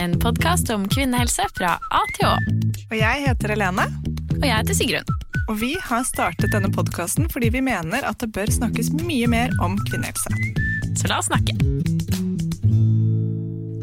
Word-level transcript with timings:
en 0.00 0.14
podkast 0.20 0.70
om 0.72 0.86
kvinnehelse 0.88 1.44
fra 1.58 1.74
A 1.92 2.00
til 2.16 2.28
Å. 2.30 2.36
Og 2.90 2.94
jeg 2.96 3.24
heter 3.26 3.52
Helene, 3.52 3.84
Og 4.38 4.46
jeg 4.46 4.54
heter 4.54 4.76
Sigrun. 4.78 5.10
og 5.50 5.58
vi 5.60 5.74
har 5.82 6.04
startet 6.08 6.52
denne 6.54 6.70
podkasten 6.72 7.28
fordi 7.28 7.50
vi 7.52 7.60
mener 7.60 8.04
at 8.08 8.18
det 8.22 8.30
bør 8.32 8.48
snakkes 8.48 8.92
mye 9.04 9.28
mer 9.28 9.52
om 9.60 9.76
kvinnehelse. 9.90 10.30
Så 10.96 11.10
la 11.10 11.18
oss 11.18 11.28
snakke. 11.28 11.52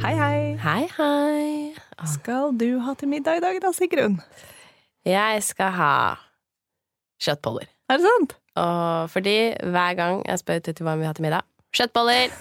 Hei, 0.02 0.14
hei. 0.16 0.40
Hei, 0.64 0.88
hei. 0.98 1.74
Hva 1.98 2.08
skal 2.10 2.58
du 2.58 2.80
ha 2.80 2.94
til 2.96 3.10
middag 3.10 3.38
i 3.38 3.44
dag 3.44 3.62
da, 3.62 3.72
Sigrun? 3.74 4.18
Jeg 5.06 5.44
skal 5.44 5.72
ha 5.78 5.94
kjøttboller. 7.22 7.70
Er 7.90 7.98
det 8.02 8.10
sant? 8.10 8.36
Og 8.58 9.10
fordi 9.14 9.38
hver 9.62 9.94
gang 9.96 10.26
jeg 10.26 10.42
spør 10.42 10.66
Tutti 10.66 10.84
hva 10.84 10.98
vi 10.98 11.06
vil 11.06 11.12
ha 11.12 11.14
til 11.14 11.28
middag 11.30 11.46
Kjøttboller! 11.76 12.32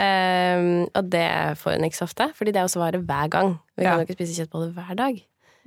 um, 0.00 0.68
og 0.98 1.10
det 1.12 1.26
får 1.60 1.76
hun 1.76 1.86
ikke 1.86 2.00
så 2.00 2.08
ofte, 2.08 2.30
fordi 2.36 2.54
det 2.54 2.62
er 2.62 2.68
jo 2.68 2.72
svaret 2.72 3.04
hver 3.04 3.32
gang. 3.32 3.54
Vi 3.76 3.84
kan 3.84 4.00
jo 4.00 4.08
ikke 4.08 4.18
spise 4.18 4.38
kjøttboller 4.40 4.72
hver 4.76 4.96
dag. 4.98 5.20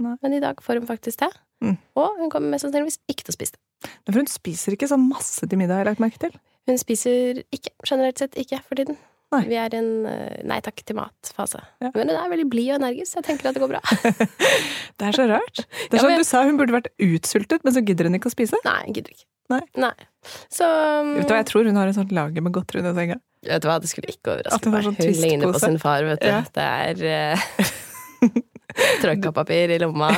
Nei. 0.04 0.16
Men 0.24 0.34
i 0.34 0.42
dag 0.44 0.62
får 0.64 0.82
hun 0.82 0.90
faktisk 0.90 1.22
det. 1.22 1.32
Mm. 1.64 1.78
Og 1.96 2.18
hun 2.20 2.32
kommer 2.34 2.52
mest 2.52 2.66
sannsynligvis 2.66 3.00
ikke 3.12 3.24
til 3.24 3.34
å 3.34 3.38
spise 3.38 3.56
det. 3.56 3.62
For 4.08 4.20
hun 4.20 4.28
spiser 4.32 4.76
ikke 4.76 4.90
så 4.90 4.98
masse 5.00 5.48
til 5.48 5.60
middag, 5.60 5.80
har 5.80 5.86
jeg 5.86 5.94
lagt 5.94 6.04
merke 6.04 6.20
til. 6.20 6.36
Hun 6.68 6.80
spiser 6.80 7.44
ikke, 7.54 7.74
generelt 7.88 8.20
sett 8.20 8.36
ikke 8.40 8.60
for 8.68 8.80
tiden. 8.80 8.98
Nei. 9.34 9.44
Vi 9.50 9.58
er 9.60 9.74
i 9.74 9.80
en 9.80 9.92
eh, 10.10 10.40
nei 10.50 10.60
takk 10.64 10.84
til 10.86 10.98
mat-fase. 11.00 11.62
Ja. 11.84 11.92
Men 11.96 12.12
hun 12.12 12.16
er 12.20 12.32
veldig 12.32 12.48
blid 12.52 12.72
og 12.76 12.80
energisk, 12.82 13.12
så 13.12 13.22
jeg 13.22 13.28
tenker 13.32 13.50
at 13.50 13.58
det 13.58 13.64
går 13.64 13.74
bra. 13.76 13.82
Det 15.00 15.08
er 15.10 15.16
så 15.18 15.26
rart. 15.28 15.64
Det 15.66 15.98
er 15.98 15.98
Ja, 15.98 16.02
som 16.04 16.12
sånn 16.12 16.22
du 16.22 16.28
sa, 16.28 16.42
hun 16.48 16.58
burde 16.60 16.76
vært 16.76 16.90
utsultet, 17.02 17.64
men 17.66 17.74
så 17.76 17.82
gidder 17.84 18.08
hun 18.08 18.20
ikke 18.20 18.30
å 18.30 18.34
spise. 18.36 18.60
Nei, 18.66 18.80
hun 18.86 18.98
gidder 18.98 19.16
ikke. 19.16 19.26
Nei. 19.78 19.94
Så 20.54 20.66
um, 20.66 21.14
Vet 21.18 21.28
du 21.28 21.34
hva, 21.34 21.42
Jeg 21.42 21.50
tror 21.50 21.68
hun 21.68 21.78
har 21.78 21.90
et 21.90 21.98
sånt 21.98 22.14
lager 22.16 22.46
med 22.46 22.54
godteri 22.56 22.82
under 22.82 22.96
senga. 22.98 23.18
Vet 23.44 23.64
du 23.64 23.68
hva, 23.68 23.76
det 23.84 23.90
skulle 23.92 24.14
ikke 24.14 24.38
overraske 24.38 24.72
meg. 24.72 24.86
sånn 24.88 24.98
Hun 25.02 25.22
ligner 25.26 25.52
på 25.52 25.62
sin 25.62 25.80
far, 25.82 26.06
vet 26.08 26.24
du. 26.24 26.30
Ja. 26.32 26.42
Det 26.56 26.68
er 26.88 27.38
uh, 27.44 27.72
trøkkapapir 29.04 29.76
i 29.76 29.80
lomma. 29.84 30.12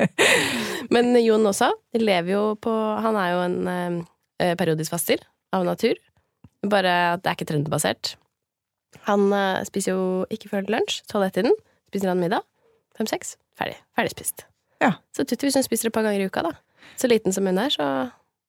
Men 0.94 1.12
Jon 1.22 1.46
også 1.52 1.70
lever 1.96 2.34
jo 2.34 2.44
på 2.60 2.72
Han 3.04 3.18
er 3.20 3.30
jo 3.34 3.42
en 3.46 3.58
eh, 4.42 4.54
periodisk 4.58 4.96
faster 4.96 5.22
av 5.54 5.64
natur. 5.68 5.94
Bare 6.68 7.14
at 7.14 7.22
det 7.24 7.30
er 7.30 7.38
ikke 7.38 7.48
trendbasert. 7.48 8.14
Han 9.08 9.30
uh, 9.32 9.62
spiser 9.64 9.94
jo 9.94 10.06
ikke 10.32 10.50
før 10.52 10.68
lunsj. 10.68 11.00
Tolv 11.08 11.28
etter 11.28 11.46
den. 11.46 11.56
Spiser 11.88 12.12
han 12.12 12.20
middag. 12.20 12.44
Fem-seks. 12.98 13.36
Ferdig. 13.58 13.78
Ferdig 13.96 14.12
spist. 14.12 14.46
Ja. 14.82 14.94
Så 15.16 15.24
Tutti, 15.24 15.46
hvis 15.46 15.56
hun 15.56 15.64
spiser 15.64 15.88
et 15.88 15.94
par 15.94 16.04
ganger 16.06 16.20
i 16.20 16.28
uka, 16.28 16.44
da. 16.44 16.54
Så 17.00 17.08
liten 17.08 17.32
som 17.32 17.46
hun 17.46 17.58
er, 17.60 17.72
så 17.72 17.84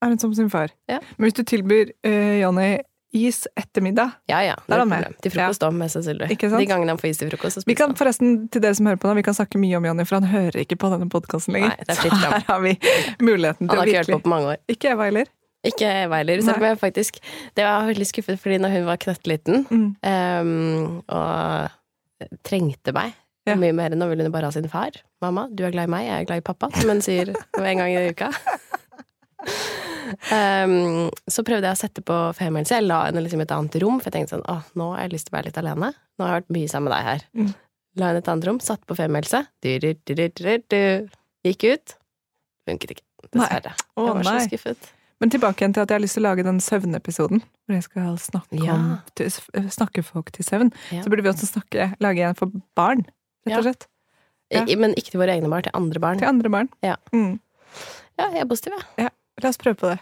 Er 0.02 0.10
hun 0.10 0.20
som 0.20 0.34
sin 0.34 0.50
far? 0.50 0.72
Ja. 0.90 1.00
Men 1.18 1.30
hvis 1.30 1.38
du 1.38 1.44
tilbyr 1.44 1.92
uh, 2.08 2.40
Jonny 2.42 2.80
is 3.12 3.44
etter 3.60 3.84
middag 3.84 4.14
ja 4.32 4.40
ja. 4.46 4.54
Da 4.68 4.78
er 4.78 4.80
han 4.80 4.90
med. 4.90 5.18
Til 5.22 5.34
frokost 5.34 5.64
òg, 5.68 5.76
mest 5.76 5.98
sannsynlig. 5.98 6.30
Ikke 6.32 6.48
sant? 6.50 6.64
De 6.64 6.68
gangene 6.70 6.94
han 6.96 7.00
får 7.00 7.12
is 7.12 7.20
til 7.20 7.30
frokost, 7.32 7.58
så 7.58 7.64
spiser 7.64 7.72
Vi 7.72 7.76
kan 7.78 7.92
han. 7.92 7.98
forresten, 8.00 8.48
til 8.50 8.64
dere 8.64 8.78
som 8.78 8.88
hører 8.88 9.02
på 9.04 9.10
nå, 9.12 9.18
vi 9.20 9.26
kan 9.28 9.36
snakke 9.36 9.60
mye 9.62 9.78
om 9.78 9.88
Jonny, 9.90 10.06
for 10.08 10.22
han 10.22 10.30
hører 10.32 10.64
ikke 10.64 10.80
på 10.80 10.90
denne 10.94 11.10
podkasten 11.12 11.58
lenger. 11.58 11.76
Nei, 11.76 11.86
det 11.86 11.96
er 11.96 12.02
fritt 12.02 12.16
Så 12.16 12.32
her 12.32 12.48
har 12.48 12.64
vi 12.64 12.74
muligheten 13.20 13.68
til 13.68 13.76
å 13.76 13.82
har 13.82 13.92
ikke 13.92 14.00
hørt 14.00 14.08
virkelig 14.08 14.22
på 14.24 14.28
på 14.30 14.34
mange 14.34 14.56
år. 14.56 14.64
Ikke 14.72 14.96
Eva 14.96 15.10
heller. 15.12 15.32
Ikke 15.68 15.86
Eva 16.06 16.18
heller. 16.22 16.42
Selv 16.42 16.58
om 16.58 16.64
jeg 16.66 16.80
faktisk 16.82 17.20
Det 17.56 17.64
var 17.68 17.86
veldig 17.86 18.08
skuffet 18.10 18.40
fordi 18.42 18.58
når 18.64 18.72
hun 18.80 18.86
var 18.88 18.98
knøttliten 18.98 19.66
Mm. 19.70 19.90
um, 20.02 21.04
og 21.08 22.32
trengte 22.46 22.94
meg 22.94 23.14
Ja. 23.48 23.56
mye 23.58 23.74
mer 23.74 23.90
enn 23.94 23.98
nå 24.02 24.08
ville 24.10 24.24
hun 24.24 24.32
bare 24.34 24.46
ha 24.46 24.52
sin 24.54 24.68
far. 24.70 24.92
'Mamma, 25.22 25.48
du 25.54 25.64
er 25.66 25.72
glad 25.74 25.88
i 25.88 25.92
meg, 25.92 26.06
jeg 26.06 26.22
er 26.22 26.26
glad 26.26 26.38
i 26.38 26.46
pappa', 26.46 26.70
som 26.80 26.90
hun 26.90 27.02
sier 27.02 27.30
en 27.58 27.78
gang 27.78 27.90
i 27.90 28.10
uka. 28.10 28.30
Um, 30.30 31.10
så 31.34 31.42
prøvde 31.46 31.66
jeg 31.66 31.74
å 31.74 31.80
sette 31.80 32.04
på 32.06 32.18
femmelse. 32.38 32.76
Jeg 32.78 32.86
la 32.86 33.00
henne 33.08 33.24
liksom 33.26 33.42
i 33.42 33.48
et 33.48 33.52
annet 33.56 33.78
rom, 33.82 33.98
for 34.00 34.12
jeg 34.12 34.18
tenkte 34.20 34.36
sånn 34.38 34.46
Å, 34.46 34.60
nå 34.78 34.92
har 34.94 35.06
jeg 35.08 35.14
lyst 35.16 35.28
til 35.30 35.34
å 35.34 35.38
være 35.40 35.50
litt 35.50 35.58
alene. 35.62 35.92
Nå 36.20 36.26
har 36.28 36.34
jeg 36.36 36.42
vært 36.44 36.56
mye 36.58 36.70
sammen 36.70 36.90
med 36.90 36.96
deg 36.98 37.08
her. 37.10 37.26
Mm. 37.38 37.52
La 37.98 38.06
henne 38.12 38.22
i 38.22 38.24
et 38.24 38.32
annet 38.32 38.48
rom, 38.48 38.60
satte 38.64 38.86
på 38.88 38.96
du. 40.70 41.10
Gikk 41.48 41.64
ut. 41.74 41.96
Funket 42.70 42.94
ikke. 42.98 43.06
Dessverre. 43.34 43.74
Å, 43.98 44.06
jeg 44.06 44.14
var 44.20 44.24
så 44.30 44.36
nei. 44.38 44.48
skuffet. 44.48 44.92
Men 45.22 45.30
tilbake 45.30 45.62
igjen 45.62 45.74
til 45.78 45.84
at 45.86 45.92
jeg 45.94 46.00
har 46.00 46.04
lyst 46.04 46.18
til 46.18 46.24
å 46.24 46.28
lage 46.30 46.44
den 46.48 46.60
søvnepisoden. 46.64 47.44
Hvor 47.70 47.78
jeg 47.78 47.84
skal 47.86 48.18
snakke, 48.18 48.58
Ja. 48.66 48.74
om, 48.74 48.86
til, 49.16 49.30
snakke 49.70 50.04
folk 50.04 50.32
til 50.34 50.46
søvn. 50.48 50.72
Ja. 50.92 51.04
Så 51.06 51.10
burde 51.14 51.24
vi 51.24 51.30
også 51.30 51.46
snakke, 51.48 51.92
lage 52.02 52.26
en 52.26 52.36
for 52.36 52.50
barn, 52.76 53.06
rett 53.46 53.58
og 53.60 53.68
slett. 53.70 53.88
Ja. 54.52 54.66
Men 54.76 54.96
ikke 55.00 55.14
til 55.14 55.22
våre 55.22 55.38
egne 55.38 55.48
barn, 55.50 55.64
til 55.64 55.72
andre 55.78 56.00
barn. 56.04 56.18
Til 56.20 56.28
andre 56.28 56.50
barn. 56.50 56.70
Ja. 56.84 56.96
Mm. 57.14 57.40
Ja, 58.20 58.32
jeg 58.34 58.42
er 58.42 58.50
positiv, 58.50 58.74
jeg. 58.98 59.12
La 59.42 59.50
oss 59.50 59.58
prøve 59.62 59.78
på 59.80 59.92
det. 59.94 60.00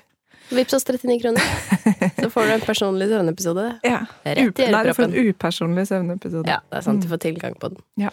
Vips 0.50 0.74
oss 0.74 0.84
39 0.88 1.20
kroner. 1.22 1.44
Så 2.24 2.30
får 2.34 2.48
du 2.48 2.54
en 2.56 2.64
personlig 2.66 3.08
søvnepisode. 3.12 3.66
Ja. 3.86 4.00
Rett 4.26 4.60
i 4.60 4.70
Nei, 4.74 4.84
du 4.88 4.94
får 4.98 5.06
en 5.12 5.30
upersonlig 5.30 5.86
søvnepisode. 5.92 6.50
Ja, 6.50 6.58
det 6.72 6.80
er 6.80 6.86
sant. 6.88 7.04
Du 7.06 7.12
får 7.12 7.22
tilgang 7.28 7.54
på 7.62 7.70
den. 7.76 8.10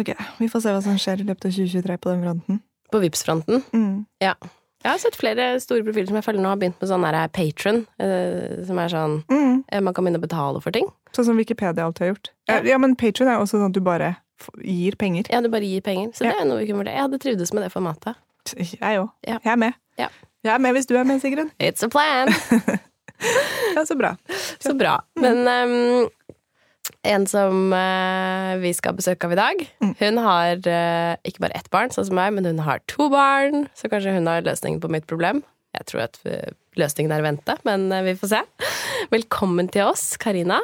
Ok, 0.00 0.14
Vi 0.38 0.48
får 0.52 0.62
se 0.64 0.72
hva 0.72 0.80
som 0.84 0.96
skjer 1.00 1.20
i 1.20 1.26
løpet 1.28 1.48
av 1.50 1.52
2023 1.58 1.98
på 2.00 2.12
den 2.14 2.24
fronten. 2.24 2.62
På 2.92 3.00
Vipps-fronten. 3.02 3.62
Mm. 3.74 4.06
Jeg 4.86 4.92
har 4.94 5.00
sett 5.02 5.16
flere 5.18 5.46
store 5.62 5.82
profiler 5.82 6.06
som 6.12 6.16
jeg 6.20 6.24
følger 6.28 6.42
nå 6.44 6.52
har 6.52 6.60
begynt 6.60 6.78
med 6.80 6.90
sånn 6.90 7.02
der 7.06 7.28
patron, 7.34 7.80
eh, 7.98 8.62
som 8.68 8.78
er 8.78 8.88
sånn 8.92 9.16
Mm. 9.28 9.64
eh, 9.68 9.80
Man 9.82 9.94
kan 9.94 10.04
begynne 10.06 10.20
å 10.22 10.26
betale 10.28 10.62
for 10.62 10.70
ting. 10.70 10.86
Sånn 11.12 11.24
som 11.26 11.36
Wikipedia 11.36 11.84
alltid 11.84 12.06
har 12.06 12.14
gjort. 12.14 12.30
Ja, 12.48 12.60
Ja. 12.62 12.78
men 12.78 12.94
Patron 12.96 13.28
er 13.28 13.38
også 13.40 13.58
sånn 13.58 13.66
at 13.66 13.72
du 13.72 13.80
bare 13.80 14.16
gir 14.62 14.92
penger. 14.96 15.24
Ja, 15.30 15.40
du 15.40 15.48
bare 15.48 15.64
gir 15.66 15.80
penger. 15.82 16.12
Så 16.14 16.24
Ja. 16.24 16.30
det 16.32 16.40
er 16.42 16.44
noe 16.46 16.58
vi 16.58 16.66
kunne 16.66 16.84
vurdere. 16.84 16.94
Jeg 16.94 17.02
hadde 17.10 17.18
trivdes 17.18 17.52
med 17.52 17.62
det 17.64 17.72
formatet. 17.72 18.14
Jeg 18.80 18.98
òg. 19.00 19.10
Ja. 19.26 19.38
Jeg 19.44 19.52
er 19.52 19.56
med. 19.56 19.74
Ja. 19.98 20.08
Jeg 20.44 20.54
er 20.54 20.58
med 20.58 20.74
hvis 20.76 20.86
du 20.86 20.94
er 20.96 21.04
med, 21.04 21.20
Sigrun. 21.20 21.50
It's 21.58 21.82
a 21.82 21.88
plan! 21.88 22.28
Ja, 23.74 23.84
så 23.86 23.96
bra. 23.96 24.16
Så 24.60 24.74
bra. 24.76 25.00
Men 25.16 25.46
ehm, 25.48 26.08
en 27.06 27.24
som 27.30 27.72
eh, 27.76 28.52
vi 28.62 28.72
skal 28.76 28.92
ha 28.92 28.98
besøk 28.98 29.24
av 29.26 29.32
i 29.34 29.38
dag, 29.40 29.64
Mm. 29.82 29.92
hun 30.00 30.18
har 30.24 30.56
eh, 30.66 31.16
ikke 31.28 31.42
bare 31.46 31.56
ett 31.58 31.70
barn, 31.70 31.90
sånn 31.94 32.08
som 32.08 32.18
meg, 32.18 32.32
men 32.36 32.44
hun 32.48 32.62
har 32.66 32.80
to 32.90 33.08
barn. 33.12 33.66
Så 33.78 33.90
kanskje 33.92 34.14
hun 34.16 34.26
har 34.30 34.42
løsningen 34.46 34.80
på 34.82 34.90
mitt 34.92 35.06
problem. 35.10 35.42
Jeg 35.76 35.86
tror 35.90 36.04
at 36.06 36.18
eh, 36.26 36.52
løsningen 36.80 37.12
er 37.12 37.22
å 37.24 37.28
vente, 37.28 37.56
men 37.68 37.88
eh, 37.92 38.02
vi 38.10 38.14
får 38.18 38.32
se. 38.34 38.42
Velkommen 39.12 39.68
til 39.72 39.86
oss, 39.90 40.16
Karina. 40.20 40.60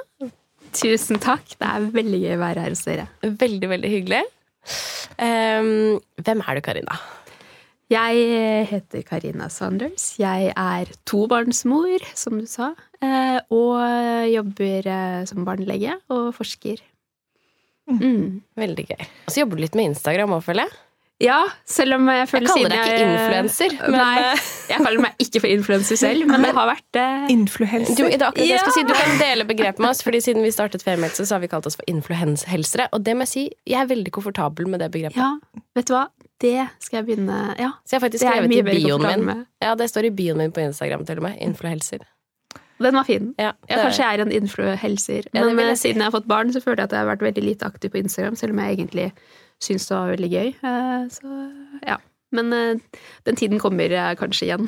Tusen 0.73 1.19
takk. 1.21 1.45
Det 1.61 1.69
er 1.69 1.91
veldig 1.93 2.21
gøy 2.25 2.37
å 2.39 2.43
være 2.43 2.63
her 2.65 2.73
hos 2.73 2.85
dere. 2.89 3.09
Veldig, 3.23 3.69
veldig 3.75 3.91
hyggelig. 3.93 4.23
Um, 5.21 5.99
hvem 6.23 6.41
er 6.49 6.57
du, 6.57 6.63
Karina? 6.65 6.97
Jeg 7.93 8.69
heter 8.71 9.03
Karina 9.05 9.51
Sanders. 9.53 10.15
Jeg 10.21 10.53
er 10.57 10.93
tobarnsmor, 11.09 12.01
som 12.17 12.39
du 12.41 12.47
sa, 12.49 12.71
eh, 13.05 13.37
og 13.53 14.31
jobber 14.33 14.89
eh, 14.89 15.19
som 15.29 15.45
barnelege 15.45 15.99
og 16.09 16.31
forsker. 16.39 16.81
Mm. 17.91 18.41
Veldig 18.57 18.87
gøy. 18.95 19.03
Og 19.27 19.35
så 19.35 19.43
jobber 19.43 19.59
du 19.59 19.65
litt 19.67 19.77
med 19.77 19.91
Instagram 19.91 20.39
òg, 20.39 20.45
føler 20.47 20.71
jeg. 20.71 20.79
Ja, 21.23 21.39
selv 21.69 21.95
om 21.97 22.09
jeg 22.11 22.27
føler 22.31 22.49
Jeg 22.49 22.51
kaller 22.51 22.73
siden 22.73 22.73
deg 22.73 22.89
ikke 22.91 23.11
influenser, 23.13 23.75
Nei, 23.95 24.15
jeg 24.73 24.83
kaller 24.83 25.05
meg 25.05 25.23
ikke 25.23 25.43
for 25.45 25.53
influenser 25.53 26.01
selv, 26.01 26.27
men 26.31 26.47
det 26.47 26.51
har 26.57 26.71
vært 26.73 26.99
eh, 26.99 27.29
Influenser. 27.35 27.95
Du, 27.95 28.03
det 28.09 28.19
er 28.19 28.27
akkurat 28.29 28.49
Ja. 28.49 28.59
skal 28.65 28.77
si. 28.77 28.85
du 28.89 28.95
kan 28.97 29.15
dele 29.21 29.47
begrepet 29.49 29.83
med 29.83 29.93
oss, 29.93 30.03
fordi 30.03 30.23
siden 30.25 30.43
vi 30.43 30.51
startet 30.55 30.83
Femihelse, 30.83 31.27
så 31.29 31.37
har 31.39 31.45
vi 31.45 31.51
kalt 31.53 31.69
oss 31.71 31.79
for 31.79 31.87
influenshelsere. 31.91 32.89
Og 32.93 33.05
det 33.07 33.15
må 33.17 33.27
jeg 33.29 33.33
si, 33.35 33.45
jeg 33.71 33.85
er 33.85 33.91
veldig 33.93 34.15
komfortabel 34.15 34.67
med 34.73 34.83
det 34.83 34.91
begrepet. 34.95 35.21
Ja, 35.21 35.63
vet 35.79 35.91
du 35.91 35.95
hva? 35.95 36.09
Det 36.43 36.57
skal 36.83 36.99
jeg 36.99 37.07
begynne 37.07 37.37
Ja, 37.55 37.69
Så 37.87 37.95
jeg 37.95 38.01
har 38.01 38.09
faktisk 38.09 38.25
er 38.27 38.41
skrevet 38.41 38.57
i 38.57 38.81
bioen 38.83 39.07
min. 39.07 39.29
med. 39.29 39.45
Ja, 39.63 39.77
det 39.79 39.87
står 39.93 40.11
i 40.11 40.11
bioen 40.11 40.43
min 40.43 40.51
på 40.51 40.65
Instagram 40.65 41.07
til 41.07 41.23
og 41.23 41.29
med. 41.29 41.39
Influhelser. 41.39 42.03
Den 42.83 42.99
var 42.99 43.07
fin. 43.07 43.31
Ja, 43.39 43.53
jeg 43.71 43.79
kanskje 43.79 44.03
jeg 44.03 44.19
er 44.19 44.25
en 44.25 44.33
influenser. 44.35 45.29
Men 45.33 45.45
ja, 45.45 45.51
jeg 45.55 45.71
eh, 45.71 45.77
si. 45.77 45.83
siden 45.87 46.03
jeg 46.03 46.11
har 46.11 46.17
fått 46.17 46.27
barn, 46.27 46.51
så 46.51 46.59
føler 46.65 46.83
jeg 46.83 46.91
at 46.91 46.97
jeg 46.97 47.05
har 47.05 47.11
vært 47.13 47.23
veldig 47.29 47.45
lite 47.47 47.69
aktiv 47.69 47.93
på 47.95 48.01
Instagram, 48.03 48.35
selv 48.41 48.57
om 48.57 48.59
jeg 48.59 48.75
egentlig 48.79 49.13
syns 49.63 49.87
det 49.89 49.95
var 49.99 50.15
veldig 50.17 50.33
gøy. 50.33 50.49
Eh, 50.63 51.05
Så 51.15 51.37
ja. 51.87 51.99
Men 52.33 52.49
eh, 52.57 52.79
den 53.29 53.37
tiden 53.37 53.59
kommer 53.61 53.93
eh, 53.93 54.15
kanskje 54.17 54.47
igjen. 54.47 54.63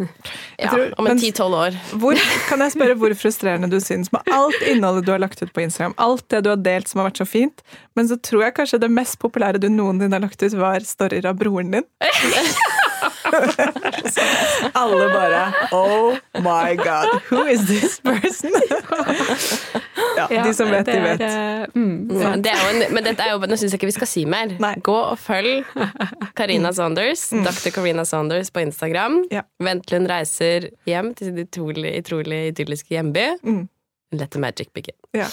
ja, 0.60 0.68
tror- 0.68 0.90
om 1.00 1.06
en 1.08 1.16
10-12 1.18 1.54
år. 1.56 1.78
Hvor, 2.02 2.18
kan 2.50 2.60
jeg 2.60 2.74
spørre 2.74 2.96
hvor 3.00 3.14
frustrerende 3.16 3.70
du 3.72 3.78
syns 3.80 4.12
med 4.12 4.28
alt 4.36 4.58
innholdet 4.68 5.06
du 5.06 5.14
har 5.14 5.22
lagt 5.22 5.40
ut 5.40 5.52
på 5.56 5.64
Instagram? 5.64 5.94
Alt 5.96 6.26
det 6.28 6.42
du 6.44 6.50
har 6.52 6.60
delt 6.60 6.90
som 6.92 7.00
har 7.00 7.08
vært 7.08 7.22
så 7.22 7.28
fint. 7.30 7.64
Men 7.96 8.10
så 8.10 8.18
tror 8.20 8.44
jeg 8.44 8.56
kanskje 8.58 8.82
det 8.84 8.92
mest 8.92 9.16
populære 9.22 9.62
du 9.64 9.70
noensinne 9.72 10.12
har 10.18 10.26
lagt 10.26 10.44
ut, 10.44 10.58
var 10.60 10.84
storyer 10.84 11.30
av 11.32 11.40
broren 11.40 11.72
din. 11.78 11.88
Alle 14.80 15.06
bare 15.12 15.42
Oh 15.72 16.16
my 16.44 16.76
god, 16.78 17.20
who 17.30 17.44
is 17.46 17.66
this 17.68 17.98
person? 18.00 18.52
ja, 20.16 20.42
de 20.44 20.54
som 20.54 20.70
vet, 20.70 20.86
de 20.86 20.98
vet. 21.02 21.20
Er, 21.20 21.62
eh, 21.62 21.66
mm, 21.74 22.10
Ja, 22.20 22.32
det 22.40 22.52
er 22.52 22.60
jo 22.62 22.72
en, 22.74 22.82
men 22.96 23.06
dette 23.06 23.22
er 23.26 23.34
jo, 23.34 23.40
nå 23.42 23.58
syns 23.58 23.72
jeg 23.74 23.80
ikke 23.80 23.90
vi 23.90 23.96
skal 23.98 24.10
si 24.10 24.24
mer. 24.28 24.54
Nei. 24.62 24.74
Gå 24.86 24.96
og 25.12 25.18
følg 25.20 25.64
Karina 26.38 26.72
Saunders, 26.76 27.28
Dr. 27.30 27.70
Karina 27.74 28.04
Saunders 28.08 28.50
på 28.54 28.62
Instagram. 28.64 29.22
Ja. 29.34 29.44
Vent 29.62 29.86
til 29.88 30.00
hun 30.00 30.10
reiser 30.10 30.70
hjem 30.88 31.12
til 31.18 31.30
sin 31.32 31.40
utrolig, 31.44 31.94
utrolig 32.02 32.42
idylliske 32.52 32.94
hjemby. 32.96 33.26
Mm. 33.46 33.64
Let 34.16 34.30
the 34.36 34.40
magic 34.40 34.70
begin. 34.76 34.94
Ja. 35.16 35.26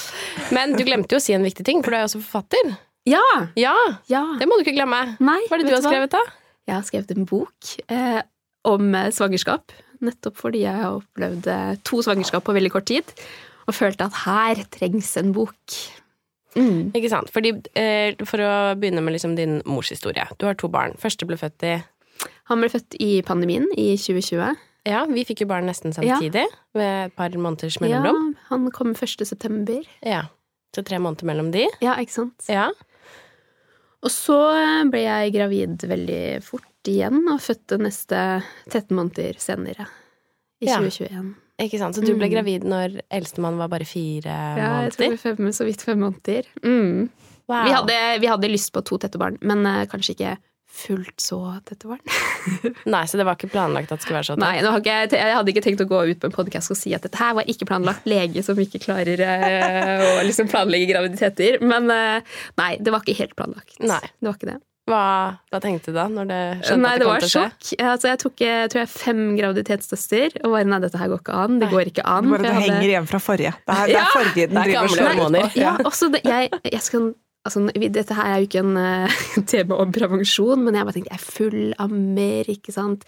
Men 0.52 0.74
du 0.78 0.82
glemte 0.88 1.14
jo 1.16 1.22
å 1.22 1.24
si 1.24 1.36
en 1.36 1.46
viktig 1.46 1.66
ting, 1.68 1.84
for 1.86 1.94
du 1.94 1.98
er 2.00 2.06
jo 2.08 2.12
også 2.12 2.24
forfatter. 2.26 2.74
ja! 3.10 3.22
Ja, 3.60 3.76
ja. 4.10 4.24
det 4.40 4.48
må 4.50 4.58
du 4.58 4.64
ikke 4.66 4.74
glemme. 4.80 5.02
Nei, 5.22 5.40
Hva 5.50 5.58
er 5.60 5.62
det 5.64 5.70
du 5.70 5.76
har 5.76 5.84
skrevet, 5.86 6.14
da? 6.16 6.24
Jeg 6.68 6.76
har 6.76 6.86
skrevet 6.88 7.12
en 7.16 7.26
bok 7.28 7.74
eh, 7.92 8.22
om 8.70 8.94
eh, 8.96 9.10
svangerskap. 9.16 9.74
Nettopp 10.04 10.40
fordi 10.40 10.64
jeg 10.66 10.80
har 10.80 11.00
opplevd 11.00 11.50
eh, 11.52 11.74
to 11.88 12.02
svangerskap 12.06 12.46
på 12.48 12.56
veldig 12.56 12.72
kort 12.74 12.88
tid. 12.92 13.16
Og 13.68 13.76
følte 13.76 14.08
at 14.08 14.24
her 14.26 14.64
trengs 14.74 15.12
en 15.20 15.32
bok. 15.36 15.78
Mm. 16.56 16.92
Ikke 16.96 17.10
sant? 17.12 17.32
Fordi, 17.34 17.56
eh, 17.80 18.14
for 18.28 18.44
å 18.44 18.52
begynne 18.80 19.04
med 19.04 19.16
liksom 19.16 19.36
din 19.40 19.62
mors 19.66 19.90
historie. 19.94 20.26
Du 20.40 20.46
har 20.48 20.58
to 20.60 20.70
barn. 20.72 20.96
Første 21.02 21.28
ble 21.28 21.40
født 21.40 21.68
i 21.68 21.82
Han 22.48 22.60
ble 22.62 22.70
født 22.70 22.96
i 23.02 23.22
pandemien 23.26 23.66
i 23.80 23.96
2020. 23.98 24.56
Ja, 24.88 25.06
vi 25.08 25.24
fikk 25.24 25.44
jo 25.44 25.48
barn 25.48 25.66
nesten 25.68 25.94
samtidig, 25.96 26.44
med 26.76 27.08
et 27.08 27.14
par 27.16 27.32
måneders 27.32 27.80
mellomrom. 27.80 28.34
Ja, 28.36 28.48
han 28.50 28.66
kom 28.76 28.92
1. 28.92 29.24
september. 29.26 29.80
Ja. 30.04 30.26
Så 30.76 30.84
tre 30.84 31.00
måneder 31.00 31.28
mellom 31.30 31.52
de. 31.54 31.70
Ja, 31.84 31.96
ikke 32.02 32.16
sant? 32.18 32.44
Ja. 32.52 32.70
Og 34.04 34.12
så 34.12 34.38
ble 34.92 35.00
jeg 35.06 35.34
gravid 35.34 35.86
veldig 35.88 36.22
fort 36.44 36.90
igjen, 36.92 37.22
og 37.32 37.40
fødte 37.40 37.78
neste 37.80 38.18
13 38.70 38.92
måneder 38.98 39.38
senere. 39.40 39.86
I 40.62 40.68
Ja. 40.68 40.78
2021. 40.80 41.36
Ikke 41.64 41.78
sant? 41.80 41.96
Så 41.96 42.02
du 42.04 42.14
ble 42.18 42.28
Mm. 42.28 42.34
gravid 42.34 42.64
når 42.68 43.00
eldstemann 43.12 43.58
var 43.58 43.70
bare 43.70 43.86
fire 43.86 44.26
Ja, 44.26 44.82
jeg 44.84 44.92
tror 44.92 45.06
måneder? 45.06 45.12
Ja, 45.12 45.18
var 45.18 45.36
fem, 45.38 45.52
så 45.54 45.66
vidt 45.66 45.82
fem 45.86 46.00
måneder. 46.00 46.44
Mm. 46.64 47.10
Wow. 47.48 47.64
Vi, 47.66 47.72
hadde, 47.72 48.20
vi 48.22 48.28
hadde 48.28 48.50
lyst 48.52 48.72
på 48.74 48.84
to 48.84 48.98
tette 48.98 49.18
barn, 49.20 49.38
men 49.42 49.66
uh, 49.66 49.86
kanskje 49.86 50.16
ikke 50.16 50.38
fullt 50.74 51.22
så 51.22 51.38
var 51.44 51.62
det. 51.70 51.78
Nei, 52.94 53.04
så 53.08 53.20
det 53.20 53.26
var 53.28 53.38
ikke 53.38 53.52
planlagt 53.54 53.92
at 53.94 54.00
det 54.02 54.06
skulle 54.08 54.20
være 54.20 54.30
sånn? 54.32 54.42
Nei, 54.42 54.58
nå 54.66 54.74
har 54.74 54.82
ikke, 54.82 54.98
jeg- 55.14 55.36
hadde 55.38 55.54
ikke 55.54 55.64
tenkt 55.68 55.86
å 55.86 55.90
gå 55.92 56.02
ut 56.12 56.20
på 56.24 56.32
en 56.32 56.36
podkast 56.36 56.74
og 56.74 56.80
si 56.80 56.94
at 56.98 57.06
dette 57.06 57.22
her 57.22 57.38
var 57.38 57.48
ikke 57.50 57.68
planlagt. 57.70 58.06
Lege 58.10 58.44
som 58.46 58.58
ikke 58.60 58.82
klarer 58.84 59.22
eh, 59.24 60.04
å 60.20 60.28
liksom 60.28 60.50
planlegge 60.52 60.90
graviditeter. 60.92 61.62
Men 61.64 61.90
eh, 61.94 62.38
nei, 62.60 62.72
det 62.82 62.92
var 62.96 63.06
ikke 63.06 63.20
helt 63.22 63.36
planlagt. 63.40 63.78
Nei. 63.86 64.02
Det 64.20 64.28
var 64.32 64.40
ikke 64.40 64.52
det. 64.56 64.60
Hva, 64.84 65.00
hva 65.48 65.60
tenkte 65.64 65.94
du 65.94 65.96
da, 65.96 66.10
når 66.12 66.26
det 66.28 66.38
skjønte 66.68 66.82
Nei, 66.84 66.90
at 66.92 67.00
det 67.00 67.06
det 67.06 67.08
kom 67.08 67.22
til 67.22 67.30
å 67.30 67.32
skje? 67.32 67.40
Nei, 67.40 67.48
det 67.48 67.54
var 67.54 67.70
sjokk. 67.70 67.84
Altså, 67.94 68.08
jeg 68.12 68.20
tok 68.26 68.42
jeg 68.44 68.72
tror 68.74 68.82
jeg, 68.82 68.90
fem 68.92 69.22
graviditetstester 69.40 70.36
og 70.44 70.56
bare 70.58 70.68
nei, 70.68 70.80
dette 70.84 71.00
her 71.00 71.12
går 71.14 71.22
ikke 71.24 71.38
an. 71.46 71.54
Det 71.62 71.70
Nei. 71.70 71.74
går 71.78 71.92
ikke 71.94 72.04
an. 72.18 72.28
Bare 72.34 72.44
det 72.44 72.52
henger 72.58 72.74
hadde- 72.76 72.90
igjen 72.90 73.08
fra 73.14 73.22
forrige. 73.24 73.54
Det 73.64 73.78
er, 73.78 73.86
det 73.88 73.96
Ja, 73.96 74.02
er 74.04 74.12
forrige 74.18 74.48
den 74.52 74.58
det 74.58 74.64
er 74.64 74.68
driver 74.68 74.84
og 74.84 74.98
slår 74.98 75.16
måneder. 75.22 75.56
Ja, 75.62 75.72
også 75.88 76.10
det, 76.12 76.22
jeg, 76.28 76.52
jeg 76.74 76.82
skal 76.84 77.08
Altså, 77.44 77.66
dette 77.76 78.16
her 78.16 78.30
er 78.30 78.40
jo 78.40 78.48
ikke 78.48 78.64
en 78.64 78.78
uh, 78.80 79.44
tema 79.50 79.82
om 79.84 79.92
prevensjon, 79.96 80.64
men 80.64 80.78
jeg 80.78 80.88
bare 80.88 80.98
tenkte 81.00 81.12
jeg 81.12 81.20
er 81.20 81.28
full 81.40 81.76
av 81.82 81.92
mer, 81.92 82.50
ikke 82.52 82.76
sant. 82.76 83.04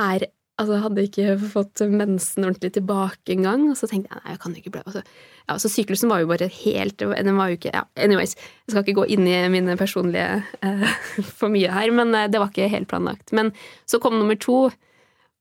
Er, 0.00 0.24
altså, 0.56 0.78
hadde 0.80 1.04
ikke 1.04 1.36
fått 1.52 1.82
mensen 1.92 2.48
ordentlig 2.48 2.72
tilbake 2.78 3.34
engang. 3.36 3.68
Og 3.72 3.76
så 3.78 3.88
tenkte 3.90 4.14
jeg 4.14 4.22
nei, 4.22 4.34
jeg 4.34 4.42
kan 4.44 4.56
ikke 4.56 4.72
bli 4.74 4.84
altså, 4.84 5.04
ja, 5.46 5.58
så 5.62 5.70
Syklusen 5.70 6.10
var 6.10 6.24
jo 6.24 6.30
bare 6.32 6.48
helt 6.50 6.98
Den 6.98 7.36
var 7.38 7.52
jo 7.52 7.58
ikke 7.58 7.70
ja, 7.70 7.84
Anyways, 8.02 8.32
jeg 8.34 8.72
skal 8.72 8.82
ikke 8.82 8.96
gå 8.98 9.04
inn 9.14 9.28
i 9.30 9.36
mine 9.52 9.76
personlige 9.78 10.40
uh, 10.64 10.96
for 11.38 11.52
mye 11.52 11.70
her, 11.70 11.92
men 11.94 12.16
eh, 12.16 12.30
det 12.32 12.40
var 12.42 12.50
ikke 12.50 12.72
helt 12.72 12.90
planlagt. 12.90 13.34
Men 13.36 13.52
så 13.84 14.00
kom 14.02 14.16
nummer 14.18 14.38
to. 14.40 14.70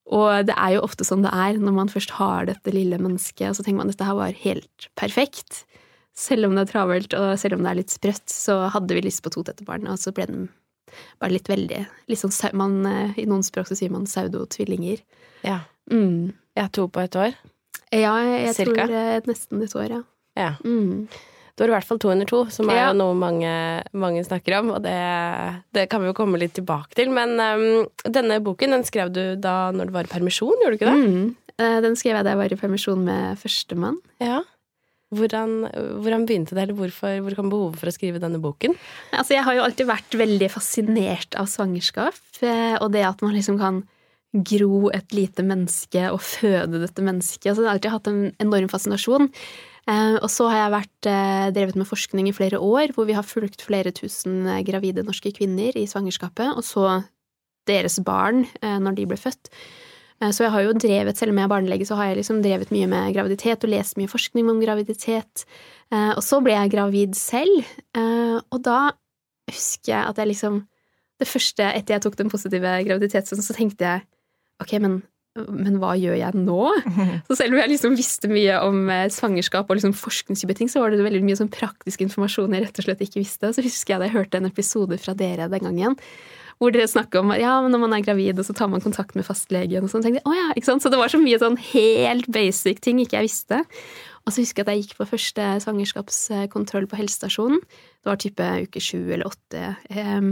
Og 0.06 0.46
det 0.46 0.54
er 0.54 0.76
jo 0.76 0.84
ofte 0.86 1.08
sånn 1.08 1.24
det 1.26 1.32
er 1.34 1.58
når 1.58 1.80
man 1.80 1.90
først 1.90 2.14
har 2.20 2.46
dette 2.52 2.74
lille 2.74 3.00
mennesket, 3.02 3.48
og 3.50 3.58
så 3.58 3.66
tenker 3.66 3.80
man 3.80 3.90
at 3.90 3.96
dette 3.96 4.10
her 4.12 4.20
var 4.20 4.38
helt 4.44 4.90
perfekt. 5.00 5.64
Selv 6.16 6.48
om 6.48 6.56
det 6.56 6.64
er 6.68 6.72
travelt, 6.72 7.14
og 7.20 7.34
selv 7.40 7.58
om 7.58 7.64
det 7.66 7.72
er 7.74 7.80
litt 7.82 7.92
sprøtt, 7.92 8.30
så 8.32 8.70
hadde 8.72 8.96
vi 8.96 9.02
lyst 9.04 9.22
på 9.26 9.32
to 9.36 9.44
tette 9.44 9.66
barn, 9.68 9.88
og 9.92 10.00
så 10.00 10.14
ble 10.16 10.26
den 10.30 10.46
bare 11.20 11.34
litt 11.36 11.50
veldig 11.52 11.82
litt 12.08 12.22
sånn, 12.22 12.32
man, 12.56 12.78
eh, 12.88 13.18
I 13.20 13.26
noen 13.28 13.44
språk 13.44 13.68
så 13.68 13.76
sier 13.76 13.92
man 13.92 14.06
pseudo-tvillinger. 14.08 15.02
Ja. 15.44 15.60
Mm. 15.92 16.32
ja, 16.56 16.68
to 16.72 16.88
på 16.88 17.04
et 17.04 17.16
år. 17.20 17.36
Ja, 17.92 18.16
jeg, 18.24 18.56
Cirka? 18.56 18.86
tror 18.88 18.96
eh, 18.96 19.22
nesten 19.28 19.62
et 19.66 19.76
år, 19.76 19.90
ja. 19.92 20.02
Ja. 20.40 20.54
Mm. 20.64 21.08
Du 21.56 21.64
har 21.64 21.70
i 21.70 21.76
hvert 21.78 21.88
fall 21.88 22.00
to 22.00 22.10
under 22.12 22.26
to, 22.28 22.42
som 22.52 22.68
er 22.70 22.76
Ja. 22.76 22.88
jo 22.92 22.98
noe 23.00 23.14
mange, 23.16 23.52
mange 23.96 24.24
snakker 24.28 24.58
om, 24.60 24.72
og 24.76 24.82
det, 24.84 24.96
det 25.76 25.86
kan 25.92 26.02
vi 26.04 26.08
jo 26.10 26.16
komme 26.18 26.40
litt 26.40 26.54
tilbake 26.58 26.96
til. 26.96 27.12
Men 27.16 27.36
um, 27.40 27.86
denne 28.08 28.42
boken 28.44 28.72
den 28.76 28.84
skrev 28.88 29.12
du 29.16 29.36
da 29.40 29.72
når 29.72 29.88
du 29.88 29.94
var 29.96 30.04
i 30.08 30.12
permisjon, 30.12 30.52
gjorde 30.64 30.76
du 30.76 30.80
ikke 30.80 30.92
det? 30.92 31.12
Mm. 31.12 31.36
Eh, 31.56 31.78
Den 31.86 31.96
skrev 31.96 32.18
jeg 32.18 32.26
da 32.28 32.34
jeg 32.34 32.42
var 32.42 32.52
i 32.52 32.60
permisjon 32.60 33.04
med 33.08 33.38
førstemann. 33.40 34.02
Ja. 34.20 34.42
Hvordan, 35.14 35.68
hvordan 36.02 36.24
begynte 36.26 36.56
det, 36.58 36.64
eller 36.64 36.78
hvorfor, 36.80 37.20
hvor 37.22 37.36
kom 37.38 37.52
behovet 37.52 37.78
for 37.78 37.92
å 37.92 37.94
skrive 37.94 38.22
denne 38.22 38.40
boken? 38.42 38.74
Altså, 39.14 39.36
jeg 39.36 39.46
har 39.46 39.54
jo 39.54 39.66
alltid 39.68 39.88
vært 39.88 40.18
veldig 40.18 40.50
fascinert 40.50 41.38
av 41.38 41.46
svangerskap, 41.52 42.18
eh, 42.42 42.74
og 42.82 42.90
det 42.96 43.04
at 43.06 43.22
man 43.22 43.36
liksom 43.36 43.60
kan 43.62 43.84
gro 44.36 44.90
et 44.92 45.14
lite 45.16 45.46
menneske 45.46 46.10
og 46.10 46.20
føde 46.26 46.82
dette 46.82 47.06
mennesket. 47.06 47.52
Altså, 47.52 47.64
jeg 47.64 47.70
har 47.70 47.78
alltid 47.78 47.94
hatt 47.94 48.10
en 48.12 48.24
enorm 48.44 48.68
fascinasjon. 48.74 49.30
Eh, 49.86 50.18
Og 50.18 50.28
så 50.34 50.50
har 50.50 50.64
jeg 50.64 50.76
vært 50.76 51.12
eh, 51.14 51.48
drevet 51.56 51.78
med 51.80 51.88
forskning 51.88 52.28
i 52.28 52.36
flere 52.36 52.60
år, 52.60 52.98
hvor 52.98 53.06
vi 53.06 53.16
har 53.16 53.24
fulgt 53.24 53.62
flere 53.64 53.94
tusen 53.96 54.42
gravide 54.66 55.06
norske 55.06 55.32
kvinner 55.38 55.78
i 55.78 55.86
svangerskapet, 55.86 56.58
og 56.58 56.66
så 56.66 57.04
deres 57.70 58.02
barn 58.06 58.44
når 58.62 58.94
de 58.94 59.06
ble 59.10 59.18
født. 59.18 59.50
Eh, 60.22 60.32
Så 60.32 60.46
jeg 60.46 60.52
har 60.52 60.64
jo 60.64 60.74
drevet, 60.74 61.18
selv 61.18 61.34
om 61.34 61.38
jeg 61.40 61.48
er 61.48 61.54
barnelege, 61.54 61.88
så 61.88 61.96
har 62.00 62.12
jeg 62.12 62.22
liksom 62.22 62.42
drevet 62.44 62.72
mye 62.72 62.88
med 62.88 63.14
graviditet 63.16 63.64
og 63.64 63.70
lest 63.74 63.98
mye 63.98 64.12
forskning 64.12 64.50
om 64.50 64.62
graviditet. 64.62 65.46
Eh, 65.92 66.14
Og 66.16 66.24
så 66.24 66.42
ble 66.44 66.54
jeg 66.56 66.72
gravid 66.72 67.16
selv, 67.16 67.66
eh, 67.96 68.40
og 68.52 68.62
da 68.64 68.92
husker 69.52 69.92
jeg 69.94 70.06
at 70.10 70.18
jeg 70.18 70.28
liksom 70.34 70.64
Det 71.18 71.28
første 71.32 71.64
etter 71.64 71.94
jeg 71.96 72.02
tok 72.04 72.16
den 72.18 72.30
positive 72.30 72.72
graviditeten, 72.84 73.40
så 73.40 73.54
tenkte 73.56 73.86
jeg 73.88 74.02
ok, 74.60 74.74
men, 74.82 74.98
men 75.48 75.78
hva 75.80 75.94
gjør 75.96 76.18
jeg 76.20 76.34
nå? 76.36 76.66
Så 77.30 77.38
selv 77.40 77.54
om 77.56 77.60
jeg 77.62 77.70
liksom 77.72 77.96
visste 77.96 78.28
mye 78.28 78.58
om 78.60 78.90
svangerskap 79.08 79.64
og 79.70 79.78
liksom 79.78 79.94
forskningstype 79.96 80.58
ting, 80.60 80.68
så 80.68 80.82
var 80.84 80.92
det 80.92 81.00
veldig 81.00 81.24
mye 81.24 81.38
sånn 81.40 81.48
praktisk 81.48 82.04
informasjon 82.04 82.52
jeg 82.52 82.66
rett 82.66 82.82
og 82.84 82.88
slett 82.90 83.00
ikke 83.08 83.22
visste. 83.24 83.54
Så 83.56 83.64
husker 83.64 83.94
jeg 83.94 84.02
da 84.04 84.10
jeg 84.10 84.18
hørte 84.18 84.42
en 84.42 84.50
episode 84.52 85.00
fra 85.00 85.16
dere 85.16 85.48
den 85.48 85.64
gangen, 85.70 85.96
hvor 86.62 86.72
dere 86.72 86.88
snakker 86.88 87.22
om 87.22 87.34
ja, 87.36 87.58
men 87.64 87.74
når 87.74 87.82
man 87.84 87.96
er 87.98 88.04
gravid, 88.06 88.40
og 88.40 88.48
så 88.48 88.56
tar 88.56 88.70
man 88.72 88.84
kontakt 88.84 89.18
med 89.18 89.28
fastlegen 89.28 89.86
og 89.86 89.92
sånn. 89.92 90.06
tenkte 90.06 90.22
jeg, 90.22 90.28
oh, 90.30 90.36
ja, 90.38 90.50
ikke 90.56 90.70
sant? 90.70 90.86
Så 90.86 90.92
det 90.94 91.00
var 91.02 91.12
så 91.12 91.20
mye 91.20 91.40
sånn 91.42 91.58
helt 91.74 92.30
basic 92.32 92.80
ting 92.86 93.02
ikke 93.04 93.20
jeg 93.20 93.28
visste. 93.28 93.64
Og 94.26 94.34
så 94.34 94.42
husker 94.42 94.64
jeg 94.64 94.66
at 94.66 94.72
jeg 94.72 94.86
gikk 94.86 94.96
på 94.98 95.10
første 95.10 95.50
svangerskapskontroll 95.66 96.88
på 96.90 96.98
helsestasjonen. 96.98 97.60
Det 97.62 98.10
var 98.10 98.22
type 98.22 98.48
uke 98.66 98.82
sju 98.82 99.02
eller 99.04 99.28
åtte. 99.28 99.76
Um, 99.92 100.32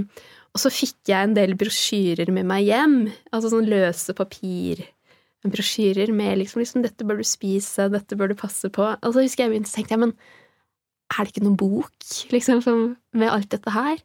og 0.54 0.62
så 0.62 0.72
fikk 0.74 1.12
jeg 1.12 1.28
en 1.28 1.36
del 1.38 1.54
brosjyrer 1.60 2.32
med 2.34 2.48
meg 2.50 2.70
hjem. 2.72 2.98
Altså 3.34 3.52
sånn 3.54 3.70
løse 3.70 4.16
papir. 4.18 4.82
Brosjyrer 5.44 6.14
med 6.16 6.40
liksom, 6.40 6.64
liksom 6.64 6.86
'dette 6.86 7.06
bør 7.06 7.20
du 7.20 7.28
spise', 7.28 7.90
'dette 7.92 8.18
bør 8.18 8.32
du 8.32 8.38
passe 8.40 8.70
på'. 8.70 8.96
Og 9.04 9.14
så 9.14 9.26
husker 9.26 9.44
jeg 9.44 9.52
begynte, 9.52 9.70
så 9.70 9.82
tenkte 9.82 9.98
jeg, 9.98 10.04
men 10.06 10.14
er 11.14 11.26
det 11.26 11.34
ikke 11.34 11.46
noen 11.46 11.60
bok 11.60 12.14
liksom, 12.32 12.96
med 13.14 13.30
alt 13.30 13.52
dette 13.52 13.74
her? 13.76 14.00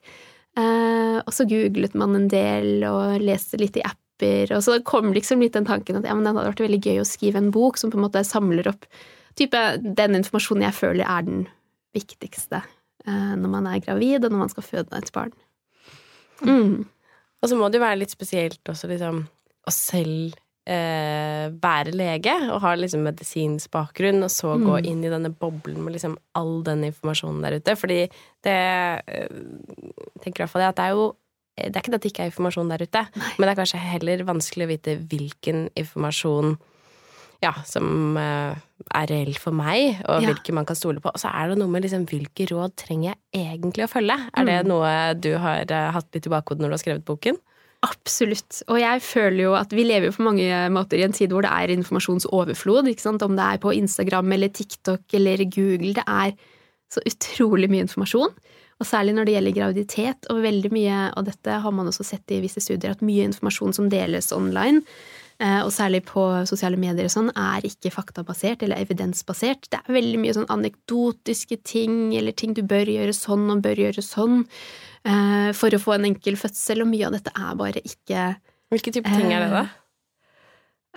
Eh, 0.56 1.18
og 1.20 1.34
så 1.34 1.46
googlet 1.48 1.94
man 1.98 2.16
en 2.16 2.28
del 2.32 2.86
og 2.88 3.20
leste 3.22 3.60
litt 3.60 3.76
i 3.78 3.84
apper, 3.84 4.54
og 4.56 4.64
så 4.64 4.78
kom 4.86 5.12
liksom 5.14 5.44
litt 5.44 5.54
den 5.54 5.68
tanken 5.68 6.00
at 6.00 6.08
ja, 6.08 6.16
men 6.16 6.24
det 6.24 6.32
hadde 6.32 6.48
vært 6.50 6.64
veldig 6.64 6.80
gøy 6.86 7.02
å 7.02 7.06
skrive 7.06 7.42
en 7.42 7.52
bok 7.54 7.78
som 7.78 7.92
på 7.92 8.00
en 8.00 8.06
måte 8.08 8.24
samler 8.26 8.70
opp 8.70 8.88
type, 9.38 9.60
den 9.82 10.18
informasjonen 10.18 10.66
jeg 10.66 10.78
føler 10.78 11.06
er 11.06 11.26
den 11.26 11.44
viktigste 11.96 12.62
eh, 12.62 13.34
når 13.38 13.52
man 13.52 13.68
er 13.70 13.82
gravid, 13.84 14.24
og 14.24 14.32
når 14.32 14.42
man 14.42 14.52
skal 14.52 14.66
føde 14.66 14.98
et 14.98 15.12
barn. 15.14 15.34
Mm. 16.42 16.86
Og 17.38 17.50
så 17.50 17.58
må 17.58 17.68
det 17.68 17.78
jo 17.78 17.86
være 17.86 18.00
litt 18.00 18.14
spesielt 18.14 18.70
også 18.70 18.90
liksom 18.90 19.22
å 19.68 19.74
selv 19.74 20.38
eh, 20.68 21.48
være 21.62 21.94
lege 21.96 22.34
og 22.52 22.60
ha 22.60 22.74
liksom 22.76 23.00
medisinsk 23.06 23.70
bakgrunn, 23.72 24.20
og 24.26 24.30
så 24.30 24.54
gå 24.60 24.74
Mm. 24.78 24.86
inn 24.90 25.04
i 25.04 25.12
denne 25.14 25.30
boblen 25.32 25.80
med 25.84 25.94
liksom 25.96 26.16
all 26.36 26.62
den 26.62 26.84
informasjonen 26.84 27.40
der 27.42 27.56
ute. 27.60 27.74
Fordi 27.80 28.00
det 28.44 28.56
eh, 29.08 29.28
tenker 30.20 30.42
i 30.42 30.44
hvert 30.44 30.50
fall 30.52 30.62
jeg 30.66 30.74
at 30.74 30.76
det 30.76 30.84
er 30.90 30.96
jo 30.98 31.08
det 31.58 31.74
er 31.74 31.80
ikke 31.82 31.90
det 31.90 31.98
at 31.98 32.02
det 32.04 32.10
ikke 32.12 32.22
er 32.22 32.30
informasjon 32.30 32.68
der 32.70 32.82
ute, 32.86 33.00
men 33.38 33.42
det 33.48 33.50
er 33.50 33.58
kanskje 33.64 33.78
heller 33.82 34.20
vanskelig 34.28 34.66
å 34.68 34.70
vite 34.70 34.92
hvilken 35.10 35.64
informasjon 35.74 36.52
ja, 37.42 37.50
som 37.66 38.16
eh, 38.18 38.54
er 38.94 39.06
reell 39.10 39.34
for 39.38 39.50
meg, 39.54 39.98
og 40.06 40.22
Ja. 40.22 40.28
hvilke 40.30 40.52
man 40.54 40.64
kan 40.66 40.76
stole 40.76 41.00
på. 41.00 41.10
Og 41.10 41.18
så 41.18 41.30
er 41.34 41.48
det 41.50 41.58
noe 41.58 41.68
med 41.70 41.82
liksom, 41.82 42.06
hvilke 42.06 42.46
råd 42.50 42.76
trenger 42.76 43.14
jeg 43.32 43.58
egentlig 43.58 43.84
å 43.86 43.90
følge? 43.90 44.16
Er 44.36 44.44
det 44.44 44.56
Mm. 44.66 44.68
noe 44.68 45.14
du 45.14 45.36
har 45.38 45.64
eh, 45.70 45.90
hatt 45.92 46.06
litt 46.14 46.26
i 46.26 46.30
bakhodet 46.30 46.60
når 46.62 46.68
du 46.68 46.74
har 46.74 46.84
skrevet 46.84 47.04
boken? 47.04 47.36
Absolutt. 47.86 48.62
Og 48.66 48.80
jeg 48.80 49.02
føler 49.06 49.42
jo 49.44 49.54
at 49.54 49.70
vi 49.74 49.84
lever 49.86 50.08
jo 50.08 50.16
på 50.16 50.24
mange 50.26 50.46
måter 50.74 50.98
i 50.98 51.04
en 51.06 51.14
tid 51.14 51.30
hvor 51.30 51.46
det 51.46 51.52
er 51.54 51.74
informasjonsoverflod. 51.76 52.90
Om 53.06 53.36
det 53.38 53.44
er 53.44 53.60
på 53.62 53.74
Instagram 53.76 54.32
eller 54.34 54.50
TikTok 54.50 55.14
eller 55.14 55.44
Google. 55.46 55.94
Det 55.94 56.06
er 56.06 56.34
så 56.90 57.04
utrolig 57.06 57.70
mye 57.70 57.86
informasjon. 57.86 58.34
Og 58.78 58.86
særlig 58.86 59.14
når 59.14 59.26
det 59.26 59.34
gjelder 59.34 59.56
graviditet, 59.56 60.26
og 60.30 60.42
veldig 60.44 60.70
mye, 60.70 60.98
av 61.18 61.24
dette 61.26 61.56
har 61.62 61.72
man 61.74 61.90
også 61.90 62.06
sett 62.06 62.30
i 62.30 62.38
visse 62.42 62.62
studier, 62.62 62.94
at 62.94 63.02
mye 63.02 63.26
informasjon 63.26 63.74
som 63.74 63.88
deles 63.90 64.30
online, 64.34 64.84
og 65.38 65.68
særlig 65.70 66.00
på 66.08 66.22
sosiale 66.50 66.74
medier 66.80 67.06
og 67.06 67.12
sånn, 67.14 67.28
er 67.38 67.62
ikke 67.62 67.92
faktabasert 67.94 68.64
eller 68.66 68.80
evidensbasert. 68.82 69.68
Det 69.70 69.78
er 69.78 69.94
veldig 69.94 70.18
mye 70.18 70.34
sånn 70.34 70.48
anekdotiske 70.50 71.60
ting, 71.62 72.10
eller 72.18 72.34
ting 72.34 72.56
du 72.56 72.64
bør 72.66 72.90
gjøre 72.90 73.14
sånn 73.14 73.44
og 73.54 73.62
bør 73.62 73.84
gjøre 73.84 74.02
sånn, 74.02 74.40
eh, 75.06 75.50
for 75.54 75.70
å 75.70 75.82
få 75.82 75.94
en 75.94 76.08
enkel 76.10 76.38
fødsel, 76.40 76.82
og 76.82 76.90
mye 76.90 77.06
av 77.06 77.14
dette 77.14 77.34
er 77.34 77.58
bare 77.60 77.84
ikke 77.84 78.30
Hvilke 78.68 78.92
type 78.92 79.08
ting 79.08 79.30
er 79.32 79.46
det, 79.46 79.52
da? 79.54 79.62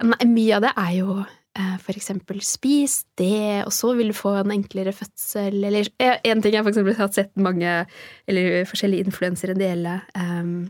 Nei, 0.10 0.26
mye 0.28 0.58
av 0.58 0.66
det 0.66 0.72
er 0.76 0.92
jo 0.98 1.14
eh, 1.22 1.78
for 1.84 1.96
eksempel 1.96 2.42
spis 2.44 2.98
det, 3.20 3.64
og 3.64 3.72
så 3.76 3.94
vil 3.96 4.12
du 4.12 4.18
få 4.18 4.34
en 4.42 4.54
enklere 4.58 4.92
fødsel, 4.96 5.56
eller 5.70 5.88
eh, 6.02 6.20
En 6.28 6.44
ting 6.44 6.58
jeg 6.58 6.66
for 6.66 6.74
eksempel 6.74 6.98
har 7.00 7.12
sett 7.16 7.32
mange, 7.40 7.78
eller 8.28 8.66
forskjellige 8.68 9.08
influensere 9.08 9.56
dele, 9.58 10.02
um, 10.20 10.66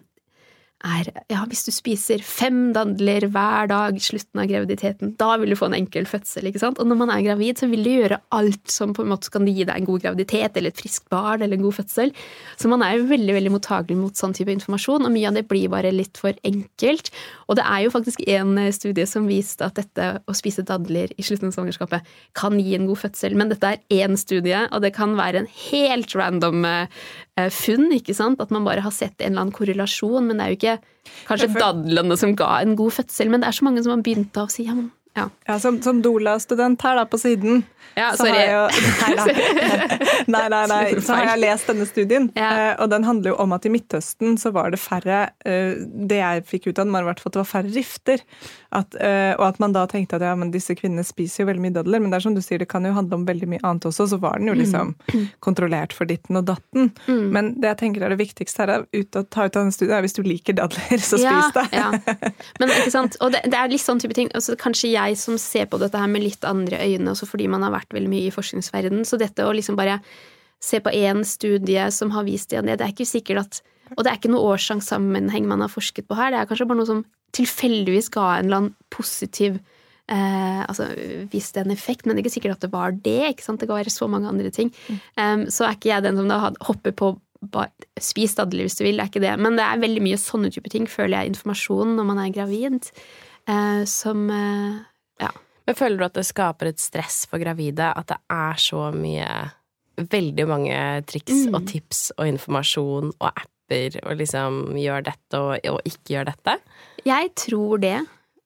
er 0.87 1.09
ja, 1.31 1.41
hvis 1.49 1.63
du 1.67 1.71
spiser 1.73 2.21
fem 2.25 2.71
dadler 2.75 3.27
hver 3.31 3.69
dag 3.71 3.97
i 3.97 4.03
slutten 4.03 4.41
av 4.41 4.49
graviditeten, 4.49 5.13
da 5.19 5.35
vil 5.41 5.53
du 5.53 5.57
få 5.59 5.69
en 5.69 5.77
enkel 5.77 6.07
fødsel. 6.09 6.47
ikke 6.49 6.61
sant? 6.63 6.79
Og 6.81 6.89
når 6.89 6.99
man 6.99 7.13
er 7.13 7.23
gravid, 7.25 7.61
så 7.61 7.69
vil 7.71 7.85
du 7.85 7.91
gjøre 7.91 8.19
alt 8.35 8.71
som 8.71 8.95
på 8.97 9.05
en 9.05 9.11
måte 9.13 9.31
kan 9.33 9.47
gi 9.47 9.65
deg 9.67 9.73
en 9.75 9.89
god 9.89 10.05
graviditet 10.05 10.57
eller 10.57 10.73
et 10.73 10.81
friskt 10.81 11.07
barn 11.13 11.41
eller 11.41 11.59
en 11.59 11.65
god 11.65 11.77
fødsel. 11.79 12.13
Så 12.59 12.71
man 12.71 12.85
er 12.85 12.97
jo 12.97 13.09
veldig 13.11 13.37
veldig 13.37 13.53
mottagelig 13.53 13.99
mot 13.99 14.17
sånn 14.17 14.35
type 14.37 14.53
informasjon, 14.53 15.05
og 15.05 15.13
mye 15.13 15.29
av 15.29 15.37
det 15.37 15.45
blir 15.49 15.71
bare 15.73 15.93
litt 15.95 16.19
for 16.21 16.37
enkelt. 16.47 17.13
Og 17.47 17.59
det 17.59 17.67
er 17.67 17.85
jo 17.85 17.93
faktisk 17.93 18.25
en 18.31 18.57
studie 18.75 19.07
som 19.09 19.29
viste 19.29 19.67
at 19.67 19.77
dette 19.79 20.11
å 20.25 20.37
spise 20.37 20.65
dadler 20.67 21.13
i 21.17 21.25
slutten 21.25 21.51
av 21.51 21.57
svangerskapet 21.57 22.11
kan 22.37 22.57
gi 22.59 22.75
en 22.77 22.89
god 22.89 23.03
fødsel, 23.05 23.37
men 23.37 23.53
dette 23.53 23.75
er 23.75 24.03
én 24.03 24.17
studie, 24.19 24.65
og 24.71 24.83
det 24.85 24.95
kan 24.97 25.17
være 25.19 25.43
en 25.43 25.51
helt 25.69 26.15
random 26.17 26.65
funn, 27.55 27.91
ikke 27.95 28.15
sant? 28.17 28.41
At 28.43 28.51
man 28.51 28.65
bare 28.67 28.83
har 28.85 28.93
sett 28.95 29.15
en 29.19 29.31
eller 29.31 29.45
annen 29.45 29.55
korrelasjon, 29.55 30.27
men 30.27 30.37
det 30.39 30.45
er 30.45 30.51
jo 30.51 30.59
ikke 30.59 30.77
kanskje 31.29 31.51
dadlene 31.55 32.17
som 32.19 32.35
ga 32.37 32.49
en 32.61 32.75
god 32.79 32.97
fødsel, 32.99 33.31
men 33.31 33.43
det 33.43 33.49
er 33.49 33.57
så 33.57 33.67
mange 33.67 33.83
som 33.83 33.95
har 33.95 34.03
begynt 34.05 34.37
å 34.37 34.47
si 34.51 34.67
ja, 34.67 34.75
men 34.77 34.91
ja. 35.13 35.29
ja 35.47 35.59
som, 35.59 35.81
som 35.83 36.01
Dola-student 36.01 36.81
her 36.81 36.95
da, 36.95 37.05
på 37.05 37.19
siden, 37.19 37.63
ja, 37.95 38.11
så 38.15 38.25
har 38.29 38.37
jeg 38.39 38.69
nei, 40.31 40.43
nei, 40.53 40.61
nei, 40.71 40.83
Så 41.03 41.17
har 41.17 41.33
jeg 41.33 41.41
lest 41.43 41.67
denne 41.67 41.87
studien, 41.89 42.29
ja. 42.37 42.51
Eh, 42.51 42.71
og 42.79 42.91
den 42.93 43.03
handler 43.03 43.33
jo 43.33 43.37
om 43.43 43.51
at 43.55 43.65
i 43.67 43.71
Midtøsten 43.73 44.37
så 44.39 44.53
var 44.55 44.71
det 44.71 44.79
færre 44.79 45.23
eh, 45.47 45.81
Det 46.07 46.19
jeg 46.21 46.45
fikk 46.47 46.69
ut 46.69 46.79
av 46.79 46.85
den, 46.85 46.93
var 46.95 47.03
i 47.03 47.09
hvert 47.09 47.19
fall 47.23 47.31
at 47.31 47.35
det 47.35 47.41
var 47.41 47.49
færre 47.49 47.73
rifter. 47.75 48.23
At, 48.71 48.95
eh, 49.03 49.33
og 49.35 49.43
at 49.49 49.59
man 49.59 49.75
da 49.75 49.83
tenkte 49.91 50.15
at 50.15 50.23
ja, 50.23 50.31
men 50.39 50.53
disse 50.53 50.75
kvinnene 50.79 51.03
spiser 51.03 51.43
jo 51.43 51.49
veldig 51.49 51.65
mye 51.65 51.75
dadler, 51.75 51.99
men 51.99 52.13
det 52.13 52.21
er 52.21 52.25
som 52.27 52.37
du 52.37 52.41
sier, 52.43 52.61
det 52.61 52.69
kan 52.71 52.87
jo 52.87 52.93
handle 52.95 53.19
om 53.19 53.25
veldig 53.27 53.49
mye 53.51 53.63
annet 53.67 53.89
også. 53.89 54.07
Så 54.13 54.21
var 54.23 54.39
den 54.39 54.51
jo 54.51 54.55
liksom 54.55 54.93
mm. 55.11 55.27
kontrollert 55.45 55.95
for 55.95 56.07
ditten 56.07 56.39
og 56.39 56.47
datten. 56.47 56.93
Mm. 57.09 57.25
Men 57.35 57.51
det 57.59 57.73
jeg 57.73 57.81
tenker 57.83 58.07
er 58.07 58.15
det 58.15 58.21
viktigste 58.21 58.63
her, 58.63 58.73
er 58.77 58.87
ut 59.03 59.19
å 59.19 59.25
ta 59.27 59.49
ut 59.49 59.51
av 59.51 59.65
denne 59.65 59.75
studien, 59.75 59.97
er 59.97 60.07
hvis 60.07 60.15
du 60.15 60.23
liker 60.23 60.55
dadler, 60.61 61.03
så 61.09 61.19
spis 61.19 61.51
det. 61.57 61.67
ja. 61.75 61.91
Men 62.61 62.71
ikke 62.77 62.93
sant, 62.95 63.19
og 63.19 63.35
det, 63.35 63.43
det 63.51 63.59
er 63.59 63.75
litt 63.75 63.83
sånn 63.83 63.99
type 63.99 64.15
ting. 64.15 64.31
Altså, 64.37 64.55
kanskje 64.59 64.93
jeg 64.93 65.00
som 65.19 65.37
ser 65.41 65.67
på 65.71 65.79
dette 65.81 65.99
her 65.99 66.09
med 66.11 66.23
litt 66.23 66.45
andre 66.47 66.79
øyne, 66.83 67.13
også 67.13 67.27
fordi 67.29 67.49
man 67.51 67.65
har 67.65 67.73
vært 67.73 67.93
veldig 67.95 68.11
mye 68.11 68.29
i 68.29 68.35
forskningsverdenen, 68.35 69.07
så 69.07 69.19
dette 69.21 69.45
å 69.45 69.55
liksom 69.55 69.79
bare 69.79 69.99
se 70.61 70.79
på 70.83 70.93
én 70.93 71.23
studie 71.25 71.87
som 71.93 72.13
har 72.13 72.27
vist 72.27 72.53
det, 72.53 72.63
det 72.67 72.85
er 72.85 72.93
ikke 72.93 73.09
sikkert 73.09 73.45
at 73.45 73.61
Og 73.91 74.05
det 74.05 74.11
er 74.11 74.19
ikke 74.21 74.29
noe 74.31 74.53
årsakssammenheng 74.53 75.49
man 75.49 75.59
har 75.59 75.67
forsket 75.67 76.05
på 76.07 76.15
her, 76.15 76.29
det 76.31 76.39
er 76.39 76.47
kanskje 76.47 76.67
bare 76.69 76.79
noe 76.79 76.87
som 76.87 77.01
tilfeldigvis 77.35 78.07
ga 78.13 78.37
en 78.37 78.45
eller 78.45 78.59
annen 78.61 78.75
positiv 78.93 79.57
eh, 80.11 80.61
altså 80.63 80.87
viste 81.31 81.59
en 81.59 81.73
effekt, 81.73 82.05
men 82.05 82.15
det 82.15 82.21
er 82.21 82.25
ikke 82.25 82.35
sikkert 82.37 82.55
at 82.55 82.65
det 82.67 82.71
var 82.71 82.95
det. 82.95 83.33
ikke 83.33 83.45
sant? 83.45 83.59
Det 83.59 83.67
kan 83.69 83.79
være 83.81 83.93
så 83.93 84.07
mange 84.11 84.29
andre 84.29 84.51
ting. 84.53 84.71
Um, 85.19 85.47
så 85.51 85.67
er 85.67 85.75
ikke 85.75 85.91
jeg 85.91 86.05
den 86.07 86.19
som 86.19 86.31
da 86.31 86.53
hopper 86.67 86.95
på 86.95 87.11
bare, 87.41 87.71
Spis 88.01 88.35
dadler 88.37 88.67
hvis 88.67 88.77
du 88.77 88.85
vil, 88.85 88.99
det 88.99 89.05
er 89.05 89.11
ikke 89.11 89.23
det. 89.23 89.33
Men 89.41 89.57
det 89.57 89.65
er 89.65 89.81
veldig 89.81 90.05
mye 90.05 90.21
sånne 90.21 90.51
type 90.53 90.71
ting, 90.73 90.87
føler 90.89 91.21
jeg, 91.21 91.33
informasjon 91.33 91.95
når 91.97 92.09
man 92.11 92.21
er 92.21 92.35
gravid, 92.35 92.91
eh, 93.49 93.83
som 93.89 94.27
eh, 94.33 94.81
ja. 95.19 95.31
Men 95.67 95.77
føler 95.77 95.99
du 95.99 96.05
at 96.07 96.17
det 96.17 96.27
skaper 96.27 96.71
et 96.71 96.81
stress 96.81 97.23
for 97.29 97.41
gravide 97.41 97.91
at 97.93 98.07
det 98.11 98.21
er 98.33 98.61
så 98.61 98.91
mye 98.95 99.31
Veldig 100.01 100.45
mange 100.47 100.75
triks 101.05 101.43
mm. 101.45 101.53
og 101.53 101.65
tips 101.69 101.99
og 102.15 102.25
informasjon 102.25 103.11
og 103.11 103.27
apper 103.27 103.99
og 103.99 104.15
liksom 104.17 104.77
gjør 104.79 105.03
dette 105.05 105.37
og, 105.37 105.67
og 105.67 105.85
ikke 105.85 106.15
gjør 106.15 106.29
dette? 106.31 106.55
Jeg 107.05 107.29
tror 107.37 107.83
det. 107.83 107.97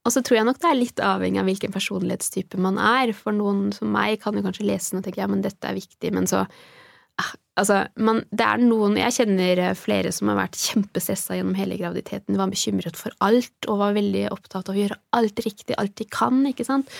Og 0.05 0.11
så 0.11 0.21
tror 0.25 0.39
jeg 0.39 0.47
nok 0.49 0.59
det 0.61 0.69
er 0.69 0.77
litt 0.77 1.01
avhengig 1.05 1.39
av 1.41 1.47
hvilken 1.47 1.73
personlighetstype 1.73 2.59
man 2.61 2.81
er. 2.81 3.13
For 3.15 3.33
noen 3.33 3.69
som 3.77 3.93
meg 3.93 4.19
kan 4.25 4.35
jo 4.35 4.43
kanskje 4.45 4.67
lese 4.67 4.93
den 4.93 5.01
og 5.01 5.07
tenke 5.07 5.21
ja, 5.21 5.29
men 5.31 5.45
dette 5.45 5.69
er 5.69 5.77
viktig, 5.77 6.11
men 6.17 6.27
så 6.29 6.43
ah, 6.43 7.31
Altså, 7.55 7.85
man, 8.03 8.17
det 8.35 8.43
er 8.43 8.59
noen 8.59 8.97
Jeg 8.99 9.15
kjenner 9.15 9.59
flere 9.79 10.11
som 10.11 10.27
har 10.27 10.41
vært 10.41 10.57
kjempestressa 10.59 11.37
gjennom 11.37 11.55
hele 11.55 11.77
graviditeten. 11.79 12.35
Var 12.35 12.51
bekymret 12.51 12.99
for 12.99 13.15
alt 13.23 13.69
og 13.71 13.79
var 13.79 13.95
veldig 13.95 14.25
opptatt 14.33 14.67
av 14.67 14.75
å 14.75 14.81
gjøre 14.81 14.99
alt 15.15 15.39
riktig, 15.45 15.77
alt 15.79 15.95
de 15.95 16.07
kan. 16.11 16.41
ikke 16.49 16.67
sant? 16.67 16.91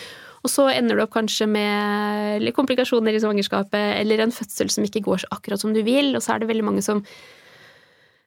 Og 0.46 0.52
så 0.54 0.68
ender 0.70 0.96
du 0.96 1.04
opp 1.04 1.16
kanskje 1.16 1.48
med 1.50 2.46
komplikasjoner 2.56 3.18
i 3.18 3.22
svangerskapet 3.24 3.98
eller 3.98 4.22
en 4.22 4.36
fødsel 4.36 4.70
som 4.72 4.86
ikke 4.86 5.02
går 5.08 5.24
så 5.24 5.32
akkurat 5.34 5.62
som 5.62 5.74
du 5.74 5.82
vil, 5.86 6.14
og 6.14 6.22
så 6.22 6.36
er 6.36 6.44
det 6.44 6.52
veldig 6.52 6.68
mange 6.68 6.84
som 6.86 7.02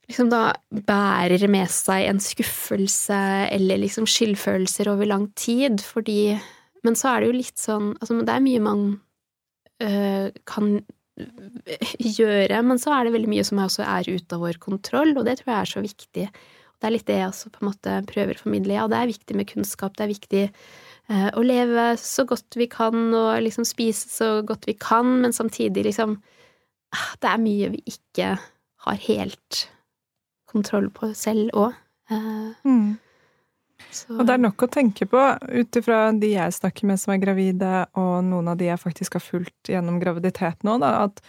liksom 0.09 0.31
da 0.33 0.43
bærer 0.89 1.45
med 1.53 1.71
seg 1.71 2.09
en 2.09 2.21
skuffelse 2.23 3.19
eller 3.55 3.81
liksom 3.85 4.09
skyldfølelser 4.09 4.91
over 4.91 5.09
lang 5.09 5.29
tid, 5.37 5.81
fordi 5.85 6.39
Men 6.87 6.95
så 6.95 7.09
er 7.11 7.21
det 7.21 7.27
jo 7.27 7.39
litt 7.41 7.59
sånn 7.59 7.89
Altså, 8.01 8.21
det 8.23 8.35
er 8.35 8.45
mye 8.45 8.61
man 8.63 8.83
øh, 9.83 10.31
kan 10.47 10.79
gjøre, 12.19 12.61
men 12.67 12.81
så 12.81 12.95
er 12.95 13.07
det 13.07 13.15
veldig 13.17 13.31
mye 13.33 13.47
som 13.47 13.61
også 13.63 13.87
er 13.87 14.09
ute 14.09 14.37
av 14.37 14.45
vår 14.45 14.61
kontroll, 14.63 15.15
og 15.17 15.27
det 15.29 15.39
tror 15.41 15.53
jeg 15.53 15.61
er 15.61 15.73
så 15.73 15.83
viktig. 15.85 16.27
Det 16.79 16.87
er 16.87 16.95
litt 16.95 17.09
det 17.09 17.17
jeg 17.19 17.31
også 17.31 17.51
på 17.55 17.63
en 17.63 17.71
måte 17.71 17.97
prøver 18.11 18.39
å 18.39 18.43
formidle. 18.45 18.77
Ja, 18.77 18.87
det 18.91 19.01
er 19.01 19.11
viktig 19.11 19.39
med 19.39 19.49
kunnskap, 19.51 19.97
det 19.99 20.07
er 20.07 20.13
viktig 20.13 20.45
uh, 21.11 21.31
å 21.35 21.43
leve 21.43 21.89
så 22.01 22.25
godt 22.29 22.59
vi 22.61 22.69
kan 22.71 23.09
og 23.11 23.33
liksom 23.43 23.67
spise 23.67 24.11
så 24.13 24.31
godt 24.47 24.69
vi 24.71 24.77
kan, 24.79 25.19
men 25.25 25.35
samtidig 25.35 25.89
liksom 25.89 26.19
uh, 26.19 27.11
Det 27.21 27.33
er 27.33 27.43
mye 27.43 27.73
vi 27.75 27.83
ikke 27.91 28.37
har 28.87 29.03
helt 29.09 29.65
kontroll 30.49 30.89
på 30.95 31.11
selv 31.19 31.51
òg. 31.59 31.77
Eh, 32.09 32.53
mm. 32.65 32.97
Og 34.13 34.25
det 34.27 34.35
er 34.35 34.41
nok 34.43 34.65
å 34.65 34.71
tenke 34.71 35.07
på, 35.09 35.21
ut 35.49 35.79
ifra 35.79 36.09
de 36.13 36.33
jeg 36.33 36.57
snakker 36.57 36.89
med 36.91 37.01
som 37.01 37.15
er 37.15 37.21
gravide, 37.23 37.75
og 37.99 38.25
noen 38.27 38.51
av 38.53 38.59
de 38.61 38.69
jeg 38.69 38.81
faktisk 38.83 39.19
har 39.19 39.25
fulgt 39.25 39.71
gjennom 39.71 40.01
graviditet 40.03 40.67
nå, 40.67 40.79
da, 40.83 41.07
at 41.07 41.23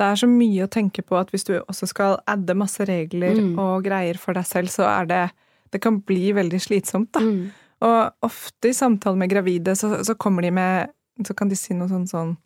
det 0.00 0.08
er 0.08 0.20
så 0.22 0.28
mye 0.28 0.64
å 0.64 0.70
tenke 0.72 1.04
på 1.04 1.18
at 1.18 1.30
hvis 1.30 1.44
du 1.46 1.54
også 1.60 1.86
skal 1.90 2.16
adde 2.30 2.56
masse 2.58 2.84
regler 2.88 3.36
mm. 3.38 3.58
og 3.60 3.84
greier 3.84 4.18
for 4.18 4.36
deg 4.36 4.48
selv, 4.48 4.72
så 4.72 4.88
er 4.88 5.08
det 5.10 5.24
Det 5.72 5.80
kan 5.80 6.00
bli 6.04 6.32
veldig 6.36 6.60
slitsomt, 6.60 7.12
da. 7.12 7.20
Mm. 7.20 7.52
Og 7.82 8.26
ofte 8.26 8.70
i 8.70 8.76
samtale 8.76 9.18
med 9.18 9.30
gravide 9.30 9.74
så, 9.76 10.04
så, 10.04 10.14
kommer 10.14 10.42
de 10.42 10.50
med 10.50 10.90
Så 11.26 11.34
kan 11.34 11.48
de 11.48 11.56
si 11.58 11.74
noe 11.74 11.90
sånn 11.90 12.06
sånn 12.06 12.36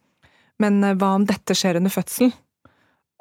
Men 0.62 0.82
eh, 0.84 0.96
hva 0.96 1.14
om 1.18 1.26
dette 1.28 1.54
skjer 1.54 1.78
under 1.80 1.92
fødselen? 1.92 2.32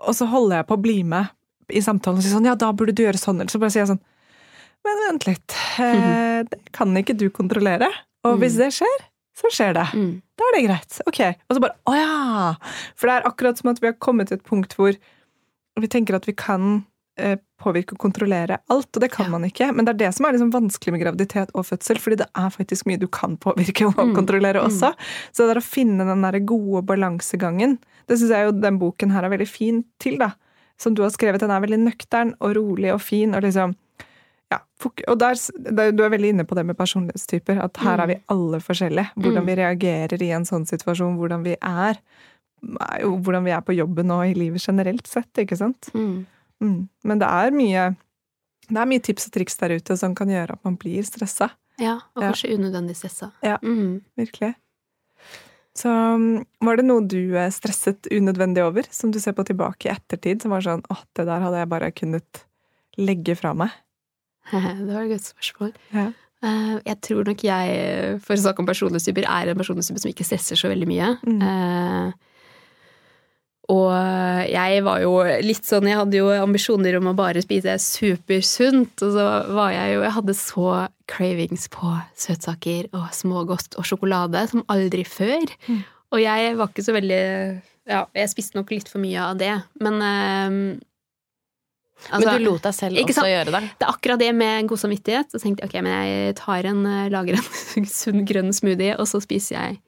Og 0.06 0.16
så 0.16 0.28
holder 0.30 0.62
jeg 0.62 0.68
på 0.70 0.78
å 0.78 0.84
bli 0.84 1.00
med 1.08 1.32
i 1.74 1.82
samtalen 1.82 2.20
og 2.20 2.26
si 2.26 2.34
sånn 2.34 2.48
Ja, 2.48 2.56
da 2.60 2.72
burde 2.74 2.96
du 2.96 3.04
gjøre 3.04 3.20
sånn. 3.20 3.40
Eller 3.42 3.52
så 3.52 3.62
bare 3.62 3.74
sier 3.74 3.86
jeg 3.86 3.94
sånn 3.94 4.04
Men 4.86 5.04
vent 5.08 5.28
litt. 5.28 5.58
Eh, 5.82 6.42
det 6.48 6.62
kan 6.76 6.96
ikke 7.00 7.18
du 7.18 7.28
kontrollere. 7.34 7.90
Og 8.26 8.40
hvis 8.42 8.58
mm. 8.58 8.62
det 8.64 8.72
skjer, 8.78 9.06
så 9.36 9.52
skjer 9.52 9.76
det. 9.78 9.86
Mm. 9.98 10.12
Da 10.38 10.48
er 10.48 10.58
det 10.58 10.66
greit. 10.68 10.98
Ok. 11.10 11.22
Og 11.50 11.58
så 11.58 11.64
bare 11.64 11.78
Å 11.90 11.96
ja! 11.98 12.74
For 12.96 13.10
det 13.10 13.16
er 13.18 13.30
akkurat 13.30 13.62
som 13.62 13.72
at 13.74 13.82
vi 13.84 13.90
har 13.92 13.98
kommet 14.02 14.32
til 14.32 14.40
et 14.40 14.46
punkt 14.48 14.78
hvor 14.78 14.96
vi 15.76 15.90
tenker 15.92 16.16
at 16.16 16.28
vi 16.30 16.36
kan 16.40 16.86
eh, 17.20 17.36
påvirke 17.60 17.98
og 17.98 18.00
kontrollere 18.06 18.62
alt, 18.72 18.88
og 18.94 19.04
det 19.04 19.10
kan 19.12 19.28
ja. 19.28 19.34
man 19.34 19.48
ikke. 19.48 19.68
Men 19.76 19.88
det 19.88 19.96
er 19.96 20.02
det 20.06 20.14
som 20.16 20.28
er 20.28 20.38
liksom 20.38 20.54
vanskelig 20.54 20.96
med 20.96 21.04
graviditet 21.04 21.52
og 21.52 21.68
fødsel, 21.68 22.00
fordi 22.00 22.22
det 22.24 22.30
er 22.32 22.54
faktisk 22.54 22.88
mye 22.88 23.02
du 23.02 23.10
kan 23.12 23.36
påvirke 23.44 23.90
og 23.90 24.00
mm. 24.00 24.16
kontrollere 24.16 24.64
mm. 24.64 24.70
også. 24.70 24.94
Så 25.36 25.44
det 25.44 25.58
er 25.58 25.64
å 25.64 25.68
finne 25.68 26.08
den 26.08 26.24
der 26.24 26.40
gode 26.48 26.86
balansegangen, 26.88 27.80
det 28.06 28.20
syns 28.22 28.32
jeg 28.38 28.48
jo 28.48 28.56
den 28.62 28.80
boken 28.80 29.12
her 29.12 29.26
er 29.26 29.34
veldig 29.34 29.50
fin 29.50 29.84
til, 30.00 30.20
da 30.22 30.36
som 30.78 30.96
du 30.96 31.04
har 31.04 31.12
skrevet, 31.14 31.42
den 31.42 31.54
er 31.54 31.64
veldig 31.64 31.82
nøktern 31.86 32.34
og 32.44 32.56
rolig 32.58 32.92
og 32.94 33.02
fin. 33.04 33.36
og 33.36 33.44
liksom 33.46 33.76
ja, 34.54 34.60
og 35.10 35.18
der, 35.20 35.40
Du 35.92 36.04
er 36.06 36.14
veldig 36.14 36.36
inne 36.36 36.46
på 36.46 36.56
det 36.56 36.66
med 36.68 36.78
personlighetstyper. 36.78 37.60
At 37.64 37.80
her 37.82 38.04
er 38.04 38.12
vi 38.12 38.18
mm. 38.20 38.24
alle 38.36 38.60
forskjellige. 38.62 39.12
Hvordan 39.16 39.44
mm. 39.44 39.50
vi 39.50 39.58
reagerer 39.62 40.24
i 40.24 40.32
en 40.38 40.46
sånn 40.46 40.68
situasjon. 40.70 41.18
Hvordan 41.20 41.46
vi 41.48 41.56
er. 41.58 42.00
Hvordan 42.62 43.46
vi 43.46 43.54
er 43.56 43.64
på 43.66 43.76
jobben 43.78 44.14
og 44.14 44.26
i 44.28 44.36
livet 44.38 44.64
generelt 44.64 45.08
sett, 45.10 45.32
ikke 45.42 45.58
sant. 45.60 45.90
Mm. 45.94 46.26
Mm. 46.64 46.82
Men 47.04 47.22
det 47.22 47.30
er 47.30 47.56
mye 47.56 47.94
det 48.66 48.82
er 48.82 48.90
mye 48.90 49.02
tips 49.04 49.28
og 49.30 49.36
triks 49.36 49.60
der 49.60 49.76
ute 49.78 49.98
som 50.00 50.16
kan 50.18 50.30
gjøre 50.32 50.56
at 50.58 50.64
man 50.66 50.78
blir 50.82 51.06
stressa. 51.06 51.52
Ja, 51.82 52.00
og 52.16 52.24
kanskje 52.24 52.50
ja. 52.50 52.58
unødvendig 52.58 52.96
stressa. 52.98 53.30
Ja, 53.46 53.60
mm. 53.62 54.00
virkelig. 54.18 54.56
Så 55.76 55.92
um, 55.92 56.46
var 56.64 56.80
det 56.80 56.86
noe 56.88 57.04
du 57.04 57.36
eh, 57.36 57.52
stresset 57.52 58.08
unødvendig 58.08 58.64
over, 58.64 58.88
som 58.96 59.12
du 59.12 59.20
ser 59.20 59.36
på 59.36 59.44
tilbake 59.46 59.90
i 59.90 59.92
ettertid, 59.92 60.42
som 60.42 60.56
var 60.56 60.64
sånn 60.64 60.86
åh, 60.90 61.02
det 61.18 61.28
der 61.28 61.44
hadde 61.44 61.62
jeg 61.62 61.72
bare 61.74 61.92
kunnet 61.92 62.46
legge 62.98 63.36
fra 63.38 63.52
meg? 63.60 63.76
det 64.86 64.92
var 64.94 65.02
et 65.06 65.12
godt 65.16 65.32
spørsmål. 65.32 65.74
Ja. 65.96 66.06
Eh, 66.46 66.76
jeg 66.86 67.00
tror 67.02 67.26
nok 67.26 67.44
jeg, 67.48 68.20
for 68.22 68.36
å 68.36 68.42
snakke 68.44 68.62
om 68.62 68.68
personlighetstyper, 68.70 69.26
er 69.26 69.50
en 69.54 69.58
personlighetstype 69.58 70.04
som 70.04 70.12
ikke 70.12 70.28
stresser 70.28 70.60
så 70.60 70.70
veldig 70.72 70.88
mye. 70.92 71.12
Mm. 71.26 71.42
Eh, 71.50 72.14
Og 73.74 73.90
jeg 74.46 74.82
var 74.86 75.00
jo 75.02 75.14
litt 75.42 75.66
sånn 75.66 75.88
Jeg 75.90 75.98
hadde 75.98 76.20
jo 76.20 76.28
ambisjoner 76.30 77.00
om 77.00 77.08
å 77.10 77.16
bare 77.18 77.42
spise 77.42 77.74
supersunt, 77.82 78.94
og 79.02 79.16
så 79.16 79.24
var 79.58 79.72
jeg 79.74 79.96
jo 79.96 80.04
Jeg 80.04 80.14
hadde 80.20 80.36
så 80.38 80.68
cravings 81.10 81.66
på 81.74 81.96
søtsaker 82.14 82.92
og 82.94 83.08
smågodt 83.18 83.74
og 83.82 83.88
sjokolade 83.90 84.44
som 84.52 84.62
aldri 84.70 85.02
før. 85.10 85.50
Mm. 85.66 85.82
Og 86.14 86.22
jeg 86.22 86.54
var 86.60 86.70
ikke 86.70 86.86
så 86.86 86.94
veldig 86.94 87.22
Ja, 87.90 88.04
jeg 88.14 88.30
spiste 88.36 88.58
nok 88.60 88.70
litt 88.70 88.88
for 88.90 89.02
mye 89.02 89.22
av 89.32 89.42
det, 89.42 89.56
men 89.82 89.98
um, 89.98 90.60
altså, 92.10 92.22
Men 92.26 92.30
du 92.38 92.46
lot 92.50 92.68
deg 92.68 92.76
selv 92.78 93.02
også 93.02 93.26
gjøre 93.30 93.56
det? 93.56 93.64
Det 93.80 93.88
er 93.88 93.94
akkurat 93.94 94.22
det 94.22 94.32
med 94.36 94.70
god 94.70 94.82
samvittighet. 94.84 95.32
Så 95.32 95.42
tenkte 95.42 95.66
jeg 95.66 95.72
ok, 95.72 95.80
men 95.86 95.96
jeg 95.96 96.38
tar 96.42 96.70
en, 96.72 96.86
lager 97.14 97.40
en 97.40 97.90
sunn 98.00 98.26
grønn 98.28 98.54
smoothie, 98.56 98.96
og 99.00 99.10
så 99.10 99.24
spiser 99.24 99.58
jeg 99.58 99.82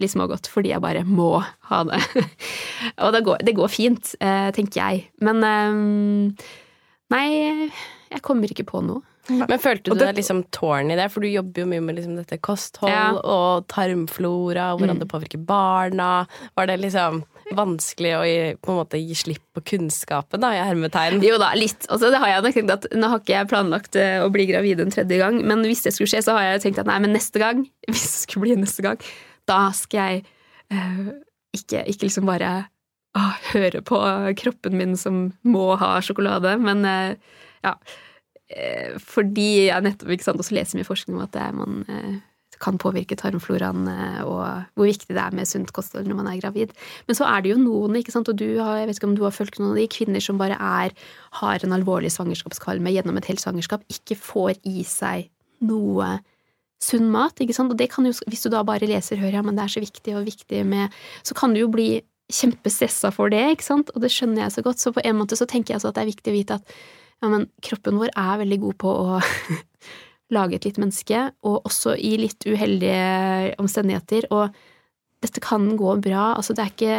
litt 0.00 0.14
smågodt 0.14 0.48
fordi 0.50 0.72
jeg 0.72 0.82
bare 0.82 1.04
må 1.06 1.34
ha 1.70 1.82
det. 1.88 2.00
og 3.04 3.14
det 3.16 3.22
går, 3.26 3.44
det 3.46 3.56
går, 3.58 3.72
fint, 3.72 4.14
eh, 4.22 4.48
tenker 4.56 4.80
jeg. 4.80 5.06
Men 5.24 5.44
eh, 5.46 6.50
nei, 7.14 7.26
jeg 8.10 8.24
kommer 8.26 8.50
ikke 8.50 8.68
på 8.70 8.84
noe. 8.86 9.04
Men 9.30 9.60
følte 9.62 9.92
du 9.92 10.00
deg 10.00 10.16
liksom 10.16 10.42
tårn 10.54 10.90
i 10.90 10.96
det? 10.98 11.06
For 11.12 11.22
du 11.22 11.30
jobber 11.30 11.62
jo 11.62 11.68
mye 11.70 11.82
med 11.84 11.98
liksom 12.00 12.16
dette 12.18 12.40
kosthold 12.42 12.90
ja. 12.90 13.10
og 13.20 13.68
tarmflora, 13.70 14.72
og 14.72 14.80
hvordan 14.80 14.98
mm. 14.98 15.02
det 15.04 15.10
påvirker 15.12 15.44
barna. 15.46 16.10
Var 16.58 16.70
det 16.70 16.80
liksom 16.82 17.22
vanskelig 17.56 18.12
å 18.16 18.22
gi, 18.26 18.38
på 18.62 18.72
en 18.72 18.78
måte 18.78 19.00
gi 19.00 19.16
slipp 19.18 19.42
på 19.56 19.62
kunnskapen, 19.72 20.42
da, 20.42 20.52
i 20.54 20.62
hermetegn? 20.62 21.22
Jo 21.24 21.38
da, 21.40 21.50
litt. 21.58 21.86
Altså, 21.88 22.10
det 22.12 22.20
har 22.22 22.32
jeg 22.32 22.44
nok 22.44 22.56
tenkt 22.56 22.74
at 22.74 22.86
Nå 22.96 23.10
har 23.12 23.22
ikke 23.22 23.34
jeg 23.34 23.50
planlagt 23.50 23.98
eh, 23.98 24.18
å 24.22 24.30
bli 24.32 24.46
gravid 24.50 24.82
en 24.82 24.92
tredje 24.94 25.18
gang, 25.20 25.40
men 25.46 25.64
hvis 25.66 25.84
det 25.86 25.94
skulle 25.96 26.10
skje, 26.12 26.22
så 26.26 26.36
har 26.36 26.46
jeg 26.46 26.64
tenkt 26.66 26.82
at 26.82 26.90
nei, 26.90 27.00
men 27.02 27.14
neste 27.16 27.42
gang, 27.42 27.64
hvis 27.90 28.06
det 28.06 28.24
skulle 28.26 28.46
bli 28.46 28.58
neste 28.60 28.86
gang, 28.86 29.02
da 29.50 29.62
skal 29.76 30.00
jeg 30.14 30.24
øh, 30.76 31.10
ikke, 31.56 31.82
ikke, 31.82 32.04
liksom 32.06 32.30
bare 32.30 32.52
uh, 33.18 33.34
høre 33.50 33.82
på 33.82 33.98
kroppen 34.38 34.78
min 34.78 34.94
som 34.98 35.28
må 35.42 35.72
ha 35.80 35.96
sjokolade, 36.04 36.54
men 36.62 36.86
øh, 36.86 37.34
ja. 37.66 37.76
Fordi 38.98 39.68
jeg 39.68 39.84
nettopp 39.86 40.10
ikke 40.10 40.26
sant, 40.26 40.40
også 40.42 40.56
leser 40.56 40.74
mye 40.74 40.86
forskning 40.88 41.14
om 41.14 41.22
at 41.22 41.36
det, 41.36 41.44
man 41.54 41.84
kan 42.60 42.78
påvirke 42.80 43.16
tarmfloraen, 43.16 43.86
og 44.28 44.42
hvor 44.76 44.88
viktig 44.88 45.14
det 45.16 45.22
er 45.22 45.36
med 45.36 45.48
sunt 45.48 45.72
kosthold 45.76 46.08
når 46.08 46.18
man 46.18 46.28
er 46.28 46.40
gravid. 46.42 46.74
Men 47.08 47.16
så 47.16 47.28
er 47.30 47.44
det 47.44 47.54
jo 47.54 47.60
noen, 47.60 47.96
ikke 48.00 48.12
sant, 48.14 48.28
og 48.28 48.36
du 48.36 48.58
har, 48.60 48.82
jeg 48.82 48.90
vet 48.90 49.00
ikke 49.00 49.08
om 49.08 49.16
du 49.16 49.24
har 49.24 49.34
fulgt 49.34 49.60
noen 49.60 49.72
av 49.72 49.80
de 49.80 49.86
kvinner 49.92 50.24
som 50.24 50.40
bare 50.40 50.58
er, 50.60 50.92
har 51.40 51.64
en 51.64 51.76
alvorlig 51.76 52.12
svangerskapskvalme 52.12 52.92
gjennom 52.92 53.20
et 53.20 53.30
helt 53.32 53.42
svangerskap, 53.42 53.86
ikke 53.92 54.18
får 54.20 54.60
i 54.68 54.84
seg 54.84 55.30
noe 55.64 56.18
sunn 56.80 57.10
mat. 57.12 57.40
ikke 57.40 57.56
sant? 57.56 57.72
Og 57.72 57.80
det 57.80 57.90
kan 57.92 58.06
jo, 58.08 58.14
hvis 58.28 58.44
du 58.44 58.50
da 58.52 58.62
bare 58.66 58.88
leser 58.88 59.20
hører 59.20 59.40
ja, 59.40 59.44
men 59.44 59.58
det 59.58 59.66
er 59.66 59.74
så 59.76 59.84
viktig 59.84 60.16
og 60.16 60.28
viktig 60.28 60.62
med 60.68 60.94
Så 61.26 61.36
kan 61.36 61.52
du 61.54 61.60
jo 61.62 61.72
bli 61.72 61.90
kjempestressa 62.30 63.10
for 63.14 63.32
det, 63.32 63.42
ikke 63.56 63.66
sant? 63.66 63.90
Og 63.94 64.04
det 64.04 64.12
skjønner 64.14 64.44
jeg 64.44 64.54
så 64.54 64.64
godt. 64.64 64.80
Så 64.80 64.94
på 64.94 65.02
en 65.04 65.18
måte 65.18 65.38
så 65.38 65.48
tenker 65.50 65.74
jeg 65.74 65.82
så 65.82 65.90
at 65.90 65.98
det 65.98 66.04
er 66.04 66.12
viktig 66.12 66.32
å 66.32 66.36
vite 66.36 66.60
at 66.60 66.76
ja, 67.20 67.28
men 67.28 67.48
kroppen 67.64 68.00
vår 68.00 68.14
er 68.16 68.40
veldig 68.40 68.60
god 68.62 68.78
på 68.80 68.92
å 68.96 69.18
lage 70.34 70.58
et 70.58 70.66
litt 70.68 70.80
menneske, 70.80 71.28
og 71.46 71.66
også 71.68 71.96
i 71.98 72.16
litt 72.20 72.46
uheldige 72.46 73.54
omstendigheter. 73.60 74.28
Og 74.34 74.56
dette 75.20 75.42
kan 75.44 75.68
gå 75.76 75.94
bra. 76.02 76.32
Altså, 76.38 76.56
det 76.56 76.64
er 76.64 76.74
ikke 76.74 76.98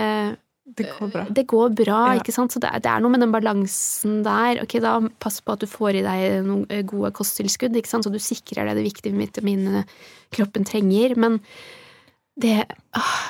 det 0.77 0.87
går 0.93 1.09
bra. 1.11 1.23
Det 1.27 1.43
går 1.49 1.71
bra, 1.75 1.99
ja. 2.13 2.21
ikke 2.21 2.33
sant. 2.35 2.53
Så 2.53 2.61
det 2.63 2.69
er, 2.69 2.81
det 2.83 2.91
er, 2.91 3.03
noe 3.03 3.11
med 3.11 3.23
den 3.23 3.33
balansen 3.33 4.21
der. 4.25 4.61
Ok, 4.63 4.77
da 4.83 4.97
Pass 5.23 5.41
på 5.43 5.55
at 5.55 5.63
du 5.63 5.69
får 5.69 5.99
i 5.99 6.03
deg 6.05 6.41
noen 6.47 6.65
eh, 6.71 6.83
gode 6.87 7.11
kosttilskudd, 7.17 7.75
ikke 7.77 7.91
sant? 7.91 8.07
så 8.07 8.13
du 8.13 8.19
sikrer 8.21 8.69
deg 8.69 8.79
det 8.79 8.87
viktige 8.87 9.17
vitaminene 9.17 9.83
kroppen 10.33 10.67
trenger. 10.67 11.17
Men 11.19 11.39
det 12.39 12.61
åh, 12.97 13.23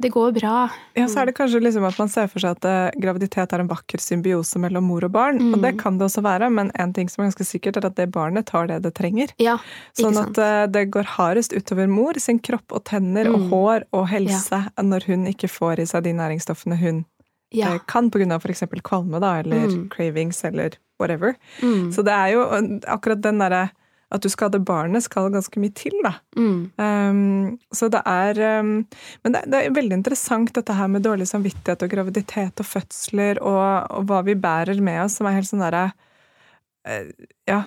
det 0.00 0.08
går 0.14 0.32
bra. 0.32 0.68
Ja, 0.96 1.06
så 1.08 1.20
er 1.20 1.28
det 1.28 1.34
kanskje 1.36 1.60
liksom 1.60 1.84
at 1.84 1.98
man 2.00 2.08
ser 2.08 2.28
for 2.30 2.42
seg 2.42 2.56
at 2.56 2.66
uh, 2.66 3.00
graviditet 3.02 3.52
er 3.52 3.62
en 3.62 3.68
vakker 3.70 4.00
symbiose 4.00 4.60
mellom 4.62 4.86
mor 4.88 5.04
og 5.04 5.12
barn. 5.14 5.40
Mm. 5.40 5.54
Og 5.54 5.64
det 5.64 5.74
kan 5.82 5.98
det 6.00 6.06
også 6.08 6.24
være, 6.24 6.48
men 6.56 6.72
en 6.80 6.94
ting 6.96 7.10
som 7.12 7.22
er 7.22 7.30
ganske 7.30 7.46
sikkert, 7.48 7.76
er 7.80 7.90
at 7.90 7.98
det 7.98 8.08
barnet 8.14 8.48
tar 8.48 8.70
det 8.70 8.80
det 8.86 8.94
trenger. 8.96 9.34
Ja, 9.42 9.58
sånn 9.98 10.18
at 10.20 10.40
uh, 10.40 10.64
det 10.72 10.86
går 10.94 11.08
hardest 11.18 11.52
utover 11.56 11.90
mor 11.90 12.20
sin 12.22 12.40
kropp 12.40 12.72
og 12.72 12.86
tenner 12.88 13.28
mm. 13.28 13.36
og 13.36 13.52
hår 13.52 13.88
og 13.96 14.06
helse 14.12 14.62
ja. 14.64 14.84
når 14.84 15.08
hun 15.10 15.28
ikke 15.30 15.50
får 15.52 15.84
i 15.84 15.88
seg 15.90 16.06
de 16.08 16.16
næringsstoffene 16.16 16.80
hun 16.80 17.04
ja. 17.52 17.74
uh, 17.74 17.82
kan 17.90 18.08
pga. 18.12 18.40
f.eks. 18.40 18.64
kvalme 18.86 19.20
da, 19.20 19.36
eller 19.44 19.68
mm. 19.68 19.84
cravings 19.92 20.40
eller 20.48 20.80
whatever. 21.00 21.36
Mm. 21.60 21.90
Så 21.92 22.04
det 22.06 22.16
er 22.16 22.34
jo 22.36 22.48
akkurat 22.88 23.20
den 23.24 23.44
derre 23.44 23.68
at 24.10 24.24
du 24.24 24.28
skader 24.32 24.62
barnet, 24.66 25.04
skal 25.04 25.30
ganske 25.30 25.60
mye 25.62 25.74
til, 25.76 25.94
da. 26.02 26.12
Mm. 26.34 26.58
Um, 26.82 27.58
så 27.74 27.88
det 27.92 28.00
er 28.08 28.40
um, 28.60 28.72
Men 29.22 29.36
det, 29.36 29.44
det, 29.52 29.60
er 29.60 29.76
veldig 29.76 30.00
interessant 30.00 30.52
dette 30.56 30.74
her 30.74 30.90
med 30.90 31.04
dårlig 31.06 31.28
samvittighet 31.30 31.84
og 31.86 31.92
graviditet 31.92 32.62
og 32.62 32.66
fødsler 32.66 33.38
og, 33.38 33.62
og 33.94 34.08
hva 34.10 34.22
vi 34.26 34.34
bærer 34.34 34.82
med 34.82 35.04
oss, 35.04 35.20
som 35.20 35.30
er 35.30 35.38
helt 35.38 35.50
sånn 35.50 35.62
derre 35.62 35.90
uh, 36.88 37.06
Ja. 37.48 37.64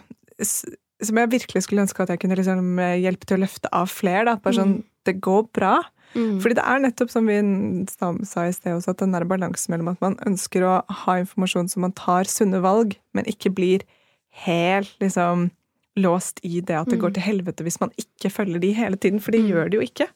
Som 1.04 1.20
jeg 1.20 1.32
virkelig 1.32 1.66
skulle 1.66 1.84
ønske 1.84 2.04
at 2.04 2.12
jeg 2.14 2.22
kunne 2.22 2.36
liksom 2.40 2.78
eh, 2.80 3.02
hjelpe 3.04 3.28
til 3.28 3.36
å 3.36 3.44
løfte 3.44 3.70
av 3.76 3.90
flere. 3.92 4.24
da, 4.30 4.38
Bare 4.40 4.56
sånn 4.56 4.78
mm. 4.78 4.86
Det 5.04 5.18
går 5.20 5.42
bra. 5.52 5.74
Mm. 6.14 6.38
Fordi 6.40 6.56
det 6.56 6.64
er 6.64 6.80
nettopp 6.80 7.10
som 7.12 7.28
vi 7.28 7.40
sa 7.92 8.46
i 8.48 8.54
sted 8.56 8.78
også, 8.78 8.94
at 8.94 9.02
den 9.02 9.16
der 9.16 9.26
balansen 9.28 9.74
mellom 9.74 9.90
at 9.92 10.04
man 10.04 10.16
ønsker 10.28 10.64
å 10.64 10.78
ha 11.04 11.18
informasjon 11.20 11.68
som 11.72 11.84
man 11.84 11.96
tar 11.98 12.30
sunne 12.30 12.62
valg, 12.64 12.96
men 13.12 13.28
ikke 13.28 13.52
blir 13.52 13.84
helt 14.46 14.96
liksom 15.04 15.50
låst 16.00 16.40
i 16.44 16.62
det 16.62 16.76
at 16.78 16.90
det 16.90 17.00
går 17.02 17.14
mm. 17.14 17.16
til 17.18 17.26
helvete 17.28 17.66
hvis 17.66 17.80
man 17.82 17.92
ikke 18.00 18.32
følger 18.34 18.62
de 18.64 18.74
hele 18.74 18.98
tiden, 18.98 19.22
for 19.22 19.36
det 19.36 19.44
mm. 19.44 19.50
gjør 19.52 19.70
det 19.70 19.80
jo 19.80 19.86
ikke. 19.86 20.08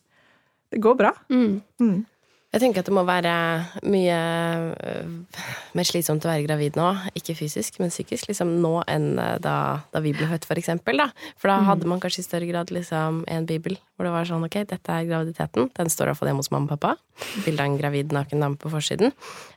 Det 0.74 0.82
går 0.84 0.98
bra. 1.00 1.14
Mm. 1.30 2.06
Mm. 2.48 2.54
Jeg 2.56 2.64
tenker 2.64 2.80
at 2.80 2.88
det 2.88 2.96
må 2.96 3.04
være 3.04 3.34
mye 3.84 4.18
øh, 4.72 5.10
mer 5.76 5.88
slitsomt 5.88 6.26
å 6.26 6.32
være 6.32 6.46
gravid 6.48 6.78
nå. 6.80 6.88
Ikke 7.20 7.36
fysisk, 7.36 7.78
men 7.84 7.92
psykisk. 7.92 8.30
Liksom 8.32 8.56
nå 8.64 8.80
enn 8.88 9.20
øh, 9.20 9.36
da, 9.44 9.84
da 9.92 10.02
vi 10.04 10.14
ble 10.16 10.30
født, 10.32 10.48
for 10.48 10.60
eksempel. 10.60 11.04
Da. 11.04 11.10
For 11.38 11.52
da 11.52 11.60
hadde 11.68 11.90
man 11.92 12.02
kanskje 12.04 12.24
i 12.24 12.28
større 12.30 12.50
grad 12.50 12.74
liksom 12.74 13.26
en 13.28 13.46
bibel 13.50 13.78
hvor 13.98 14.08
det 14.08 14.14
var 14.14 14.28
sånn 14.30 14.46
ok, 14.46 14.60
dette 14.70 14.94
er 14.94 15.08
graviditeten. 15.10 15.70
Den 15.76 15.92
står 15.92 16.12
iallfall 16.12 16.32
hjemme 16.32 16.44
hos 16.44 16.52
mamma 16.54 16.70
og 16.70 16.78
pappa. 16.78 16.96
Bilde 17.44 17.64
av 17.64 17.72
en 17.72 17.78
gravid 17.80 18.14
naken 18.14 18.44
dame 18.46 18.60
på 18.62 18.72
forsiden. 18.72 19.14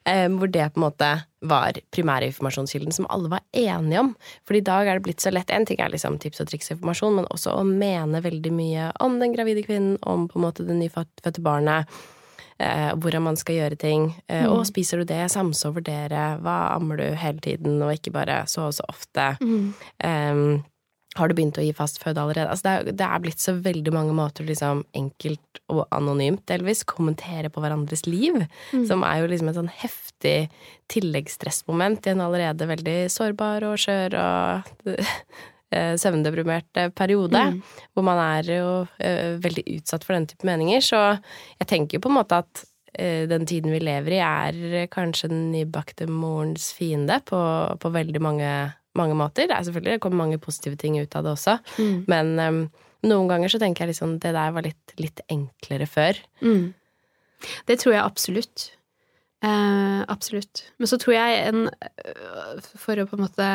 Eh, 0.09 0.27
hvor 0.33 0.51
det 0.51 0.71
på 0.73 0.81
en 0.81 0.87
måte 0.89 1.11
var 1.41 1.81
primærinformasjonskilden 1.95 2.93
som 2.97 3.09
alle 3.13 3.31
var 3.33 3.45
enige 3.57 4.01
om. 4.03 4.15
For 4.49 4.59
i 4.59 4.65
dag 4.65 4.89
er 4.89 4.99
det 4.99 5.07
blitt 5.07 5.25
så 5.25 5.33
lett. 5.33 5.53
En 5.53 5.69
ting 5.69 5.81
er 5.81 5.93
liksom 5.93 6.19
tips 6.21 6.43
og 6.43 6.51
triks 6.51 6.73
informasjon, 6.75 7.21
men 7.21 7.29
også 7.33 7.55
å 7.57 7.67
mene 7.69 8.25
veldig 8.25 8.53
mye 8.53 8.95
om 9.05 9.21
den 9.23 9.37
gravide 9.37 9.65
kvinnen, 9.65 10.01
om 10.03 10.27
på 10.29 10.41
en 10.41 10.49
måte 10.49 10.67
det 10.69 10.77
nyfødte 10.81 11.45
barnet 11.45 12.01
eh, 12.61 12.91
hvordan 13.01 13.25
man 13.25 13.39
skal 13.41 13.59
gjøre 13.59 13.79
ting. 13.81 14.11
Eh, 14.29 14.45
mm. 14.45 14.53
Og 14.55 14.67
spiser 14.69 15.01
du 15.01 15.09
det, 15.09 15.23
Samse 15.33 15.69
og 15.69 15.81
vurdere. 15.81 16.27
hva 16.45 16.59
ammer 16.77 17.01
du 17.01 17.07
hele 17.19 17.41
tiden, 17.41 17.81
og 17.83 17.95
ikke 17.97 18.15
bare 18.15 18.45
så 18.51 18.69
og 18.69 18.77
så 18.77 18.87
ofte. 18.93 19.33
Mm. 19.41 19.73
Um, 20.05 20.61
har 21.19 21.27
du 21.27 21.35
begynt 21.35 21.59
å 21.59 21.65
gi 21.65 21.73
fast 21.75 21.99
føde 21.99 22.23
allerede? 22.23 22.53
Altså 22.53 22.67
det, 22.67 22.73
er, 22.73 22.97
det, 23.01 23.07
er, 23.07 23.23
blitt 23.25 23.43
så 23.43 23.57
veldig 23.59 23.93
mange 23.95 24.15
måter 24.15 24.47
liksom 24.47 24.85
enkelt 24.95 25.63
og 25.73 25.83
anonymt 25.95 26.45
delvis 26.47 26.85
kommentere 26.87 27.51
på 27.51 27.63
hverandres 27.65 28.05
liv, 28.07 28.39
mm. 28.71 28.85
som 28.87 29.03
er 29.07 29.19
jo 29.19 29.31
liksom 29.33 29.51
et 29.51 29.59
sånn 29.59 29.73
heftig 29.81 30.37
tilleggsstressmoment 30.93 32.07
i 32.07 32.15
en 32.15 32.23
allerede 32.23 32.69
veldig 32.71 32.99
sårbar 33.11 33.67
og 33.67 33.83
skjør 33.83 34.17
og 34.21 34.87
søvndeprimert 35.71 36.81
periode, 36.99 37.45
mm. 37.53 37.61
hvor 37.95 38.07
man 38.07 38.19
er 38.23 38.49
jo 38.57 38.73
uh, 38.89 39.31
veldig 39.43 39.65
utsatt 39.77 40.07
for 40.07 40.17
den 40.17 40.27
type 40.31 40.47
meninger. 40.49 40.83
Så 40.83 40.99
jeg 41.61 41.71
tenker 41.71 41.99
jo 41.99 42.05
på 42.07 42.11
en 42.11 42.17
måte 42.19 42.41
at 42.43 42.65
uh, 42.65 43.25
den 43.31 43.47
tiden 43.47 43.75
vi 43.75 43.83
lever 43.85 44.17
i, 44.19 44.21
er 44.25 44.91
kanskje 44.91 45.31
den 45.31 45.49
nybakte 45.55 46.09
morens 46.11 46.73
fiende 46.77 47.21
på, 47.27 47.41
på 47.79 47.95
veldig 47.95 48.25
mange, 48.25 48.51
mange, 48.99 49.19
måter. 49.19 49.47
Det 49.47 49.57
er 49.57 49.69
selvfølgelig 49.69 49.97
det 49.97 50.03
kommer 50.03 50.25
mange 50.25 50.43
positive 50.43 50.81
ting 50.81 50.99
ut 50.99 51.15
av 51.15 51.29
det 51.29 51.37
også, 51.37 51.57
mm. 51.79 51.97
men 52.11 52.35
um, 52.41 52.61
noen 53.07 53.31
ganger 53.31 53.53
så 53.53 53.63
tenker 53.63 53.87
jeg 53.87 53.95
liksom 53.95 54.19
det 54.21 54.35
der 54.37 54.53
var 54.53 54.67
litt, 54.67 54.99
litt 55.01 55.23
enklere 55.33 55.87
før. 55.89 56.19
Mm. 56.43 56.75
Det 57.69 57.79
tror 57.81 57.95
jeg 57.95 58.05
absolutt. 58.05 58.67
Eh, 59.41 60.01
absolutt. 60.09 60.67
Men 60.77 60.91
så 60.91 60.99
tror 61.01 61.17
jeg 61.17 61.39
en 61.49 61.71
For 62.77 63.01
å 63.01 63.07
på 63.09 63.17
en 63.17 63.25
måte 63.25 63.47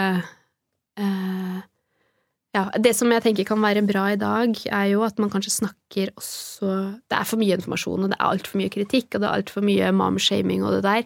ja, 2.56 2.70
Det 2.80 2.94
som 2.96 3.12
jeg 3.12 3.24
tenker 3.26 3.48
kan 3.48 3.62
være 3.62 3.84
bra 3.88 4.06
i 4.14 4.20
dag, 4.20 4.56
er 4.72 4.86
jo 4.94 5.04
at 5.08 5.20
man 5.20 5.32
kanskje 5.34 5.58
snakker 5.60 6.14
også 6.16 6.72
Det 7.04 7.18
er 7.18 7.28
for 7.28 7.42
mye 7.42 7.58
informasjon, 7.60 8.06
og 8.06 8.14
det 8.14 8.18
er 8.20 8.30
altfor 8.30 8.62
mye 8.62 8.72
kritikk, 8.72 9.12
og 9.14 9.22
det 9.22 9.28
er 9.28 9.42
altfor 9.42 9.66
mye 9.66 9.92
mom-shaming 9.92 10.64
og 10.64 10.78
det 10.78 10.86
der. 10.88 11.04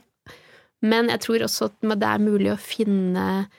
Men 0.85 1.09
jeg 1.11 1.25
tror 1.25 1.43
også 1.43 1.71
at 1.71 1.81
det 1.81 2.07
er 2.07 2.23
mulig 2.23 2.53
å 2.53 2.61
finne 2.61 3.49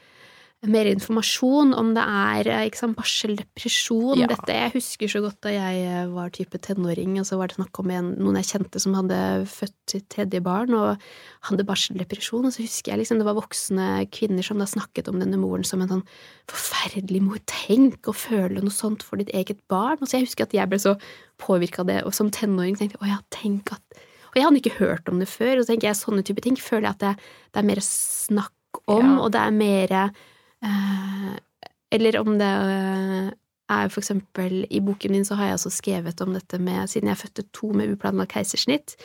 mer 0.69 0.85
informasjon 0.91 1.71
om 1.73 1.95
det 1.97 2.03
er 2.05 2.49
eh, 2.53 2.63
ikke 2.69 2.81
sant, 2.83 2.97
barseldepresjon. 2.99 4.21
Ja. 4.21 4.27
Dette, 4.29 4.53
jeg 4.53 4.73
husker 4.75 5.09
så 5.09 5.23
godt 5.25 5.39
da 5.47 5.53
jeg 5.55 5.85
eh, 5.89 6.11
var 6.13 6.33
type 6.37 6.59
tenåring, 6.61 7.15
og 7.21 7.25
så 7.29 7.39
var 7.41 7.49
det 7.49 7.57
snakk 7.57 7.81
om 7.81 7.93
en, 7.95 8.11
noen 8.21 8.37
jeg 8.43 8.51
kjente 8.51 8.83
som 8.83 8.97
hadde 8.99 9.21
født 9.49 9.95
sitt 9.95 10.09
tredje 10.13 10.43
barn 10.45 10.75
og 10.77 11.01
hadde 11.49 11.65
barseldepresjon. 11.69 12.45
Og 12.45 12.53
så 12.53 12.67
husker 12.67 12.93
jeg 12.93 13.01
liksom 13.01 13.23
det 13.23 13.29
var 13.31 13.39
voksne 13.39 13.87
kvinner 14.13 14.45
som 14.45 14.61
da 14.61 14.69
snakket 14.69 15.09
om 15.09 15.23
denne 15.23 15.41
moren 15.41 15.65
som 15.65 15.81
en 15.81 15.95
sånn 15.95 16.05
forferdelig 16.53 17.23
mor. 17.25 17.41
Tenk 17.49 18.11
å 18.11 18.17
føle 18.17 18.61
noe 18.61 18.75
sånt 18.75 19.07
for 19.07 19.21
ditt 19.23 19.33
eget 19.33 19.63
barn. 19.73 19.97
Og 20.03 20.11
så 20.11 20.19
jeg 20.19 20.29
husker 20.29 20.45
at 20.45 20.57
jeg 20.57 20.69
ble 20.69 20.81
så 20.83 20.99
påvirka 21.41 21.87
av 21.87 21.89
det, 21.89 22.03
og 22.05 22.13
som 22.13 22.29
tenåring 22.29 22.77
tenkte 22.77 22.99
jeg 22.99 23.07
å 23.07 23.15
ja, 23.15 23.23
tenk 23.33 23.73
at 23.73 24.01
Og 24.31 24.37
jeg 24.37 24.45
hadde 24.45 24.61
ikke 24.61 24.77
hørt 24.79 25.09
om 25.11 25.19
det 25.19 25.27
før, 25.27 25.57
og 25.57 25.65
så 25.65 25.73
tenker 25.73 25.89
jeg 25.89 25.99
sånne 25.99 26.23
type 26.23 26.45
ting 26.45 26.55
føler 26.61 26.87
jeg 26.91 26.99
at 26.99 27.01
det, 27.03 27.31
det 27.51 27.63
er 27.65 27.67
mer 27.73 27.81
snakk 27.83 28.53
om, 28.87 29.17
Ja. 29.17 29.17
og 29.25 29.33
det 29.35 29.41
er 29.41 29.57
mer 29.57 29.95
Eller 31.93 32.19
om 32.21 32.37
det 32.39 32.47
eh, 32.47 33.31
er 33.71 33.91
for 33.91 34.03
eksempel 34.03 34.65
I 34.71 34.81
boken 34.85 35.15
min 35.15 35.27
så 35.27 35.39
har 35.39 35.51
jeg 35.51 35.59
også 35.59 35.73
skrevet 35.75 36.23
om 36.25 36.35
dette 36.35 36.59
med 36.63 36.91
Siden 36.91 37.09
jeg 37.11 37.21
fødte 37.23 37.47
to 37.55 37.73
med 37.73 37.93
uplanlagt 37.95 38.35
keisersnitt, 38.35 38.97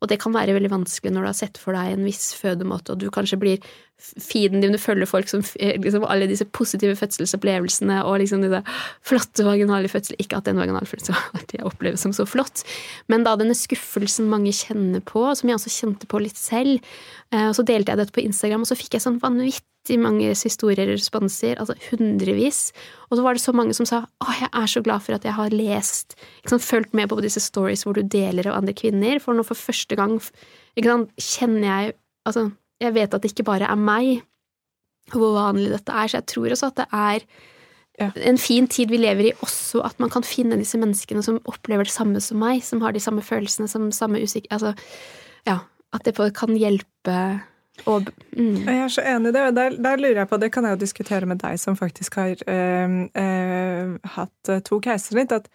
og 0.00 0.08
det 0.08 0.20
kan 0.22 0.32
være 0.34 0.56
veldig 0.56 0.72
vanskelig 0.72 1.12
når 1.12 1.26
du 1.26 1.28
har 1.28 1.38
sett 1.38 1.60
for 1.60 1.76
deg 1.76 1.94
en 1.94 2.06
viss 2.08 2.32
fødemåte, 2.38 2.94
og 2.94 3.02
du 3.02 3.10
kanskje 3.12 3.40
blir 3.40 3.70
feeden 4.00 4.62
din, 4.62 4.72
du 4.72 4.80
følger 4.80 5.08
folk 5.08 5.28
som 5.30 5.42
eh, 5.60 5.76
liksom 5.80 6.06
alle 6.08 6.28
disse 6.30 6.46
positive 6.56 6.96
fødselsopplevelsene 6.98 8.00
og 8.06 8.20
liksom 8.22 8.44
disse 8.44 8.62
flotte 9.06 9.44
vaginale 9.46 9.90
fødsler 9.92 10.20
Ikke 10.22 10.40
at 10.40 10.48
den 10.48 10.60
vaginale 10.60 10.88
fødselen 10.88 11.20
at 11.40 11.54
jeg 11.54 11.66
opplever 11.68 12.00
som 12.00 12.14
så 12.16 12.26
flott, 12.28 12.64
men 13.12 13.26
da 13.26 13.36
denne 13.38 13.56
skuffelsen 13.56 14.30
mange 14.30 14.54
kjenner 14.56 15.04
på, 15.04 15.26
som 15.36 15.50
jeg 15.50 15.58
også 15.58 15.74
kjente 15.74 16.08
på 16.10 16.22
litt 16.22 16.38
selv, 16.40 16.80
eh, 17.34 17.48
og 17.48 17.56
så 17.58 17.66
delte 17.66 17.92
jeg 17.92 18.02
dette 18.02 18.16
på 18.16 18.24
Instagram, 18.24 18.64
og 18.64 18.70
så 18.70 18.78
fikk 18.78 18.96
jeg 18.96 19.04
sånn 19.04 19.20
vanvittig 19.22 19.96
mange 20.00 20.32
historier 20.32 20.88
og 20.88 20.98
responser, 20.98 21.60
altså 21.60 21.76
hundrevis, 21.90 22.70
og 23.10 23.18
så 23.18 23.24
var 23.24 23.36
det 23.36 23.42
så 23.42 23.54
mange 23.56 23.74
som 23.76 23.88
sa 23.88 24.02
å, 24.04 24.32
jeg 24.38 24.50
er 24.52 24.68
så 24.70 24.82
glad 24.84 25.04
for 25.04 25.16
at 25.16 25.24
jeg 25.26 25.34
har 25.36 25.56
lest, 25.56 26.16
ikke 26.44 26.60
fulgt 26.62 26.96
med 26.96 27.10
på 27.10 27.20
disse 27.24 27.42
stories 27.42 27.82
hvor 27.86 27.96
du 27.96 28.04
deler 28.04 28.48
av 28.50 28.60
andre 28.60 28.76
kvinner, 28.76 29.20
for 29.22 29.36
nå 29.36 29.44
for 29.46 29.58
første 29.58 29.89
gang 29.98 30.18
ikke 30.76 30.92
sant, 30.92 31.14
kjenner 31.18 31.68
jeg 31.68 31.96
Altså, 32.28 32.50
jeg 32.76 32.92
vet 32.92 33.14
at 33.16 33.22
det 33.24 33.30
ikke 33.32 33.46
bare 33.48 33.64
er 33.64 33.78
meg, 33.80 34.18
hvor 35.08 35.32
vanlig 35.38 35.70
dette 35.72 35.94
er, 35.96 36.10
så 36.10 36.18
jeg 36.18 36.26
tror 36.28 36.52
også 36.52 36.68
at 36.68 36.82
det 36.82 36.86
er 36.92 37.24
Ja. 38.00 38.10
en 38.16 38.38
fin 38.38 38.68
tid 38.68 38.88
vi 38.88 38.96
lever 38.96 39.26
i, 39.30 39.32
også 39.40 39.80
at 39.84 39.98
man 40.00 40.10
kan 40.10 40.22
finne 40.22 40.56
disse 40.56 40.78
menneskene 40.78 41.22
som 41.22 41.40
opplever 41.44 41.84
det 41.84 41.92
samme 41.92 42.20
som 42.20 42.38
meg, 42.38 42.62
som 42.62 42.80
har 42.80 42.92
de 42.92 43.00
samme 43.00 43.22
følelsene, 43.22 43.68
som 43.68 43.90
samme 43.92 44.20
usikker... 44.22 44.48
Altså, 44.50 44.72
ja, 45.46 45.58
at 45.92 46.04
det 46.04 46.14
kan 46.34 46.56
hjelpe 46.56 47.40
og 47.88 48.08
mm. 48.36 48.66
Jeg 48.66 48.78
er 48.78 48.88
så 48.88 49.04
enig 49.06 49.30
i 49.30 49.32
det, 49.32 49.44
der, 49.56 49.76
der 49.82 50.00
lurer 50.00 50.22
jeg 50.22 50.28
på, 50.28 50.36
det 50.36 50.52
kan 50.52 50.64
jeg 50.64 50.76
jo 50.76 50.80
diskutere 50.80 51.26
med 51.26 51.40
deg 51.40 51.60
som 51.60 51.76
faktisk 51.76 52.14
har 52.20 52.36
øh, 52.46 52.96
øh, 53.16 53.98
hatt 54.16 54.32
to 54.44 54.60
to 54.60 54.80
keisersnitt, 54.80 55.32
at 55.32 55.48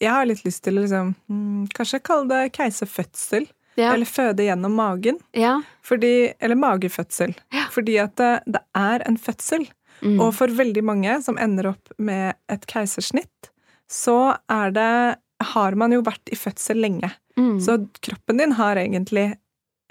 jeg 0.00 0.12
har 0.12 0.24
litt 0.28 0.44
lyst 0.44 0.64
til 0.64 0.78
å 0.78 0.84
liksom, 0.84 1.14
mm, 1.28 1.66
kanskje 1.76 2.02
kalle 2.04 2.28
det 2.28 2.52
keiserfødsel, 2.56 3.48
ja, 3.80 3.92
eller 3.96 4.08
føde 4.08 4.44
gjennom 4.46 4.74
magen, 4.78 5.18
ja, 5.36 5.56
fordi, 5.86 6.12
eller 6.40 6.58
magefødsel, 6.60 7.34
Ja. 7.56 7.66
fordi 7.74 7.98
at 8.02 8.16
det, 8.20 8.32
det 8.46 8.62
er 8.76 9.02
en 9.08 9.16
fødsel, 9.18 9.66
mm. 10.02 10.18
og 10.20 10.34
for 10.36 10.52
veldig 10.60 10.84
mange 10.84 11.18
som 11.24 11.38
ender 11.40 11.72
opp 11.74 11.92
med 11.98 12.34
et 12.52 12.66
keisersnitt, 12.70 13.50
så 13.90 14.36
er 14.50 14.70
det, 14.76 14.90
har 15.54 15.74
man 15.80 15.90
jo 15.96 16.02
vært 16.04 16.28
i 16.30 16.36
fødsel 16.36 16.76
lenge. 16.84 17.08
mm. 17.36 17.56
Så 17.64 17.78
kroppen 18.04 18.38
din 18.38 18.52
har 18.58 18.76
egentlig 18.76 19.32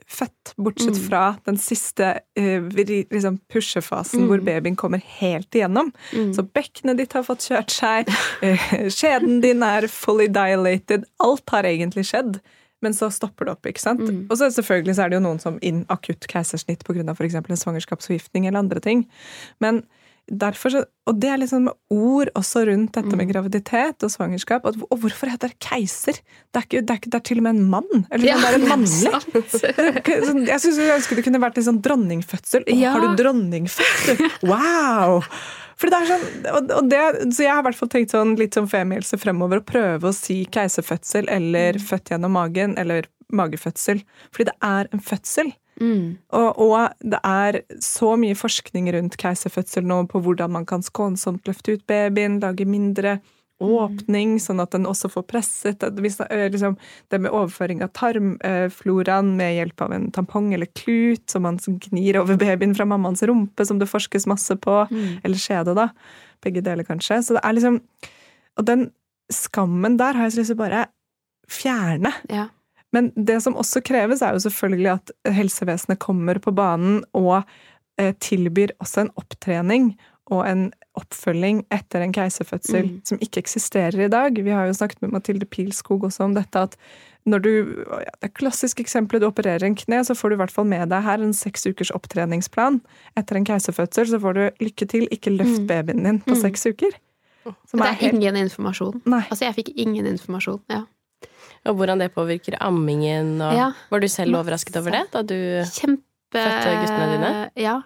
født, 0.10 0.54
bortsett 0.58 0.96
Mm. 0.98 1.04
fra 1.10 1.24
den 1.46 1.58
siste 1.62 2.08
uh, 2.40 2.70
liksom 2.74 3.36
pushefasen 3.52 4.22
Mm. 4.24 4.28
hvor 4.30 4.42
babyen 4.46 4.76
kommer 4.76 5.02
helt 5.20 5.52
igjennom. 5.54 5.92
mm. 6.14 6.32
Så 6.34 6.42
bekkenet 6.50 6.98
ditt 6.98 7.14
har 7.14 7.24
fått 7.24 7.46
kjørt 7.50 7.70
seg, 7.70 8.10
uh, 8.42 8.90
skjeden 8.98 9.42
din 9.42 9.62
er 9.62 9.86
fully 9.88 10.28
dilated, 10.28 11.06
alt 11.20 11.50
har 11.54 11.64
egentlig 11.64 12.06
skjedd. 12.10 12.40
Men 12.86 12.96
så 12.96 13.10
stopper 13.12 13.48
det 13.48 13.58
opp, 13.58 13.68
ikke 13.68 13.84
sant? 13.84 14.04
Mm. 14.06 14.26
Og 14.30 14.38
så 14.40 14.50
selvfølgelig 14.56 14.96
så 14.96 15.06
er 15.06 15.12
det 15.12 15.20
jo 15.20 15.26
noen 15.26 15.42
som 15.44 15.60
inn 15.66 15.84
akutt 15.92 16.28
keisersnitt 16.32 16.86
pga. 16.88 17.04
f.eks. 17.12 17.40
en 17.40 17.64
svangerskapsforgiftning 17.64 18.48
eller 18.48 18.64
andre 18.64 18.84
ting. 18.84 19.06
Men 19.60 19.84
derfor 20.32 20.70
så, 20.74 20.82
Og 21.10 21.18
det 21.20 21.30
er 21.34 21.40
liksom 21.42 21.68
ord 21.90 22.30
også 22.38 22.62
rundt 22.70 22.92
dette 22.94 23.16
med 23.18 23.26
Mm. 23.28 23.32
graviditet 23.34 24.04
og 24.06 24.12
svangerskap. 24.14 24.66
Og, 24.70 24.76
og 24.92 25.00
hvorfor 25.02 25.26
heter 25.32 25.50
det 25.50 25.58
keiser? 25.60 26.20
Det 26.54 26.60
er, 26.60 26.66
ikke, 26.68 26.82
det, 26.86 26.90
er 26.94 27.00
ikke, 27.02 27.10
det 27.10 27.18
er 27.20 27.26
til 27.26 27.38
og 27.42 27.44
med 27.48 27.56
en 27.56 27.70
mann. 27.72 28.06
Eller 28.12 28.28
Ja, 28.30 28.36
det 28.38 28.50
er 28.52 28.58
en 28.60 28.68
mannlig. 28.74 29.14
Sånn, 30.28 30.44
Jeg 30.46 30.60
synes 30.62 30.78
jeg 30.78 30.94
ønsker 31.00 31.16
det 31.18 31.24
kunne 31.26 31.42
vært 31.42 31.58
litt 31.58 31.66
sånn 31.66 31.82
dronningfødsel. 31.82 32.68
Å, 32.68 32.76
Ja. 32.78 32.92
Har 32.94 33.02
du 33.08 33.24
dronningfødsel? 33.24 34.22
Wow! 34.52 35.24
For 35.80 35.88
det 35.90 35.96
er 35.98 36.10
sånn, 36.12 36.24
og, 36.52 36.72
og 36.76 36.90
det, 36.92 37.02
så 37.34 37.46
jeg 37.46 37.54
har 37.56 37.62
i 37.64 37.68
hvert 37.70 37.78
fall 37.80 37.90
tenkt 37.94 38.12
sånn 38.12 38.34
litt 38.38 38.54
som 38.58 38.68
femielse 38.68 39.16
fremover 39.18 39.62
å 39.62 39.66
prøve 39.66 40.10
å 40.12 40.16
si 40.16 40.42
keiserfødsel 40.52 41.30
eller 41.32 41.80
Mm. 41.80 41.86
født 41.90 42.12
gjennom 42.14 42.34
magen 42.36 42.78
eller 42.78 43.08
magefødsel. 43.32 44.02
Fordi 44.36 44.50
det 44.52 44.58
er 44.66 44.90
en 44.92 45.00
fødsel. 45.00 45.54
Mm. 45.80 46.18
Og, 46.36 46.60
og 46.60 46.94
det 47.02 47.20
er 47.24 47.62
så 47.80 48.14
mye 48.20 48.36
forskning 48.36 48.92
rundt 48.94 49.18
keiserfødsel 49.18 49.86
nå 49.88 50.04
på 50.12 50.22
hvordan 50.22 50.52
man 50.52 50.66
kan 50.70 50.82
skånsomt 50.86 51.48
løfte 51.48 51.78
ut 51.78 51.86
babyen, 51.88 52.40
lage 52.44 52.66
mindre 52.68 53.20
åpning, 53.60 54.38
sånn 54.40 54.62
at 54.64 54.72
den 54.72 54.86
også 54.88 55.10
får 55.12 55.26
presset 55.28 55.82
eh, 55.84 56.46
liksom, 56.52 56.78
Det 57.12 57.20
med 57.20 57.32
overføring 57.36 57.82
av 57.84 57.90
tarmfloraen 57.92 59.34
med 59.36 59.56
hjelp 59.58 59.82
av 59.84 59.96
en 59.98 60.06
tampong 60.16 60.54
eller 60.56 60.70
klut, 60.80 61.26
som 61.30 61.44
man 61.44 61.58
gnir 61.60 62.22
over 62.22 62.40
babyen 62.40 62.76
fra 62.76 62.86
mammaens 62.88 63.24
rumpe, 63.28 63.66
som 63.68 63.80
det 63.82 63.90
forskes 63.92 64.28
masse 64.32 64.56
på, 64.56 64.78
Mm. 64.90 65.20
eller 65.24 65.36
skjede, 65.38 65.76
da. 65.76 65.90
Begge 66.42 66.64
deler, 66.64 66.84
kanskje. 66.88 67.20
Så 67.24 67.36
det 67.36 67.44
er 67.44 67.54
liksom 67.54 67.82
Og 68.58 68.66
den 68.66 68.92
skammen 69.32 69.98
der 69.98 70.14
har 70.14 70.24
jeg 70.24 70.32
så 70.32 70.40
lyst 70.40 70.52
til 70.52 70.58
å 70.58 70.64
bare 70.64 70.86
fjerne. 71.48 72.12
Ja. 72.30 72.48
Men 72.94 73.12
det 73.16 73.42
som 73.44 73.56
også 73.56 73.82
kreves, 73.86 74.22
er 74.22 74.34
jo 74.34 74.40
selvfølgelig 74.50 74.94
at 74.96 75.12
helsevesenet 75.36 76.00
kommer 76.00 76.40
på 76.42 76.54
banen 76.56 77.04
og 77.14 77.44
eh, 78.00 78.14
tilbyr 78.20 78.72
også 78.82 79.02
en 79.06 79.12
opptrening 79.20 79.92
og 80.32 80.46
en 80.48 80.72
oppfølging 80.98 81.64
etter 81.74 82.02
en 82.06 82.12
keiserfødsel 82.14 82.84
Mm. 82.86 83.02
som 83.06 83.18
ikke 83.20 83.40
eksisterer 83.42 84.06
i 84.06 84.10
dag. 84.10 84.34
Vi 84.44 84.50
har 84.54 84.68
jo 84.68 84.74
snakket 84.74 85.02
med 85.02 85.12
Mathilde 85.12 85.46
Pilskog 85.46 86.04
også 86.04 86.24
om 86.24 86.34
dette 86.36 86.56
at 86.56 86.76
når 87.26 87.40
du, 87.42 87.52
Det 87.86 88.24
er 88.24 88.28
klassisk 88.34 88.80
eksempelet, 88.80 89.22
du 89.22 89.28
opererer 89.28 89.64
en 89.66 89.76
kne, 89.76 90.00
så 90.06 90.16
får 90.16 90.30
du 90.30 90.36
i 90.36 90.38
hvert 90.38 90.52
fall 90.52 90.66
med 90.66 90.90
deg 90.90 91.04
her 91.04 91.20
en 91.22 91.34
seks 91.34 91.66
ukers 91.68 91.92
opptreningsplan. 91.92 92.80
Etter 93.18 93.36
en 93.36 93.46
keiserfødsel 93.46 94.08
så 94.08 94.20
får 94.22 94.34
du 94.34 94.50
lykke 94.66 94.88
til, 94.88 95.08
ikke 95.12 95.34
løft 95.38 95.60
Mm. 95.62 95.68
babyen 95.68 96.04
din 96.04 96.20
på 96.22 96.36
Mm. 96.36 96.42
seks 96.42 96.66
uker. 96.66 96.92
Som 97.68 97.80
Det 97.80 97.82
er 97.82 97.92
er 97.92 97.94
helt 97.94 98.14
ingen 98.14 98.36
informasjon. 98.36 99.02
Nei. 99.06 99.22
Altså, 99.30 99.46
jeg 99.46 99.56
fikk 99.56 99.74
ingen 99.78 100.06
informasjon. 100.06 100.62
Ja. 100.70 100.84
Og 101.68 101.76
hvordan 101.80 102.00
det 102.02 102.12
påvirker 102.16 102.58
ammingen. 102.64 103.38
Og 103.42 103.56
Ja. 103.58 103.72
Var 103.92 104.00
du 104.00 104.08
selv 104.08 104.40
overrasket 104.40 104.78
over 104.80 104.96
det 104.96 105.06
da 105.12 105.24
du 105.24 105.38
Kjempe 105.68 106.06
Fødte 106.32 106.76
guttene 106.84 107.08
dine? 107.16 107.32
Ja. 107.58 107.80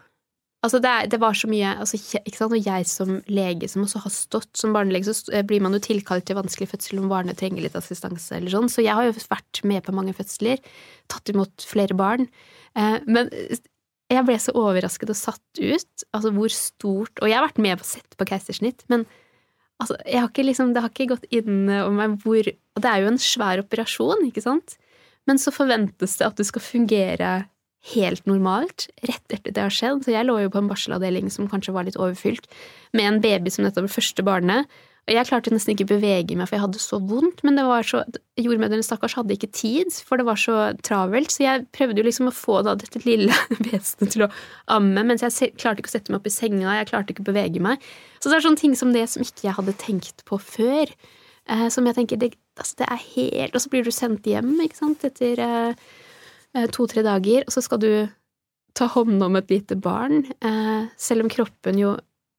Altså 0.63 0.79
det, 0.79 0.91
det 1.11 1.19
var 1.19 1.35
så 1.35 1.49
mye 1.51 1.73
altså, 1.75 1.97
ikke 1.99 2.37
sant? 2.37 2.53
Og 2.55 2.67
jeg 2.67 2.85
som 2.87 3.17
lege 3.27 3.67
som 3.67 3.83
også 3.83 3.99
har 4.05 4.13
stått 4.15 4.51
som 4.55 4.71
barnelege, 4.75 5.11
så 5.11 5.41
blir 5.43 5.59
man 5.63 5.75
jo 5.75 5.81
tilkalt 5.83 6.23
til 6.29 6.37
vanskelig 6.39 6.69
fødsel 6.71 7.01
om 7.01 7.09
barnet 7.11 7.35
trenger 7.39 7.65
litt 7.65 7.75
assistanse 7.75 8.37
eller 8.37 8.53
sånn. 8.53 8.69
Så 8.71 8.85
jeg 8.85 8.95
har 8.95 9.09
jo 9.09 9.15
vært 9.27 9.59
med 9.67 9.83
på 9.83 9.95
mange 9.95 10.15
fødsler. 10.15 10.63
Tatt 11.11 11.33
imot 11.33 11.67
flere 11.67 11.97
barn. 11.99 12.29
Eh, 12.79 12.95
men 13.03 13.27
jeg 14.13 14.23
ble 14.27 14.37
så 14.39 14.55
overrasket 14.55 15.11
og 15.11 15.19
satt 15.19 15.59
ut. 15.59 16.07
Altså 16.15 16.31
hvor 16.31 16.55
stort 16.55 17.19
Og 17.19 17.27
jeg 17.27 17.37
har 17.39 17.47
vært 17.47 17.61
med 17.63 17.81
på 17.81 17.89
sett 17.89 18.15
på 18.19 18.27
keisersnitt, 18.31 18.87
men 18.93 19.03
altså, 19.83 19.97
har 20.07 20.45
liksom, 20.47 20.73
det 20.73 20.83
har 20.83 20.93
ikke 20.93 21.11
gått 21.13 21.27
inn 21.31 21.67
over 21.69 21.95
meg 21.97 22.19
hvor 22.23 22.47
Og 22.47 22.81
det 22.81 22.89
er 22.89 23.03
jo 23.03 23.11
en 23.11 23.21
svær 23.21 23.61
operasjon, 23.61 24.23
ikke 24.29 24.41
sant? 24.41 24.77
Men 25.29 25.39
så 25.39 25.53
forventes 25.53 26.17
det 26.19 26.25
at 26.25 26.39
du 26.39 26.43
skal 26.47 26.63
fungere 26.65 27.33
helt 27.93 28.25
normalt 28.29 28.87
rett 29.03 29.35
etter 29.35 29.51
det 29.51 29.61
har 29.61 29.73
skjedd. 29.73 30.05
Så 30.05 30.13
jeg 30.15 30.27
lå 30.27 30.37
jo 30.41 30.51
på 30.51 30.61
en 30.61 30.69
barselavdeling 30.71 31.29
som 31.33 31.49
kanskje 31.51 31.75
var 31.75 31.87
litt 31.87 31.99
overfylt, 31.99 32.47
med 32.95 33.09
en 33.09 33.21
baby 33.23 33.51
som 33.51 33.67
nettopp 33.67 33.89
var 33.89 33.95
første 33.97 34.25
barnet. 34.25 34.81
Og 35.03 35.11
jeg 35.11 35.27
klarte 35.27 35.51
nesten 35.51 35.73
ikke 35.73 35.83
å 35.83 35.95
bevege 35.97 36.35
meg, 36.39 36.47
for 36.47 36.55
jeg 36.55 36.63
hadde 36.63 36.79
så 36.79 36.97
vondt. 37.03 37.41
Men 37.43 37.57
det 37.59 37.65
var 37.67 37.83
så, 37.83 38.05
jordmødrene 38.39 38.85
stakkars 38.87 39.17
hadde 39.17 39.35
ikke 39.35 39.49
tid, 39.51 39.91
for 40.07 40.19
det 40.19 40.25
var 40.29 40.39
så 40.39 40.55
travelt. 40.85 41.33
Så 41.33 41.43
jeg 41.43 41.65
prøvde 41.75 41.99
jo 41.99 42.05
liksom 42.07 42.29
å 42.31 42.35
få 42.35 42.61
da 42.63 42.77
dette 42.79 43.01
lille 43.03 43.35
vesenet 43.67 44.13
til 44.15 44.23
å 44.23 44.29
amme, 44.71 45.03
mens 45.09 45.25
jeg 45.25 45.51
klarte 45.59 45.83
ikke 45.83 45.91
å 45.91 45.95
sette 45.97 46.13
meg 46.13 46.21
opp 46.21 46.29
i 46.31 46.33
senga, 46.33 46.77
jeg 46.79 46.87
klarte 46.93 47.11
ikke 47.11 47.25
å 47.25 47.31
bevege 47.33 47.63
meg. 47.63 47.83
Så 48.23 48.31
det 48.31 48.39
er 48.39 48.47
sånne 48.47 48.63
ting 48.63 48.77
som 48.79 48.95
det 48.95 49.03
som 49.11 49.25
ikke 49.25 49.49
jeg 49.49 49.57
hadde 49.59 49.75
tenkt 49.81 50.23
på 50.29 50.39
før. 50.39 50.95
Eh, 51.51 51.67
som 51.75 51.89
jeg 51.89 51.99
tenker, 51.99 52.21
det, 52.21 52.31
altså 52.55 52.79
det 52.79 52.85
er 52.87 53.01
helt 53.17 53.55
Og 53.57 53.59
så 53.59 53.69
blir 53.73 53.83
du 53.83 53.91
sendt 53.91 54.27
hjem, 54.31 54.53
ikke 54.63 54.79
sant, 54.79 55.03
etter 55.03 55.41
eh, 55.43 55.87
eh, 56.55 56.69
to-tre 56.71 57.03
dager, 57.03 57.43
og 57.43 57.51
så 57.51 57.65
skal 57.65 57.83
du 57.83 57.91
ta 58.73 58.87
hånd 58.95 59.19
om 59.19 59.35
et 59.35 59.51
lite 59.51 59.75
barn, 59.75 60.23
eh, 60.39 60.87
selv 60.95 61.25
om 61.25 61.31
kroppen 61.35 61.77
jo 61.81 61.97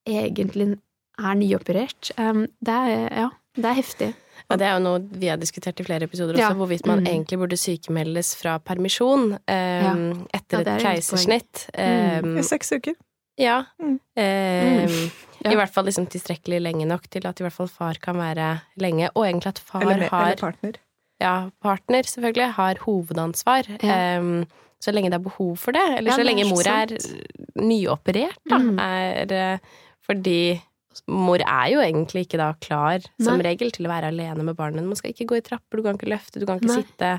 egentlig 0.08 0.78
er 1.18 1.34
nyoperert. 1.38 2.10
Um, 2.18 2.46
det 2.64 2.74
er, 2.74 3.08
ja, 3.14 3.28
det 3.56 3.64
er 3.64 3.74
heftig. 3.78 4.14
Ja, 4.50 4.56
det 4.60 4.66
er 4.66 4.72
jo 4.74 4.82
noe 4.84 4.98
vi 5.20 5.28
har 5.30 5.38
diskutert 5.40 5.78
i 5.80 5.84
flere 5.86 6.04
episoder 6.04 6.36
Ja. 6.36 6.48
også, 6.50 6.56
hvorvidt 6.58 6.86
man 6.86 7.00
Mm. 7.00 7.06
egentlig 7.06 7.38
burde 7.38 7.56
sykemeldes 7.56 8.34
fra 8.36 8.58
permisjon 8.58 9.38
eh, 9.48 9.82
Ja. 9.84 9.94
etter 10.34 10.64
Ja, 10.64 10.72
er 10.72 10.76
et 10.76 10.82
keisersnitt. 10.82 11.68
keisersnitt. 11.72 12.24
Mm. 12.24 12.36
Eh, 12.36 12.40
I 12.40 12.42
seks 12.42 12.72
uker. 12.72 12.94
ja. 13.38 13.64
Mm. 13.80 14.00
Eh, 14.16 15.10
Ja. 15.44 15.50
I 15.50 15.56
hvert 15.56 15.70
fall 15.72 15.84
liksom 15.84 16.06
tilstrekkelig 16.08 16.60
lenge 16.62 16.86
nok 16.86 17.02
til 17.10 17.26
at 17.26 17.38
i 17.40 17.44
hvert 17.44 17.52
fall 17.52 17.68
far 17.68 17.94
kan 18.00 18.16
være 18.16 18.62
lenge, 18.80 19.10
og 19.14 19.24
egentlig 19.26 19.46
at 19.48 19.58
far 19.58 19.82
Eller, 19.82 20.08
har 20.08 20.24
eller 20.32 20.36
partner. 20.36 20.72
ja, 21.20 21.50
partner 21.62 22.02
selvfølgelig, 22.02 22.52
har 22.52 22.74
hovedansvar. 22.76 23.64
Ja. 23.82 24.20
så 24.80 24.92
lenge 24.92 25.08
det 25.10 25.14
er 25.14 25.18
behov 25.30 25.56
for 25.58 25.72
det. 25.72 25.80
Eller 25.98 26.10
Ja, 26.10 26.16
så 26.16 26.24
lenge 26.24 26.44
mor 26.48 26.60
er 26.66 26.86
nyoperert, 27.56 28.36
da. 28.48 28.58
Mm. 28.58 28.78
Er, 28.78 29.32
eh, 29.32 29.58
fordi 30.06 30.60
mor 31.10 31.42
er 31.42 31.66
jo 31.72 31.80
egentlig 31.84 32.26
ikke 32.26 32.38
da 32.40 32.52
klar, 32.60 33.04
som 33.22 33.40
regel, 33.44 33.70
til 33.74 33.86
å 33.88 33.92
være 33.92 34.12
alene 34.12 34.44
med 34.46 34.56
barnet. 34.56 34.84
Man 34.86 34.96
skal 34.98 35.12
ikke 35.14 35.26
gå 35.32 35.38
i 35.40 35.44
trapper, 35.44 35.80
du 35.80 35.82
kan 35.86 35.98
ikke 35.98 36.10
løfte, 36.12 36.40
du 36.40 36.46
kan 36.46 36.60
ikke 36.60 36.70
Nei. 36.70 36.82
sitte 36.82 37.10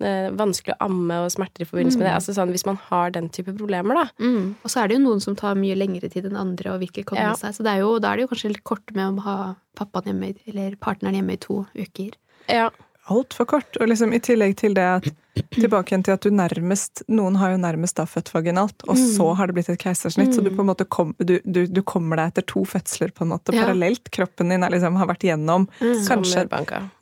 eh, 0.00 0.28
vanskelig 0.38 0.76
å 0.76 0.86
amme 0.88 1.20
og 1.24 1.30
smerter 1.34 1.64
i 1.64 1.68
forbindelse 1.68 1.98
med 1.98 2.06
det. 2.06 2.14
Mm. 2.14 2.18
Altså 2.20 2.34
sånn, 2.36 2.52
Hvis 2.54 2.66
man 2.68 2.80
har 2.88 3.10
den 3.14 3.28
type 3.34 3.54
problemer, 3.58 3.94
da. 3.98 4.06
Mm. 4.22 4.54
Og 4.62 4.70
så 4.72 4.82
er 4.82 4.88
det 4.88 4.98
jo 4.98 5.04
noen 5.04 5.20
som 5.24 5.36
tar 5.38 5.54
mye 5.58 5.76
lengre 5.78 6.10
tid 6.12 6.26
enn 6.30 6.38
andre 6.38 6.72
og 6.74 6.80
vil 6.82 6.88
ikke 6.92 7.06
komme 7.12 7.26
Ja. 7.28 7.34
seg. 7.38 7.54
Så 7.56 7.62
det 7.66 7.72
er 7.76 7.84
jo, 7.84 7.98
da 7.98 8.12
er 8.12 8.16
det 8.16 8.28
jo 8.28 8.32
kanskje 8.34 8.52
litt 8.54 8.64
kort 8.64 8.94
med 8.94 9.18
å 9.18 9.24
ha 9.26 9.38
pappaen 9.76 10.12
hjemme, 10.12 10.34
eller 10.46 10.76
partneren 10.76 11.14
hjemme 11.20 11.32
i 11.38 11.42
to 11.42 11.66
uker. 11.76 12.14
Ja. 12.48 12.70
Altfor 13.08 13.46
kort. 13.48 13.76
Og 13.80 13.88
liksom 13.88 14.12
i 14.12 14.20
tillegg 14.20 14.56
til 14.60 14.74
det 14.76 14.84
at 14.84 15.06
Tilbake 15.62 15.92
igjen 15.92 16.04
til 16.04 16.12
at 16.12 16.20
du 16.20 16.30
nærmest 16.30 17.02
Noen 17.08 17.36
har 17.40 17.50
jo 17.54 17.56
nærmest 17.62 17.94
da 17.96 18.04
født 18.04 18.32
vaginalt, 18.34 18.82
og 18.88 18.96
Mm. 18.96 19.04
så 19.16 19.34
har 19.36 19.46
det 19.46 19.54
blitt 19.56 19.68
et 19.70 19.78
keisersnitt. 19.80 20.34
Så 20.34 20.42
du 20.44 20.50
Mm. 20.50 20.56
på 20.56 20.60
en 20.60 20.66
måte 20.74 20.88
kom, 20.88 21.14
du, 21.18 21.38
du, 21.44 21.66
du 21.66 21.82
kommer 21.82 22.16
deg 22.16 22.32
etter 22.34 22.46
to 22.46 22.64
fødsler 22.64 23.12
på 23.12 23.22
en 23.22 23.28
måte 23.32 23.54
Ja. 23.54 23.64
parallelt. 23.64 24.10
Kroppen 24.10 24.50
din 24.50 24.62
er 24.62 24.70
liksom, 24.70 24.96
har 24.96 25.06
vært 25.06 25.24
gjennom 25.24 25.68
Mm. 25.80 26.06
Kanskje. 26.06 26.48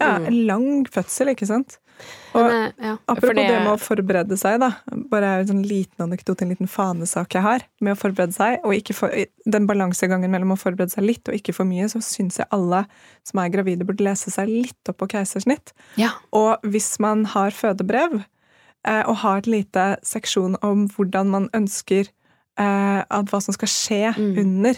Ja, 0.00 0.18
Mm. 0.18 0.26
en 0.26 0.46
lang 0.46 0.84
fødsel, 0.86 1.28
ikke 1.34 1.46
sant? 1.46 1.78
Og 2.34 2.44
Men, 2.44 2.72
ja. 2.78 2.96
apropos 3.08 3.28
Fordi... 3.30 3.46
det- 3.48 3.64
med 3.64 3.72
å 3.72 3.80
forberede 3.80 4.36
seg, 4.38 4.60
da. 4.60 4.76
Bare 5.10 5.40
en 5.40 5.46
sånn 5.46 5.64
liten 5.66 5.96
anekdote, 6.04 6.42
en 6.42 6.50
liten 6.50 6.68
fanesak 6.68 7.32
jeg 7.32 7.40
har 7.42 7.60
med 7.80 7.96
å 7.96 7.98
forberede 7.98 8.34
seg. 8.34 8.58
Og 8.64 8.74
ikke 8.74 8.94
for, 8.94 9.08
den 9.46 9.66
balansegangen 9.66 10.28
mellom 10.30 10.52
å 10.52 10.58
forberede 10.60 10.90
seg 10.92 11.04
litt 11.04 11.26
og 11.28 11.34
ikke 11.34 11.54
for 11.54 11.64
mye, 11.64 11.84
så 11.88 12.02
syns 12.04 12.36
jeg 12.36 12.46
alle 12.52 12.86
som 13.24 13.40
er 13.40 13.48
gravide, 13.48 13.86
burde 13.86 14.04
lese 14.04 14.30
seg 14.30 14.46
litt 14.46 14.88
opp 14.90 14.98
på 14.98 15.08
keisersnitt. 15.08 15.72
ja. 15.96 16.10
Og 16.34 16.60
hvis 16.64 17.00
man 17.00 17.24
har 17.24 17.50
fødebrev, 17.50 18.26
og 19.06 19.16
har 19.22 19.38
et 19.38 19.46
lite 19.46 19.86
seksjon 20.06 20.56
om 20.62 20.88
hvordan 20.88 21.26
man 21.32 21.48
ønsker 21.54 22.06
eh, 22.58 23.00
at 23.10 23.32
hva 23.32 23.40
som 23.42 23.52
skal 23.56 23.68
skje 23.68 24.14
Mm. 24.16 24.38
under 24.38 24.74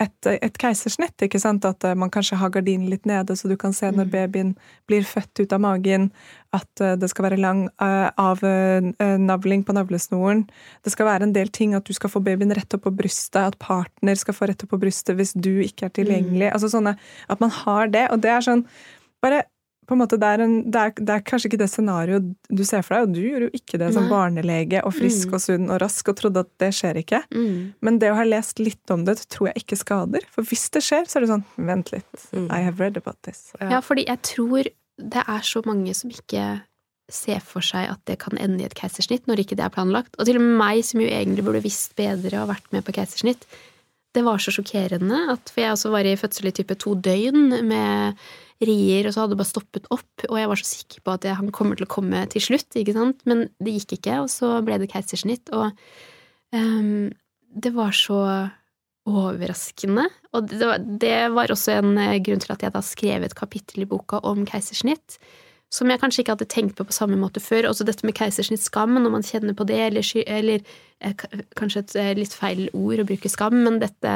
et, 0.00 0.26
et 0.26 0.56
keisersnitt, 0.56 1.20
ikke 1.20 1.38
sant? 1.38 1.64
At 1.68 1.84
eh, 1.84 1.92
man 1.94 2.08
kanskje 2.10 2.38
har 2.40 2.48
gardinen 2.50 2.88
litt 2.88 3.04
nede, 3.04 3.36
så 3.36 3.48
du 3.50 3.56
kan 3.60 3.72
se 3.76 3.90
når 3.92 4.06
Mm. 4.08 4.10
babyen 4.14 4.54
blir 4.88 5.02
født 5.04 5.42
ut 5.42 5.52
av 5.52 5.60
magen, 5.60 6.10
at 6.56 6.80
eh, 6.80 6.96
det 6.96 7.10
skal 7.10 7.26
være 7.28 7.38
lang 7.38 7.66
eh, 7.80 8.08
avnavling 8.16 9.64
på 9.66 9.74
navlesnoren. 9.76 10.46
Det 10.84 10.92
skal 10.94 11.06
være 11.06 11.22
en 11.28 11.34
del 11.36 11.48
ting, 11.52 11.74
at 11.76 11.84
du 11.84 11.92
skal 11.92 12.10
få 12.10 12.22
babyen 12.24 12.54
rett 12.56 12.74
opp 12.74 12.86
på 12.88 12.94
brystet, 12.96 13.42
at 13.52 13.58
partner 13.60 14.16
skal 14.16 14.34
få 14.34 14.48
rett 14.48 14.64
opp 14.64 14.70
på 14.74 14.80
brystet 14.80 15.16
hvis 15.20 15.34
du 15.36 15.60
ikke 15.64 15.86
er 15.90 15.94
tilgjengelig. 16.00 16.50
Altså 16.52 16.70
sånne, 16.72 16.96
At 17.28 17.40
man 17.40 17.50
har 17.50 17.86
det. 17.88 18.08
Og 18.10 18.20
det 18.22 18.30
er 18.30 18.40
sånn 18.40 18.64
bare 19.22 19.44
på 19.90 19.96
en 19.96 20.00
måte, 20.04 20.16
det 20.22 20.28
er, 20.30 20.42
en, 20.44 20.54
det, 20.70 20.80
er, 20.86 20.92
det 20.96 21.14
er 21.16 21.24
kanskje 21.26 21.50
ikke 21.50 21.58
det 21.60 21.68
scenarioet 21.72 22.28
du 22.46 22.62
ser 22.66 22.84
for 22.86 22.94
deg, 22.94 23.08
og 23.08 23.16
du 23.16 23.20
gjorde 23.24 23.48
jo 23.48 23.58
ikke 23.58 23.80
det 23.82 23.90
som 23.96 24.06
barnelege 24.10 24.84
og 24.86 24.94
frisk 24.94 25.30
Mm. 25.30 25.34
og 25.36 25.42
sunn 25.42 25.66
og 25.68 25.80
rask 25.82 26.08
og 26.12 26.16
trodde 26.20 26.44
at 26.46 26.50
det 26.62 26.70
skjer 26.78 27.00
ikke. 27.02 27.20
Mm. 27.34 27.58
Men 27.82 27.98
det 27.98 28.12
å 28.12 28.16
ha 28.18 28.24
lest 28.28 28.62
litt 28.62 28.94
om 28.94 29.02
det, 29.08 29.18
tror 29.34 29.50
jeg 29.50 29.64
ikke 29.64 29.80
skader. 29.82 30.26
For 30.30 30.46
hvis 30.46 30.68
det 30.74 30.84
skjer, 30.86 31.10
så 31.10 31.18
er 31.18 31.26
det 31.26 31.32
sånn 31.34 31.46
Vent 31.70 31.90
litt. 31.92 32.26
Mm. 32.32 32.46
I 32.48 32.60
have 32.64 32.78
read 32.80 32.96
about 33.00 33.18
this. 33.26 33.50
Ja, 33.60 33.82
fordi 33.84 34.06
jeg 34.06 34.22
tror 34.30 34.70
det 35.00 35.22
er 35.26 35.46
så 35.46 35.62
mange 35.66 35.94
som 35.96 36.12
ikke 36.12 36.60
ser 37.10 37.40
for 37.42 37.64
seg 37.66 37.88
at 37.90 38.00
det 38.06 38.20
kan 38.22 38.38
ende 38.38 38.62
i 38.62 38.68
et 38.68 38.76
keisersnitt 38.78 39.26
når 39.26 39.42
ikke 39.42 39.56
det 39.58 39.64
er 39.66 39.74
planlagt. 39.74 40.14
Og 40.18 40.28
til 40.28 40.38
og 40.38 40.44
med 40.44 40.54
meg, 40.60 40.84
som 40.86 41.02
jo 41.02 41.08
egentlig 41.10 41.42
burde 41.46 41.64
visst 41.64 41.96
bedre 41.98 42.44
og 42.44 42.52
vært 42.52 42.68
med 42.70 42.86
på 42.86 42.94
keisersnitt. 42.94 43.42
Det 44.14 44.22
var 44.26 44.38
så 44.42 44.50
sjokkerende, 44.54 45.18
at, 45.34 45.50
for 45.50 45.62
jeg 45.62 45.74
også 45.74 45.90
var 45.94 46.06
i 46.06 46.16
fødsel 46.18 46.50
i 46.50 46.54
type 46.54 46.74
to 46.82 46.96
døgn 46.98 47.60
med 47.66 48.22
rier, 48.60 49.06
og 49.08 49.14
så 49.14 49.22
hadde 49.22 49.34
det 49.34 49.40
bare 49.40 49.50
stoppet 49.50 49.88
opp, 49.94 50.24
og 50.28 50.36
jeg 50.36 50.50
var 50.50 50.60
så 50.60 50.68
sikker 50.68 51.02
på 51.04 51.16
at 51.16 51.26
jeg, 51.26 51.38
han 51.38 51.50
kommer 51.56 51.78
til 51.78 51.88
å 51.88 51.92
komme 51.94 52.22
til 52.32 52.44
slutt, 52.44 52.76
ikke 52.76 52.96
sant, 52.96 53.24
men 53.30 53.46
det 53.62 53.76
gikk 53.78 53.96
ikke, 53.98 54.22
og 54.24 54.30
så 54.32 54.58
ble 54.66 54.80
det 54.82 54.90
keisersnitt, 54.92 55.52
og 55.56 55.70
um, 56.52 57.08
det 57.50 57.72
var 57.74 57.96
så 57.96 58.20
overraskende. 59.08 60.06
Og 60.36 60.48
det 60.50 60.66
var, 60.66 60.82
det 61.02 61.20
var 61.34 61.52
også 61.52 61.78
en 61.78 61.94
eh, 61.98 62.18
grunn 62.22 62.42
til 62.42 62.52
at 62.54 62.64
jeg 62.64 62.74
da 62.74 62.82
skrev 62.84 63.24
et 63.24 63.36
kapittel 63.36 63.84
i 63.84 63.88
boka 63.88 64.20
om 64.28 64.44
keisersnitt, 64.48 65.16
som 65.70 65.90
jeg 65.90 66.00
kanskje 66.02 66.24
ikke 66.24 66.34
hadde 66.34 66.50
tenkt 66.50 66.76
på 66.78 66.84
på 66.86 66.94
samme 66.94 67.18
måte 67.18 67.42
før. 67.42 67.70
Også 67.70 67.86
dette 67.86 68.06
med 68.06 68.16
keisersnittskam, 68.18 68.98
når 68.98 69.14
man 69.14 69.26
kjenner 69.26 69.56
på 69.56 69.66
det, 69.70 69.80
eller, 69.88 70.12
eller 70.26 70.64
eh, 71.00 71.26
kanskje 71.58 71.84
et 71.84 71.96
eh, 72.02 72.14
litt 72.18 72.34
feil 72.36 72.66
ord 72.74 73.02
å 73.02 73.08
bruke 73.08 73.30
skam, 73.32 73.62
men 73.64 73.80
dette 73.82 74.14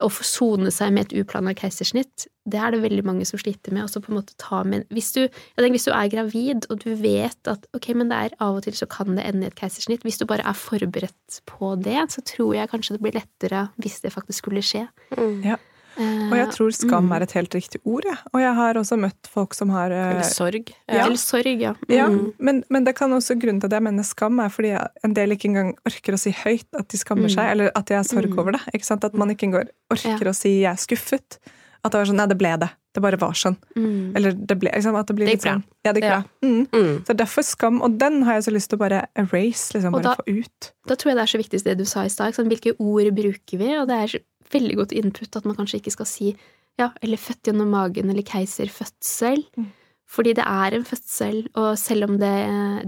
å 0.00 0.08
forsone 0.12 0.72
seg 0.74 0.92
med 0.96 1.08
et 1.08 1.22
uplanlagt 1.22 1.62
keisersnitt, 1.62 2.26
det 2.50 2.58
er 2.58 2.74
det 2.74 2.80
veldig 2.82 3.04
mange 3.06 3.26
som 3.28 3.40
sliter 3.40 3.74
med. 3.74 3.84
Også 3.86 4.02
på 4.02 4.12
en 4.12 4.18
måte 4.18 4.36
ta 4.40 4.62
med 4.66 4.86
hvis 4.94 5.12
du, 5.16 5.22
jeg 5.26 5.58
tenker, 5.58 5.76
hvis 5.76 5.88
du 5.88 5.92
er 5.94 6.12
gravid, 6.12 6.68
og 6.72 6.82
du 6.82 6.90
vet 6.98 7.50
at 7.52 7.66
ok, 7.76 7.90
men 8.00 8.12
det 8.12 8.20
er 8.26 8.36
av 8.42 8.58
og 8.58 8.66
til 8.66 8.76
så 8.78 8.88
kan 8.90 9.14
det 9.18 9.26
ende 9.28 9.46
i 9.46 9.50
et 9.52 9.58
keisersnitt, 9.58 10.04
hvis 10.06 10.20
du 10.20 10.26
bare 10.30 10.46
er 10.48 10.56
forberedt 10.56 11.40
på 11.50 11.74
det, 11.84 12.00
så 12.14 12.24
tror 12.26 12.56
jeg 12.56 12.72
kanskje 12.72 12.96
det 12.96 13.04
blir 13.04 13.18
lettere 13.20 13.66
hvis 13.80 14.00
det 14.04 14.14
faktisk 14.16 14.44
skulle 14.44 14.64
skje. 14.64 14.86
Mm. 15.16 15.42
Ja. 15.52 15.60
Og 16.00 16.36
jeg 16.38 16.48
tror 16.54 16.70
skam 16.72 17.06
Mm. 17.08 17.12
er 17.16 17.22
et 17.22 17.32
helt 17.32 17.50
riktig 17.54 17.80
ord, 17.84 18.04
jeg. 18.04 18.18
Og 18.32 18.40
jeg 18.40 18.54
har 18.54 18.74
også 18.74 18.98
møtt 18.98 19.26
folk 19.28 19.54
som 19.54 19.68
har 19.70 19.90
eh, 19.92 20.10
Eller 20.14 20.22
sorg. 20.22 20.72
Ja. 20.88 21.04
Eller 21.06 21.16
sorg, 21.16 21.60
ja. 21.60 21.74
Ja, 21.88 22.06
Mm. 22.08 22.32
men, 22.38 22.64
men 22.70 22.84
det 22.84 22.96
kan 22.96 23.10
også 23.10 23.38
grunnen 23.38 23.60
til 23.60 23.66
at 23.66 23.72
jeg 23.72 23.82
mener 23.82 24.02
skam, 24.04 24.40
er 24.40 24.48
fordi 24.48 24.72
en 25.04 25.14
del 25.14 25.30
ikke 25.30 25.48
engang 25.50 25.74
orker 25.86 26.12
å 26.14 26.18
si 26.18 26.30
høyt 26.32 26.66
at 26.78 26.88
de 26.88 26.96
skammer 26.96 27.28
Mm. 27.28 27.34
seg, 27.36 27.50
eller 27.50 27.70
at 27.74 27.86
de 27.86 27.94
har 27.94 28.04
sorg 28.04 28.30
Mm. 28.30 28.38
over 28.38 28.52
det. 28.52 28.60
Ikke 28.74 28.84
sant? 28.84 29.04
At 29.04 29.14
man 29.14 29.28
ikke 29.30 29.46
engang 29.48 29.68
orker 29.90 30.26
å 30.28 30.34
si 30.34 30.60
'jeg 30.62 30.72
er 30.72 30.76
skuffet'. 30.76 31.38
At 31.82 31.92
det 31.92 31.98
var 31.98 32.04
sånn 32.04 32.16
'nei, 32.16 32.28
det 32.28 32.38
ble 32.38 32.56
det'. 32.58 32.70
Det 32.92 33.00
bare 33.00 33.16
var 33.16 33.32
sånn. 33.32 33.56
Mm. 33.76 34.16
Eller 34.16 34.32
det 34.32 34.58
ble 34.58 34.68
liksom, 34.74 34.96
at 34.98 35.06
det 35.06 35.14
blir 35.16 35.26
Det 35.26 35.32
litt 35.34 35.42
sånn 35.42 35.62
Ja, 35.84 35.92
det 35.92 36.02
gikk 36.02 36.10
Ja. 36.10 36.20
bra. 36.20 36.24
Mm. 36.42 36.66
Mm. 36.72 37.04
Så 37.06 37.14
derfor 37.16 37.42
skam, 37.44 37.80
og 37.82 37.96
den 37.98 38.22
har 38.22 38.34
jeg 38.34 38.42
så 38.44 38.52
lyst 38.52 38.68
til 38.70 38.78
å 38.78 38.80
bare 38.80 39.06
erase, 39.16 39.72
liksom, 39.74 39.94
Og 39.94 40.02
bare 40.02 40.02
da- 40.02 40.16
få 40.16 40.22
ut. 40.26 40.72
Da 40.88 40.94
tror 40.96 41.04
jeg 41.12 41.16
det 41.16 41.22
er 41.22 41.38
så 41.38 41.38
viktig 41.38 41.62
det 41.64 41.78
du 41.78 41.84
sa 41.84 42.00
i 42.02 42.08
stad. 42.08 42.34
sant? 42.34 42.48
Hvilke 42.48 42.74
ord 42.80 43.14
bruker 43.14 43.58
vi? 43.58 43.76
Og 43.76 43.86
det 43.88 43.96
er 44.14 44.20
veldig 44.52 44.76
godt 44.82 44.92
input 44.96 45.36
at 45.36 45.46
man 45.48 45.56
kanskje 45.58 45.80
ikke 45.80 45.94
skal 45.94 46.08
si 46.08 46.32
ja, 46.80 46.90
eller 47.02 47.20
født 47.20 47.50
gjennom 47.50 47.68
magen 47.74 48.08
eller 48.10 48.24
keiserfødsel. 48.24 49.42
Mm. 49.58 49.68
Fordi 50.10 50.32
det 50.34 50.42
er 50.42 50.74
en 50.74 50.84
fødsel, 50.86 51.44
og 51.54 51.78
selv 51.78 52.08
om 52.08 52.16
det, 52.18 52.30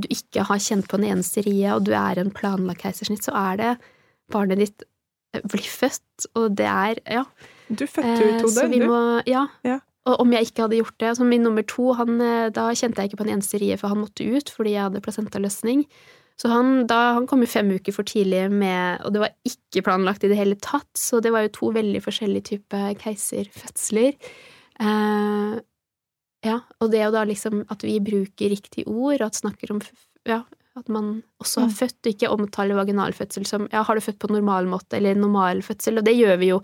du 0.03 0.09
ikke 0.11 0.43
har 0.49 0.59
kjent 0.63 0.89
på 0.91 0.99
en 0.99 1.05
eneste 1.07 1.45
rie, 1.47 1.69
og 1.71 1.85
du 1.87 1.93
er 1.95 2.19
en 2.19 2.33
planlagt 2.35 2.83
keisersnitt, 2.83 3.23
så 3.29 3.35
er 3.39 3.61
det 3.61 3.73
barnet 4.33 4.59
ditt 4.59 4.83
eh, 5.37 5.45
blir 5.53 5.69
født, 5.69 6.27
og 6.35 6.57
det 6.59 6.67
er 6.67 6.99
Ja. 7.07 7.25
Du 7.71 7.87
fødte 7.87 8.19
jo 8.19 8.29
i 8.33 8.41
to 8.43 8.49
Eh, 8.51 8.57
døgn, 8.59 8.81
du. 8.81 8.87
må, 8.91 9.23
ja. 9.27 9.47
Ja. 9.65 9.79
Og 10.05 10.19
om 10.25 10.33
jeg 10.35 10.49
ikke 10.49 10.65
hadde 10.65 10.81
gjort 10.81 10.97
det 10.99 11.09
altså 11.13 11.25
Min 11.25 11.45
nummer 11.47 11.63
to, 11.63 11.93
han, 11.95 12.21
eh, 12.21 12.49
da 12.51 12.67
kjente 12.75 12.99
jeg 13.01 13.13
ikke 13.13 13.21
på 13.23 13.29
en 13.29 13.37
eneste 13.37 13.61
rie, 13.63 13.77
for 13.79 13.89
han 13.93 14.03
måtte 14.03 14.27
ut 14.27 14.51
fordi 14.51 14.75
jeg 14.75 14.83
hadde 14.89 15.01
plasentaløsning. 15.05 15.87
Så 16.41 16.49
han, 16.51 16.87
da, 16.91 17.13
han 17.15 17.27
kom 17.31 17.41
jo 17.45 17.47
fem 17.51 17.69
uker 17.77 17.93
for 17.95 18.03
tidlig 18.09 18.47
med 18.51 19.03
Og 19.05 19.13
det 19.15 19.21
var 19.23 19.35
ikke 19.47 19.83
planlagt 19.87 20.25
i 20.25 20.29
det 20.33 20.37
hele 20.39 20.57
tatt, 20.57 20.89
så 20.99 21.21
det 21.23 21.31
var 21.35 21.43
jo 21.47 21.53
to 21.55 21.73
veldig 21.77 22.01
forskjellige 22.03 22.49
typer 22.53 22.95
keiserfødsler. 23.03 24.17
Eh, 24.81 25.61
ja, 26.49 26.57
og 26.81 26.91
det 26.91 27.05
å 27.07 27.13
da 27.15 27.23
liksom 27.29 27.61
At 27.71 27.85
vi 27.87 27.99
bruker 28.03 28.51
riktige 28.51 28.89
ord, 28.89 29.21
og 29.21 29.29
at 29.29 29.39
snakker 29.39 29.71
om 29.77 29.81
Ja, 30.27 30.43
at 30.77 30.89
man 30.89 31.23
også 31.43 31.61
har 31.61 31.69
Mm. 31.69 31.75
født, 31.77 32.07
og 32.07 32.13
ikke 32.15 32.31
omtaler 32.33 32.75
vaginalfødsel 32.81 33.47
som 33.47 33.69
Ja, 33.73 33.83
har 33.85 33.95
du 33.95 34.01
født 34.01 34.19
på 34.19 34.31
normal 34.33 34.67
måte, 34.67 34.97
eller 34.97 35.15
normal 35.15 35.61
fødsel? 35.63 35.99
Og 35.99 36.05
det 36.05 36.17
gjør 36.17 36.39
vi 36.39 36.47
jo. 36.49 36.63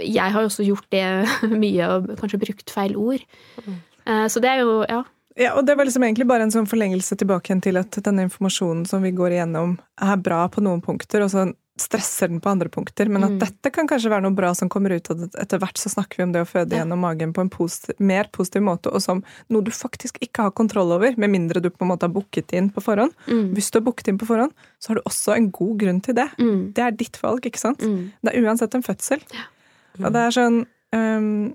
Jeg 0.00 0.32
har 0.32 0.40
jo 0.40 0.48
også 0.48 0.64
gjort 0.66 0.88
det 0.90 1.04
mye, 1.62 1.84
og 1.88 2.16
kanskje 2.18 2.40
brukt 2.40 2.70
feil 2.70 2.96
ord. 2.96 3.20
Mm. 3.66 3.76
Eh, 4.06 4.26
så 4.32 4.40
det 4.40 4.50
er 4.50 4.64
jo 4.64 4.84
Ja. 4.88 5.04
Ja, 5.36 5.52
og 5.58 5.66
det 5.68 5.74
var 5.76 5.84
liksom 5.84 6.02
egentlig 6.06 6.26
bare 6.30 6.46
en 6.46 6.50
sånn 6.54 6.68
forlengelse 6.68 7.16
tilbake 7.20 7.50
igjen 7.50 7.60
til 7.62 7.76
at 7.76 7.90
denne 8.06 8.24
informasjonen 8.24 8.86
som 8.88 9.02
vi 9.04 9.10
går 9.12 9.34
igjennom, 9.36 9.78
er 10.00 10.16
bra 10.16 10.46
på 10.48 10.62
noen 10.64 10.80
punkter, 10.84 11.20
og 11.26 11.28
så 11.32 11.50
stresser 11.76 12.30
den 12.32 12.38
på 12.40 12.48
andre 12.48 12.70
punkter. 12.72 13.04
Men 13.12 13.24
at 13.26 13.30
Mm. 13.34 13.38
dette 13.42 13.70
kan 13.70 13.86
kanskje 13.86 14.08
være 14.08 14.22
noe 14.24 14.32
bra 14.34 14.54
som 14.54 14.70
kommer 14.72 14.94
ut 14.96 15.10
av 15.10 15.18
det. 15.20 15.34
Etter 15.36 15.58
hvert 15.60 15.76
så 15.76 15.90
snakker 15.92 16.16
vi 16.16 16.22
om 16.22 16.32
det 16.32 16.40
å 16.40 16.48
føde 16.48 16.72
Ja. 16.72 16.78
gjennom 16.84 16.98
magen 17.04 17.34
på 17.34 17.42
en 17.42 17.50
positiv, 17.50 18.00
mer 18.00 18.24
positiv 18.32 18.62
måte, 18.62 18.86
og 18.90 19.02
som 19.02 19.22
noe 19.50 19.60
du 19.62 19.70
faktisk 19.70 20.16
ikke 20.24 20.40
har 20.44 20.50
kontroll 20.52 20.90
over, 20.96 21.12
med 21.18 21.28
mindre 21.28 21.60
du 21.60 21.68
på 21.68 21.82
en 21.82 21.88
måte 21.88 22.04
har 22.08 22.14
booket 22.16 22.54
inn 22.54 22.70
på 22.70 22.80
forhånd. 22.82 23.12
Mm. 23.28 23.52
Hvis 23.54 23.70
du 23.70 23.78
har 23.78 23.84
booket 23.84 24.08
inn 24.08 24.16
på 24.16 24.24
forhånd, 24.26 24.52
så 24.80 24.88
har 24.88 24.94
du 24.94 25.02
også 25.02 25.36
en 25.36 25.50
god 25.50 25.76
grunn 25.78 26.00
til 26.00 26.14
det. 26.14 26.30
Mm. 26.38 26.72
Det 26.72 26.82
er 26.82 26.90
ditt 26.92 27.20
valg, 27.22 27.42
ikke 27.44 27.58
sant? 27.60 27.78
Mm. 27.80 28.10
Det 28.24 28.34
er 28.34 28.40
uansett 28.40 28.74
en 28.74 28.82
fødsel. 28.82 29.20
Mm. 29.98 30.06
Og 30.06 30.12
det 30.14 30.22
er 30.22 30.30
sånn 30.30 30.66
ehm, 30.94 31.54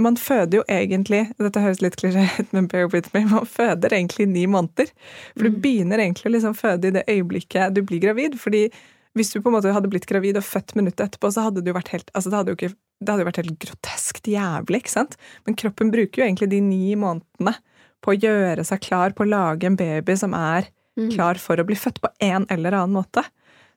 Man 0.00 0.16
føder 0.16 0.60
jo 0.60 0.64
egentlig 0.68 1.22
Dette 1.38 1.60
høres 1.60 1.80
litt 1.82 1.96
klisjé 2.00 2.26
ut, 2.40 2.52
men 2.56 2.66
bear 2.66 2.88
with 2.88 3.10
me. 3.14 3.24
Man 3.28 3.46
føder 3.46 3.90
egentlig 3.96 4.26
i 4.26 4.30
ni 4.30 4.46
måneder. 4.46 4.90
For 5.36 5.44
du 5.44 5.50
Mm. 5.50 5.60
begynner 5.60 5.98
egentlig 5.98 6.26
å 6.30 6.34
liksom 6.36 6.54
føde 6.56 6.84
i 6.88 6.90
det 6.96 7.04
øyeblikket 7.06 7.74
du 7.74 7.82
blir 7.82 8.00
gravid. 8.00 8.38
fordi 8.38 8.70
hvis 9.16 9.32
du 9.32 9.40
på 9.40 9.48
en 9.50 9.56
måte 9.58 9.72
hadde 9.74 9.90
blitt 9.90 10.06
gravid 10.06 10.36
og 10.36 10.44
født 10.44 10.74
minuttet 10.76 11.10
etterpå, 11.10 11.32
så 11.34 11.42
hadde 11.48 11.64
det 11.64 11.72
jo 11.72 11.74
vært 11.80 11.88
helt 11.94 12.10
altså 12.14 12.30
det 12.30 12.38
hadde 12.38 12.52
jo 12.52 12.56
ikke, 12.56 12.74
det 13.02 13.08
hadde 13.08 13.24
vært 13.26 13.40
helt 13.42 13.58
groteskt 13.58 14.24
jævlig, 14.30 14.80
ikke 14.84 14.90
sant? 14.94 15.16
Men 15.46 15.56
kroppen 15.56 15.90
bruker 15.90 16.22
jo 16.22 16.26
egentlig 16.28 16.48
de 16.50 16.60
ni 16.60 16.94
månedene 16.94 17.56
på 18.02 18.14
å 18.14 18.20
gjøre 18.20 18.64
seg 18.64 18.80
klar 18.80 19.10
på 19.12 19.24
å 19.26 19.28
lage 19.28 19.64
en 19.66 19.76
baby 19.76 20.14
som 20.16 20.32
er 20.34 20.68
Mm. 20.98 21.10
klar 21.14 21.38
for 21.38 21.56
å 21.56 21.64
bli 21.64 21.76
født 21.76 22.00
på 22.02 22.08
en 22.20 22.44
eller 22.50 22.72
annen 22.72 22.92
måte. 22.92 23.22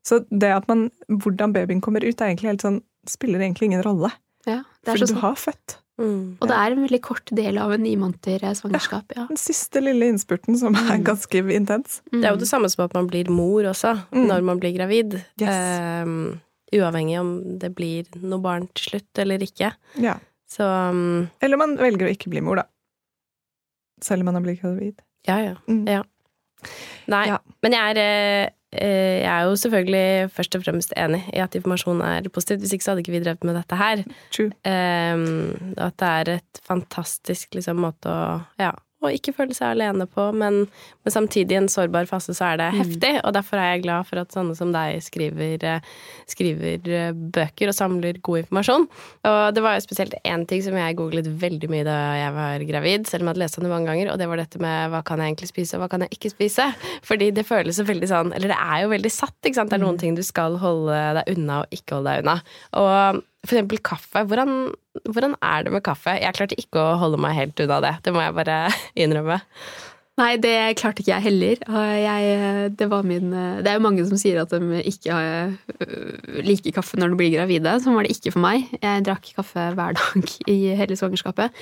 Så 0.03 0.25
det 0.29 0.49
at 0.51 0.67
man, 0.67 0.89
hvordan 1.09 1.53
babyen 1.53 1.79
kommer 1.81 2.03
ut, 2.03 2.19
er 2.21 2.25
egentlig 2.33 2.49
helt 2.49 2.61
sånn, 2.61 2.81
spiller 3.07 3.39
egentlig 3.39 3.69
ingen 3.69 3.83
rolle. 3.83 4.11
Ja, 4.47 4.63
For 4.83 4.97
så 4.97 5.07
du 5.07 5.13
har 5.21 5.35
født. 5.35 5.77
Mm. 6.01 6.37
Og 6.41 6.47
det 6.49 6.55
er 6.57 6.71
en 6.73 6.81
veldig 6.87 7.01
kort 7.05 7.29
del 7.37 7.57
av 7.61 7.71
en 7.75 7.83
ni 7.83 7.91
måneder 7.95 8.43
eh, 8.43 8.53
svangerskap. 8.57 9.11
Ja. 9.15 9.27
Den 9.29 9.37
siste 9.37 9.81
lille 9.83 10.07
innspurten 10.09 10.57
som 10.57 10.73
er 10.75 10.97
Mm. 10.97 11.03
ganske 11.05 11.43
intens. 11.53 12.01
Det 12.11 12.23
er 12.25 12.31
jo 12.33 12.39
det 12.41 12.47
samme 12.49 12.69
som 12.69 12.85
at 12.85 12.93
man 12.97 13.07
blir 13.07 13.29
mor 13.29 13.61
også, 13.69 13.93
Mm. 14.11 14.27
når 14.27 14.41
man 14.43 14.59
blir 14.59 14.73
gravid. 14.75 15.23
Yes. 15.39 16.03
Um, 16.05 16.41
uavhengig 16.73 17.19
om 17.19 17.59
det 17.59 17.75
blir 17.75 18.05
noe 18.23 18.39
barn 18.41 18.67
til 18.73 18.89
slutt 18.99 19.19
eller 19.21 19.37
ikke. 19.37 19.73
Ja. 20.01 20.17
Så 20.49 20.65
um, 20.89 21.29
Eller 21.41 21.57
man 21.57 21.77
velger 21.77 22.07
å 22.07 22.11
ikke 22.17 22.29
bli 22.29 22.41
mor, 22.41 22.55
da. 22.55 22.63
Selv 24.01 24.21
om 24.21 24.25
man 24.25 24.35
har 24.35 24.41
blitt 24.41 24.61
gravid. 24.61 24.99
ja, 25.27 25.37
ja. 25.39 25.55
Mm. 25.69 25.85
Ja. 25.87 26.03
Nei, 27.07 27.25
Ja. 27.27 27.37
men 27.61 27.71
jeg 27.73 27.97
er, 27.97 27.99
eh, 28.47 28.49
jeg 28.73 29.29
er 29.29 29.49
jo 29.49 29.55
selvfølgelig 29.59 30.31
først 30.33 30.55
og 30.57 30.63
fremst 30.65 30.95
enig 30.97 31.21
i 31.33 31.41
at 31.43 31.55
informasjon 31.55 32.01
er 32.05 32.29
positivt. 32.33 32.63
Hvis 32.63 32.73
ikke 32.75 32.85
så 32.85 32.93
hadde 32.93 33.05
ikke 33.05 33.15
vi 33.15 33.23
drevet 33.23 33.43
med 33.47 33.57
dette 33.59 33.79
her. 33.79 34.03
True. 34.33 34.49
Um, 34.65 35.75
at 35.77 35.99
det 35.99 36.09
er 36.09 36.33
et 36.37 36.63
fantastisk 36.67 37.55
liksom, 37.59 37.83
måte 37.85 38.09
å 38.09 38.23
Ja, 38.61 38.73
å 39.07 39.13
ikke 39.13 39.33
føle 39.35 39.55
seg 39.55 39.73
alene 39.73 40.07
på, 40.09 40.27
men, 40.35 40.63
men 41.03 41.13
samtidig 41.13 41.55
i 41.55 41.59
en 41.61 41.69
sårbar 41.71 42.07
fase 42.09 42.35
så 42.37 42.51
er 42.51 42.61
det 42.61 42.69
heftig, 42.77 43.13
og 43.21 43.33
derfor 43.35 43.59
er 43.59 43.73
jeg 43.73 43.83
glad 43.85 44.07
for 44.09 44.21
at 44.21 44.35
sånne 44.35 44.55
som 44.57 44.73
deg 44.75 44.99
skriver, 45.05 45.65
eh, 45.69 45.89
skriver 46.29 46.89
eh, 46.89 47.11
bøker 47.13 47.71
og 47.71 47.77
samler 47.77 48.21
god 48.23 48.43
informasjon. 48.43 48.87
Og 49.29 49.41
det 49.55 49.65
var 49.65 49.77
jo 49.77 49.85
spesielt 49.85 50.15
én 50.23 50.45
ting 50.49 50.63
som 50.65 50.77
jeg 50.79 50.97
googlet 50.99 51.29
veldig 51.41 51.71
mye 51.71 51.87
da 51.87 51.97
jeg 52.19 52.37
var 52.37 52.67
gravid, 52.69 53.09
selv 53.09 53.23
om 53.23 53.29
jeg 53.29 53.35
hadde 53.35 53.43
lest 53.45 53.59
om 53.59 53.67
det 53.67 53.73
mange 53.73 53.91
ganger, 53.91 54.13
og 54.13 54.21
det 54.21 54.29
var 54.31 54.41
dette 54.41 54.63
med 54.63 54.93
hva 54.93 55.03
kan 55.07 55.21
jeg 55.21 55.33
egentlig 55.33 55.51
spise, 55.51 55.77
og 55.77 55.85
hva 55.85 55.91
kan 55.91 56.05
jeg 56.05 56.17
ikke 56.17 56.33
spise? 56.33 56.69
Fordi 57.05 57.29
det 57.35 57.47
føles 57.47 57.77
så 57.79 57.85
veldig 57.87 58.07
sånn 58.09 58.31
Eller 58.35 58.51
det 58.51 58.57
er 58.59 58.83
jo 58.83 58.91
veldig 58.91 59.11
satt, 59.11 59.37
ikke 59.43 59.57
sant? 59.57 59.71
Det 59.71 59.79
er 59.79 59.83
noen 59.83 59.99
ting 60.01 60.17
du 60.17 60.23
skal 60.25 60.57
holde 60.61 60.97
deg 61.19 61.35
unna 61.35 61.63
og 61.63 61.75
ikke 61.75 61.97
holde 61.97 62.13
deg 62.13 62.25
unna. 62.25 62.39
Og 62.79 63.23
for 63.43 63.57
eksempel 63.57 63.81
kaffe. 63.83 64.25
Hvordan, 64.27 64.73
hvordan 65.09 65.37
er 65.43 65.65
det 65.65 65.73
med 65.75 65.83
kaffe? 65.85 66.15
Jeg 66.19 66.35
klarte 66.37 66.59
ikke 66.59 66.79
å 66.81 66.99
holde 67.01 67.19
meg 67.21 67.35
helt 67.37 67.65
unna 67.65 67.81
det. 67.83 67.97
Det 68.05 68.13
må 68.15 68.23
jeg 68.23 68.37
bare 68.37 68.59
innrømme. 69.05 69.41
Nei, 70.21 70.35
det 70.37 70.75
klarte 70.77 71.01
ikke 71.01 71.15
jeg 71.15 71.25
heller. 71.25 71.61
Jeg, 71.97 72.73
det, 72.77 72.87
min, 73.09 73.31
det 73.33 73.71
er 73.71 73.79
jo 73.79 73.81
mange 73.81 74.03
som 74.05 74.19
sier 74.21 74.43
at 74.43 74.51
de 74.53 74.83
ikke 74.85 75.15
øh, 75.17 76.43
liker 76.45 76.75
kaffe 76.75 76.99
når 77.01 77.15
de 77.15 77.17
blir 77.17 77.31
gravide. 77.33 77.73
Sånn 77.81 77.97
var 77.97 78.05
det 78.05 78.13
ikke 78.13 78.35
for 78.35 78.43
meg. 78.43 78.67
Jeg 78.77 79.07
drakk 79.07 79.31
kaffe 79.39 79.65
hver 79.73 79.95
dag 79.97 80.35
i 80.53 80.57
hele 80.77 80.99
svangerskapet. 80.99 81.57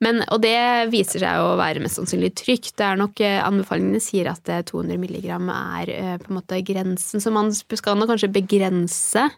Men, 0.00 0.22
og 0.32 0.40
det 0.40 0.56
viser 0.94 1.26
seg 1.26 1.44
å 1.44 1.58
være 1.60 1.84
mest 1.84 2.00
sannsynlig 2.00 2.32
trygt. 2.40 2.72
Det 2.80 2.88
er 2.88 2.96
nok, 3.02 3.20
øh, 3.20 3.38
Anbefalingene 3.44 4.00
sier 4.00 4.32
at 4.32 4.48
øh, 4.48 4.64
200 4.72 4.96
milligram 5.02 5.52
er 5.52 5.92
øh, 5.98 6.16
på 6.24 6.32
en 6.32 6.40
måte 6.40 6.64
grensen, 6.64 7.20
så 7.20 7.34
man 7.36 7.52
skal 7.52 8.00
nok 8.00 8.14
kanskje 8.14 8.32
begrense 8.32 9.28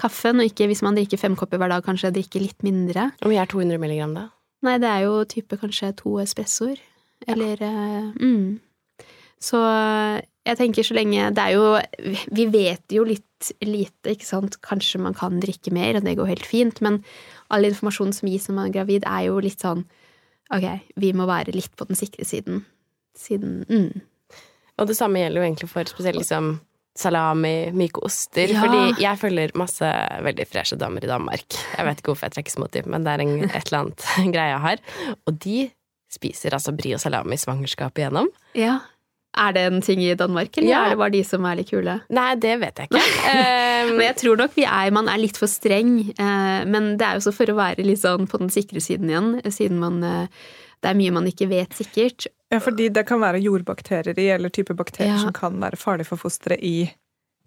kaffen, 0.00 0.40
og 0.40 0.48
ikke 0.48 0.68
hvis 0.70 0.82
man 0.86 0.96
drikker 0.98 1.20
fem 1.20 1.36
kopper 1.38 1.60
hver 1.60 1.72
dag, 1.72 1.84
kanskje 1.86 2.12
drikke 2.16 2.42
litt 2.42 2.64
mindre. 2.66 3.10
Hvor 3.20 3.32
mye 3.32 3.42
er 3.42 3.50
200 3.50 3.80
milligram, 3.82 4.16
da? 4.16 4.28
Nei, 4.66 4.76
det 4.80 4.88
er 4.90 5.06
jo 5.06 5.20
type 5.28 5.56
kanskje 5.60 5.92
to 6.00 6.18
espressoer. 6.22 6.80
Eller 7.28 7.60
eh, 7.64 8.10
mm. 8.16 8.60
Så 9.40 9.58
jeg 10.48 10.56
tenker 10.56 10.84
så 10.84 10.94
lenge 10.96 11.26
Det 11.36 11.42
er 11.42 11.52
jo 11.52 12.14
Vi 12.32 12.46
vet 12.48 12.94
jo 12.94 13.04
litt 13.04 13.50
lite, 13.64 14.14
ikke 14.14 14.28
sant. 14.28 14.58
Kanskje 14.64 15.00
man 15.00 15.16
kan 15.16 15.40
drikke 15.40 15.72
mer, 15.72 15.96
og 15.96 16.04
det 16.04 16.16
går 16.18 16.28
helt 16.28 16.48
fint, 16.48 16.80
men 16.84 17.00
all 17.48 17.64
informasjon 17.68 18.12
som 18.16 18.28
gis 18.28 18.48
når 18.48 18.56
man 18.56 18.68
er 18.68 18.74
gravid, 18.78 19.06
er 19.08 19.28
jo 19.28 19.40
litt 19.40 19.64
sånn 19.64 19.86
Ok, 20.52 20.66
vi 20.98 21.12
må 21.14 21.28
være 21.30 21.54
litt 21.54 21.76
på 21.78 21.86
den 21.86 21.98
sikre 21.98 22.26
siden. 22.26 22.64
Siden 23.16 23.62
mm. 23.68 24.00
Og 24.80 24.88
det 24.88 24.96
samme 24.96 25.20
gjelder 25.20 25.40
jo 25.40 25.46
egentlig 25.46 25.68
for 25.70 25.88
spesielt 25.92 26.18
liksom 26.18 26.54
salami, 26.98 27.70
myke 27.76 28.02
oster. 28.04 28.50
Ja. 28.52 28.60
Fordi 28.64 29.02
jeg 29.02 29.18
følger 29.20 29.52
masse 29.58 29.90
veldig 30.26 30.46
freshe 30.50 30.76
damer 30.80 31.04
i 31.06 31.10
Danmark. 31.10 31.46
Jeg 31.76 31.86
vet 31.86 32.00
ikke 32.02 32.12
hvorfor 32.12 32.28
jeg 32.28 32.38
trekkes 32.38 32.58
mot 32.60 32.72
dem, 32.74 32.88
men 32.92 33.04
det 33.06 33.12
er 33.14 33.24
en, 33.24 33.36
et 33.46 33.60
eller 33.70 33.78
annet 33.84 34.06
greie 34.34 34.54
jeg 34.54 34.64
har. 34.66 34.82
Og 35.30 35.36
de 35.44 35.58
spiser 36.10 36.56
altså 36.56 36.74
brie 36.74 36.96
og 36.96 37.02
salami 37.02 37.38
svangerskapet 37.38 38.02
igjennom. 38.02 38.30
Ja. 38.58 38.80
Er 39.38 39.52
det 39.54 39.62
en 39.68 39.78
ting 39.86 40.00
i 40.02 40.14
Danmark, 40.18 40.56
eller 40.58 40.68
Ja. 40.68 40.80
er 40.84 40.90
det 40.90 40.98
bare 40.98 41.14
de 41.14 41.20
som 41.22 41.44
er 41.46 41.60
litt 41.60 41.68
kule? 41.70 42.00
Nei, 42.10 42.30
det 42.42 42.56
vet 42.64 42.80
jeg 42.82 42.90
ikke. 42.90 43.04
Um, 43.30 43.92
Men 43.96 44.02
jeg 44.08 44.16
tror 44.24 44.40
nok 44.42 44.56
vi 44.58 44.64
er, 44.66 44.90
man 44.90 45.06
er 45.08 45.20
litt 45.22 45.38
for 45.38 45.46
streng. 45.48 45.92
Eh, 46.10 46.64
men 46.66 46.96
det 46.98 47.06
er 47.06 47.14
jo 47.20 47.22
så 47.28 47.32
for 47.32 47.48
å 47.52 47.54
være 47.56 47.86
litt 47.86 48.02
sånn 48.02 48.26
på 48.28 48.40
den 48.42 48.50
sikre 48.50 48.82
siden 48.82 49.08
igjen, 49.12 49.30
siden 49.54 49.78
man 49.80 50.02
eh, 50.04 50.26
Det 50.82 50.90
er 50.90 50.98
mye 50.98 51.12
man 51.14 51.28
ikke 51.30 51.46
vet 51.50 51.74
sikkert. 51.78 52.26
Ja, 52.50 52.58
fordi 52.58 52.88
det 52.92 53.06
kan 53.06 53.20
være 53.22 53.38
jordbakterier 53.44 54.18
i, 54.18 54.28
eller 54.34 54.50
type 54.50 54.74
bakterier 54.74 55.14
Ja. 55.14 55.18
som 55.22 55.32
kan 55.32 55.60
være 55.62 55.76
farlig 55.78 56.06
for 56.06 56.16
fosteret 56.18 56.58
i, 56.62 56.90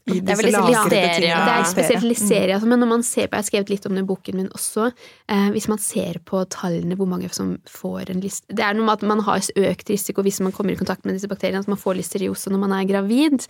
i 0.08 0.20
Det 0.20 0.30
er 0.32 0.36
vel 0.36 0.46
disse 0.50 0.60
lagrede 0.60 0.89
listeria-. 0.92 1.44
Det 1.48 1.54
er 1.54 1.63
spesielt 1.68 2.04
Mm. 2.04 2.10
listeria. 2.10 2.60
Men 2.66 2.80
når 2.80 2.88
man 2.88 3.04
ser 3.04 3.28
på, 3.28 3.36
jeg 3.36 3.44
har 3.44 3.50
skrevet 3.50 3.70
litt 3.70 3.86
om 3.86 3.94
det 3.96 4.04
i 4.04 4.08
boken 4.08 4.36
min 4.36 4.48
også, 4.50 4.92
eh, 5.30 5.50
hvis 5.52 5.68
man 5.70 5.78
ser 5.78 6.20
på 6.26 6.46
tallene 6.50 6.96
hvor 6.96 7.08
mange 7.08 7.30
som 7.34 7.58
får 7.68 8.10
en 8.12 8.20
liste 8.22 8.44
Det 8.50 8.60
er 8.63 8.74
noe 8.76 8.86
med 8.86 8.94
at 8.94 9.02
man 9.08 9.20
har 9.22 9.39
økt 9.39 9.89
risiko 9.89 10.22
hvis 10.24 10.39
man 10.42 10.52
kommer 10.52 10.72
i 10.72 10.76
kontakt 10.76 11.06
med 11.06 11.16
disse 11.16 11.28
bakteriene, 11.32 11.60
at 11.60 11.68
man 11.68 11.78
får 11.78 11.96
listeriose 12.00 12.48
når 12.52 12.60
man 12.60 12.72
er 12.72 12.84
gravid. 12.86 13.48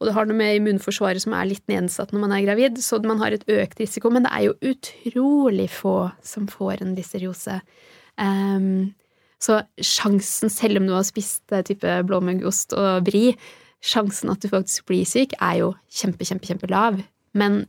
Og 0.00 0.06
det 0.06 0.14
har 0.14 0.26
noe 0.26 0.36
med 0.36 0.56
immunforsvaret 0.60 1.20
som 1.20 1.32
er 1.34 1.44
litt 1.46 1.66
nedsatt 1.68 2.10
når 2.12 2.20
man 2.20 2.32
er 2.32 2.44
gravid, 2.46 2.78
så 2.78 3.02
man 3.04 3.18
har 3.18 3.32
et 3.32 3.44
økt 3.46 3.78
risiko. 3.80 4.08
Men 4.10 4.22
det 4.24 4.32
er 4.32 4.42
jo 4.44 4.54
utrolig 4.62 5.68
få 5.70 6.12
som 6.22 6.46
får 6.46 6.82
en 6.82 6.94
listeriose. 6.96 7.60
Ehm, 8.18 8.94
så 9.42 9.60
sjansen, 9.82 10.50
selv 10.52 10.80
om 10.80 10.88
du 10.88 10.94
har 10.96 11.06
spist 11.06 11.52
eh, 11.52 11.64
type 11.66 11.98
blåmuggost 12.08 12.74
og 12.76 13.06
bri, 13.08 13.30
sjansen 13.84 14.32
at 14.32 14.42
du 14.42 14.50
faktisk 14.50 14.86
blir 14.88 15.06
syk, 15.08 15.36
er 15.40 15.60
jo 15.60 15.72
kjempe, 15.92 16.26
kjempe, 16.26 16.48
kjempelav. 16.48 17.02
Men 17.36 17.64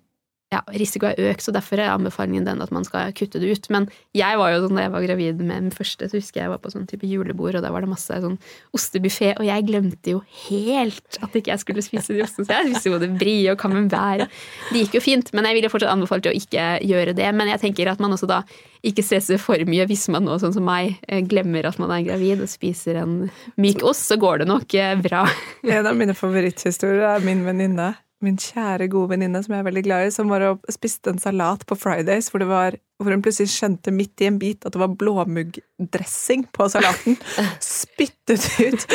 ja, 0.53 0.61
risiko 0.79 1.09
er 1.09 1.19
økt, 1.27 1.43
så 1.43 1.51
derfor 1.51 1.81
er 1.81 1.91
anbefalingen 1.91 2.45
den 2.47 2.61
at 2.63 2.71
man 2.71 2.85
skal 2.87 3.11
kutte 3.17 3.41
det 3.43 3.49
ut. 3.51 3.65
Men 3.73 3.89
jeg 4.15 4.39
var 4.39 4.53
jo 4.53 4.61
sånn 4.63 4.79
da 4.79 4.85
jeg 4.85 4.93
var 4.93 5.03
gravid 5.03 5.41
med 5.41 5.65
den 5.65 5.73
første, 5.75 6.07
så 6.07 6.21
husker 6.21 6.39
jeg 6.39 6.51
var 6.53 6.61
på 6.63 6.71
sånn 6.71 6.87
type 6.87 7.07
julebord, 7.09 7.57
og 7.59 7.65
der 7.65 7.73
var 7.75 7.83
det 7.83 7.91
masse 7.91 8.19
sånn 8.23 8.37
ostebuffé, 8.77 9.33
og 9.35 9.43
jeg 9.47 9.65
glemte 9.67 10.15
jo 10.15 10.21
helt 10.47 11.19
at 11.19 11.35
ikke 11.35 11.51
jeg 11.51 11.63
skulle 11.65 11.83
spise 11.83 12.15
de 12.15 12.23
ostene. 12.23 12.47
Så 12.47 12.55
jeg 12.55 12.71
spiste 12.71 12.95
både 12.95 13.11
brie 13.19 13.51
og 13.51 13.59
camembert. 13.59 14.31
Det 14.71 14.85
gikk 14.85 14.97
jo 15.01 15.03
fint, 15.03 15.33
men 15.35 15.49
jeg 15.49 15.59
ville 15.59 15.73
fortsatt 15.73 15.91
anbefalt 15.91 16.31
å 16.31 16.35
ikke 16.39 16.69
gjøre 16.87 17.17
det. 17.17 17.27
Men 17.35 17.51
jeg 17.51 17.65
tenker 17.65 17.91
at 17.91 18.03
man 18.03 18.15
også 18.15 18.31
da 18.31 18.41
ikke 18.87 19.03
stresser 19.03 19.41
for 19.41 19.59
mye 19.67 19.87
hvis 19.89 20.07
man 20.13 20.23
nå, 20.29 20.39
sånn 20.39 20.55
som 20.55 20.67
meg, 20.67 20.95
eh, 21.11 21.25
glemmer 21.27 21.67
at 21.67 21.79
man 21.81 21.91
er 21.91 22.07
gravid 22.07 22.45
og 22.45 22.51
spiser 22.51 23.01
en 23.03 23.19
myk 23.59 23.83
ost, 23.83 24.07
så 24.07 24.15
går 24.21 24.45
det 24.45 24.51
nok 24.53 24.79
eh, 24.79 24.95
bra. 25.03 25.27
En 25.67 25.91
av 25.91 25.97
mine 25.97 26.15
favoritthistorier 26.15 27.17
er 27.17 27.25
min 27.25 27.43
venninne. 27.43 27.95
Min 28.25 28.39
kjære, 28.41 28.87
gode 28.89 29.11
venninne 29.13 29.43
som 29.45 29.53
jeg 29.53 29.61
er 29.61 29.67
veldig 29.67 29.83
glad 29.85 30.07
i, 30.07 30.13
som 30.15 30.31
var 30.31 30.45
og 30.47 30.71
spiste 30.73 31.13
en 31.13 31.21
salat 31.21 31.65
på 31.69 31.77
Fridays 31.77 32.31
hvor, 32.31 32.41
det 32.41 32.49
var, 32.49 32.77
hvor 32.97 33.13
hun 33.13 33.21
plutselig 33.21 33.51
skjønte 33.53 33.91
midt 33.93 34.23
i 34.23 34.27
en 34.29 34.39
bit 34.41 34.65
at 34.65 34.73
det 34.73 34.79
var 34.81 34.93
blåmuggdressing 34.97 36.47
på 36.55 36.65
salaten. 36.73 37.17
Spyttet 37.61 38.47
ut. 38.57 38.85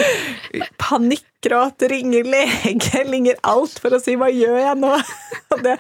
Panikkgråt, 0.83 1.85
ringer 1.93 2.27
lege, 2.27 3.05
ringer 3.07 3.39
alt 3.47 3.79
for 3.83 3.95
å 3.95 4.01
si 4.03 4.17
'hva 4.19 4.31
gjør 4.35 4.59
jeg 4.59 4.81
nå?' 4.83 4.97
Og 5.53 5.61
det, 5.61 5.75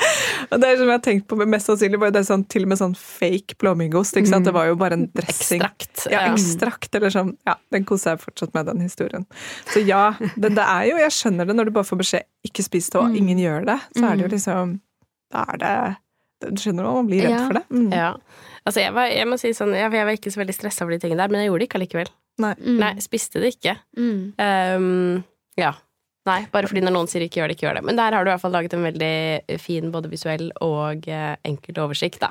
og 0.52 0.60
det 0.60 0.70
som 0.76 0.84
jeg 0.84 0.92
har 0.92 1.00
tenkt 1.00 1.26
på, 1.30 1.36
mest 1.48 1.70
sannsynlig 1.70 1.96
var 1.96 2.10
det 2.12 2.26
sånn, 2.28 2.42
til 2.44 2.66
og 2.66 2.68
med 2.74 2.78
sånn 2.78 2.92
fake 2.92 3.56
blåmuggost. 3.56 4.18
ikke 4.20 4.28
sant? 4.28 4.44
Det 4.44 4.52
var 4.52 4.66
jo 4.68 4.76
bare 4.76 4.98
en 4.98 5.06
dressing. 5.16 5.64
Ekstrakt. 5.64 6.12
Ja, 6.12 6.26
ekstrakt, 6.28 6.90
eller 6.98 7.14
sånn. 7.14 7.32
Ja, 7.48 7.56
den 7.72 7.86
koser 7.88 8.12
jeg 8.12 8.20
fortsatt 8.20 8.52
med, 8.52 8.68
den 8.68 8.84
historien. 8.84 9.24
Så 9.72 9.80
ja, 9.80 10.12
det, 10.36 10.52
det 10.58 10.66
er 10.66 10.90
jo, 10.90 11.00
jeg 11.00 11.16
skjønner 11.16 11.48
det 11.48 11.56
når 11.56 11.70
du 11.70 11.74
bare 11.78 11.88
får 11.88 12.02
beskjed 12.04 12.28
'ikke 12.44 12.68
spis 12.68 12.92
det', 12.92 13.00
og 13.00 13.16
ingen 13.16 13.40
gjør 13.40 13.64
det. 13.72 13.80
Så 13.96 14.04
er 14.04 14.16
det 14.16 14.28
jo 14.28 14.32
liksom 14.36 14.80
Da 15.32 15.46
er 15.48 15.56
det 15.56 15.76
skjønner 16.50 16.88
hva 16.88 16.94
man 16.98 17.10
blir 17.10 17.22
redd 17.26 17.36
Ja. 17.36 17.44
for 17.46 17.58
det. 17.60 17.64
Mm. 17.70 17.92
Ja. 17.92 18.10
Altså, 18.64 18.80
jeg 18.84 18.94
var, 18.94 19.06
jeg 19.10 19.26
må 19.30 19.38
si 19.40 19.54
sånn, 19.56 19.72
jeg, 19.74 19.92
jeg 19.92 20.06
var 20.06 20.18
ikke 20.18 20.30
så 20.34 20.42
veldig 20.42 20.54
stressa 20.58 20.84
over 20.86 20.94
de 20.96 21.00
tingene 21.02 21.22
der, 21.24 21.32
men 21.32 21.42
jeg 21.42 21.50
gjorde 21.50 21.64
det 21.64 21.70
ikke 21.70 21.80
allikevel. 21.80 22.12
Nei. 22.42 22.52
Mm. 22.62 22.76
Nei, 22.80 22.92
spiste 23.04 23.40
det 23.42 23.54
ikke. 23.56 23.76
Mm. 23.98 24.20
Um, 24.38 25.24
ja. 25.60 25.72
Nei, 26.22 26.44
bare 26.54 26.68
fordi 26.70 26.84
når 26.86 26.92
noen 26.94 27.08
sier 27.10 27.24
ikke 27.26 27.40
gjør 27.40 27.50
det, 27.50 27.56
ikke 27.56 27.64
gjør 27.66 27.76
det. 27.80 27.82
Men 27.88 27.96
der 27.98 28.14
har 28.14 28.22
du 28.22 28.28
i 28.30 28.32
hvert 28.32 28.40
fall 28.44 28.52
laget 28.54 28.76
en 28.76 28.84
veldig 28.86 29.58
fin 29.58 29.88
både 29.90 30.06
visuell 30.12 30.52
og 30.62 31.08
eh, 31.10 31.32
enkel 31.50 31.80
oversikt, 31.82 32.20
da. 32.22 32.28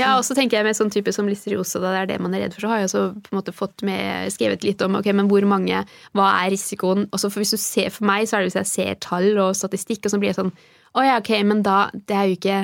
Ja, 0.00 0.14
og 0.16 0.24
så 0.24 0.32
tenker 0.32 0.56
jeg 0.56 0.64
med 0.64 0.78
sånn 0.78 0.88
type 0.94 1.12
som 1.12 1.28
listeriose, 1.28 1.76
da 1.82 1.90
det 1.92 1.98
er 2.00 2.08
det 2.14 2.16
man 2.24 2.32
er 2.32 2.46
redd 2.46 2.56
for, 2.56 2.64
så 2.64 2.70
har 2.72 2.80
jeg 2.80 2.88
også 2.88 3.02
på 3.20 3.34
en 3.34 3.38
måte 3.42 3.52
fått 3.52 3.84
med, 3.84 4.32
skrevet 4.32 4.64
litt 4.64 4.80
om 4.86 4.96
ok, 4.96 5.10
men 5.12 5.28
hvor 5.28 5.44
mange, 5.50 5.82
hva 6.16 6.30
er 6.40 6.54
risikoen? 6.56 7.04
Også 7.12 7.28
for 7.28 7.44
hvis 7.44 7.52
du 7.52 7.60
ser 7.60 7.92
for 7.92 8.08
meg, 8.08 8.24
så 8.30 8.38
er 8.38 8.46
det 8.46 8.54
hvis 8.54 8.60
jeg 8.62 8.70
ser 8.72 8.96
tall 9.04 9.28
og 9.44 9.52
statistikk, 9.60 10.06
og 10.08 10.14
så 10.16 10.22
blir 10.24 10.32
jeg 10.32 10.40
sånn 10.40 10.54
å 10.96 11.04
ja, 11.04 11.20
ok, 11.20 11.34
men 11.44 11.60
da, 11.66 11.90
det 11.92 12.16
er 12.16 12.30
jo 12.32 12.38
ikke 12.40 12.58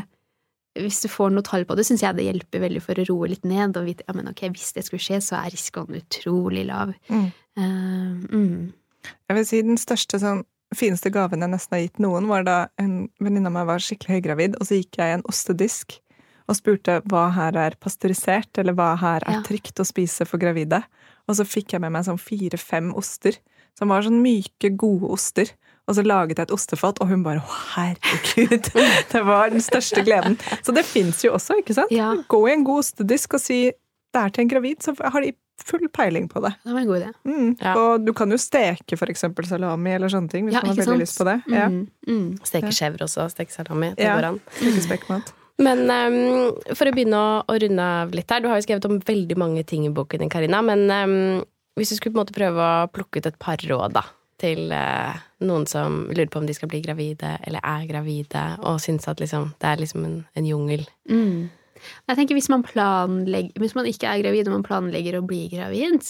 hvis 0.79 1.01
du 1.03 1.09
får 1.11 1.33
noe 1.35 1.47
tall 1.47 1.65
på 1.67 1.75
det, 1.79 1.85
syns 1.89 2.05
jeg 2.05 2.17
det 2.17 2.29
hjelper 2.29 2.63
veldig 2.63 2.83
for 2.85 3.01
å 3.01 3.07
roe 3.09 3.31
litt 3.33 3.47
ned. 3.49 3.79
Og 3.81 3.89
vite 3.89 4.07
ja, 4.07 4.15
men 4.17 4.31
ok, 4.31 4.45
hvis 4.55 4.71
det 4.77 4.87
skulle 4.87 5.03
skje, 5.03 5.19
så 5.25 5.41
er 5.41 5.51
risikoen 5.55 5.99
utrolig 5.99 6.67
lav. 6.69 6.95
Mm. 7.11 7.27
Uh, 7.59 8.15
mm. 8.31 9.11
Jeg 9.29 9.39
vil 9.39 9.49
si 9.49 9.63
den 9.67 9.81
største 9.81 10.21
sånn 10.23 10.45
fineste 10.77 11.11
gaven 11.11 11.43
jeg 11.43 11.51
nesten 11.51 11.75
har 11.77 11.83
gitt 11.83 11.99
noen, 12.03 12.29
var 12.31 12.47
da 12.47 12.59
en 12.79 13.09
venninne 13.19 13.51
av 13.51 13.57
meg 13.57 13.67
var 13.73 13.83
skikkelig 13.83 14.21
høygravid, 14.21 14.55
og 14.61 14.69
så 14.69 14.79
gikk 14.79 15.01
jeg 15.01 15.11
i 15.11 15.17
en 15.19 15.27
ostedisk 15.31 15.97
og 16.51 16.59
spurte 16.59 16.99
hva 17.11 17.29
her 17.35 17.57
er 17.59 17.77
pasteurisert, 17.83 18.51
eller 18.59 18.75
hva 18.75 18.93
her 18.99 19.25
er 19.31 19.43
trygt 19.47 19.79
å 19.83 19.87
spise 19.87 20.27
for 20.27 20.43
gravide. 20.43 20.81
Og 21.31 21.37
så 21.39 21.47
fikk 21.47 21.77
jeg 21.77 21.83
med 21.85 21.95
meg 21.95 22.07
sånn 22.09 22.19
fire-fem 22.19 22.91
oster, 22.99 23.39
som 23.79 23.93
var 23.93 24.03
sånn 24.03 24.19
myke, 24.23 24.73
gode 24.75 25.13
oster. 25.15 25.53
Og 25.89 25.97
så 25.97 26.03
laget 26.07 26.39
jeg 26.39 26.47
et 26.49 26.53
ostefat, 26.55 27.01
og 27.01 27.09
hun 27.09 27.23
bare 27.25 27.41
'Å, 27.41 27.51
herregud!' 27.75 28.71
Det 29.13 29.23
var 29.27 29.51
den 29.51 29.61
største 29.65 30.05
gleden. 30.07 30.37
Så 30.63 30.75
det 30.75 30.85
fins 30.85 31.23
jo 31.25 31.33
også, 31.35 31.59
ikke 31.63 31.75
sant? 31.75 31.91
Ja. 31.91 32.15
Gå 32.29 32.49
i 32.49 32.53
en 32.53 32.65
god 32.65 32.85
ostedisk 32.85 33.35
og 33.35 33.41
si 33.41 33.73
'det 34.13 34.21
er 34.25 34.29
til 34.29 34.43
en 34.45 34.51
gravid', 34.51 34.83
så 34.83 34.95
har 34.99 35.21
de 35.21 35.33
full 35.65 35.89
peiling 35.93 36.29
på 36.29 36.41
det. 36.41 36.55
Det 36.65 36.73
var 36.73 36.81
en 36.81 36.87
god 36.87 37.01
idé. 37.03 37.11
Mm. 37.25 37.57
Ja. 37.61 37.75
Og 37.77 38.05
du 38.07 38.13
kan 38.13 38.31
jo 38.31 38.37
steke 38.41 38.97
for 38.97 39.07
eksempel 39.13 39.45
salami 39.47 39.91
eller 39.93 40.09
sånne 40.09 40.31
ting, 40.31 40.47
hvis 40.47 40.55
Ja, 40.55 40.61
man 40.63 40.71
har 40.71 40.77
veldig 40.77 40.87
sant? 40.87 41.01
lyst 41.03 41.19
på 41.19 41.25
det. 41.29 41.43
Ja. 41.53 41.67
Mm. 41.69 41.89
Mm. 42.09 42.39
Steke 42.45 42.73
chèvre 42.73 43.03
også, 43.05 43.27
steke 43.31 43.53
salami. 43.53 43.95
Det 43.95 44.05
Ja. 44.05 44.17
går 44.17 44.25
an. 44.25 44.41
Steke 44.57 44.81
spekkmat. 44.81 45.33
Men 45.59 45.79
um, 45.91 46.55
for 46.75 46.87
å 46.87 46.93
begynne 46.97 47.13
å, 47.21 47.45
å 47.47 47.61
runde 47.61 47.79
av 47.83 48.11
litt 48.17 48.31
her, 48.31 48.41
du 48.41 48.49
har 48.49 48.57
jo 48.57 48.63
skrevet 48.65 48.85
om 48.89 48.99
veldig 49.01 49.37
mange 49.37 49.63
ting 49.67 49.85
i 49.85 49.91
boken 49.91 50.19
din, 50.19 50.31
Karina, 50.31 50.63
men 50.63 50.91
um, 50.91 51.45
hvis 51.77 51.91
du 51.91 51.97
skulle 51.97 52.15
på 52.15 52.19
en 52.21 52.25
måte 52.25 52.33
prøve 52.33 52.57
å 52.57 52.89
plukke 52.91 53.19
ut 53.21 53.27
et 53.27 53.39
par 53.39 53.57
råd, 53.59 53.93
da, 53.93 54.03
til 54.41 54.73
eh, 54.75 55.23
noen 55.47 55.67
som 55.69 56.03
lurer 56.11 56.31
på 56.33 56.41
om 56.43 56.49
de 56.49 56.57
skal 56.57 56.71
bli 56.73 56.83
gravide, 56.85 57.37
eller 57.47 57.65
er 57.65 57.87
gravide, 57.89 58.45
og 58.65 58.81
syns 58.83 59.09
at 59.11 59.23
liksom, 59.23 59.53
det 59.61 59.71
er 59.71 59.83
liksom 59.83 60.05
en, 60.07 60.21
en 60.37 60.49
jungel. 60.49 60.85
Mm. 61.11 61.49
Jeg 61.81 62.19
tenker 62.19 62.37
hvis 62.37 62.51
man, 62.53 62.65
hvis 62.65 63.77
man 63.77 63.89
ikke 63.89 64.11
er 64.11 64.23
gravid 64.25 64.49
og 64.49 64.59
man 64.59 64.67
planlegger 64.67 65.19
å 65.19 65.25
bli 65.27 65.47
gravid, 65.53 66.05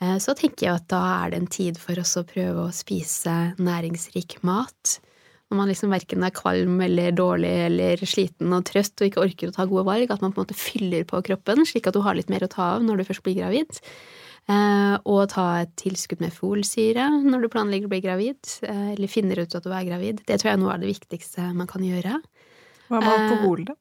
eh, 0.00 0.18
så 0.22 0.36
tenker 0.38 0.68
jeg 0.68 0.80
at 0.80 0.90
da 0.92 1.02
er 1.22 1.32
det 1.32 1.42
en 1.42 1.54
tid 1.58 1.80
for 1.80 2.00
oss 2.00 2.16
å 2.20 2.26
prøve 2.28 2.66
å 2.66 2.74
spise 2.74 3.54
næringsrik 3.60 4.38
mat. 4.46 4.98
Når 5.52 5.58
man 5.58 5.68
liksom 5.68 5.92
verken 5.92 6.24
er 6.24 6.32
kvalm 6.32 6.80
eller 6.80 7.12
dårlig 7.12 7.52
eller 7.66 8.00
sliten 8.08 8.54
og 8.56 8.64
trøtt 8.70 9.02
og 9.02 9.10
ikke 9.10 9.24
orker 9.26 9.50
å 9.50 9.56
ta 9.58 9.68
gode 9.68 9.84
valg, 9.84 10.08
at 10.08 10.24
man 10.24 10.32
på 10.32 10.40
en 10.40 10.46
måte 10.46 10.56
fyller 10.56 11.04
på 11.08 11.20
kroppen, 11.26 11.66
slik 11.68 11.90
at 11.90 11.98
du 11.98 12.00
har 12.06 12.16
litt 12.16 12.32
mer 12.32 12.46
å 12.46 12.52
ta 12.52 12.70
av 12.78 12.86
når 12.86 13.02
du 13.02 13.08
først 13.10 13.24
blir 13.26 13.36
gravid. 13.42 13.82
Eh, 14.50 14.96
og 15.06 15.28
ta 15.30 15.44
et 15.62 15.70
tilskudd 15.78 16.22
med 16.22 16.34
folsyre 16.34 17.04
når 17.22 17.44
du 17.44 17.50
planlegger 17.52 17.86
å 17.86 17.92
bli 17.92 18.00
gravid, 18.02 18.40
eh, 18.66 18.88
eller 18.96 19.10
finner 19.10 19.38
ut 19.38 19.54
at 19.54 19.62
du 19.62 19.70
er 19.70 19.86
gravid. 19.86 20.24
Det 20.26 20.40
tror 20.40 20.50
jeg 20.50 20.58
er 20.58 20.62
noe 20.64 20.74
av 20.74 20.82
det 20.82 20.90
viktigste 20.90 21.52
man 21.54 21.70
kan 21.70 21.84
gjøre. 21.86 22.18
Hva 22.90 23.00
med 23.00 23.12
alkohol, 23.12 23.64
da? 23.70 23.76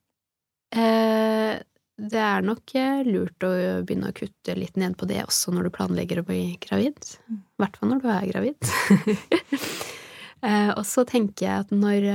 Eh, 0.71 1.55
det 2.01 2.21
er 2.21 2.45
nok 2.45 2.75
eh, 2.77 3.01
lurt 3.09 3.45
å 3.45 3.51
begynne 3.85 4.11
å 4.11 4.15
kutte 4.15 4.55
litt 4.57 4.77
ned 4.79 4.95
på 4.97 5.09
det 5.09 5.23
også 5.25 5.53
når 5.53 5.67
du 5.67 5.73
planlegger 5.75 6.21
å 6.21 6.27
bli 6.29 6.43
gravid. 6.61 7.01
I 7.27 7.61
hvert 7.61 7.81
fall 7.81 7.91
når 7.95 8.05
du 8.05 8.13
er 8.13 8.29
gravid. 8.33 8.61
Eh, 10.41 10.71
og 10.73 10.87
så 10.89 11.03
tenker 11.05 11.45
jeg 11.45 11.65
at 11.67 11.69
når 11.69 12.05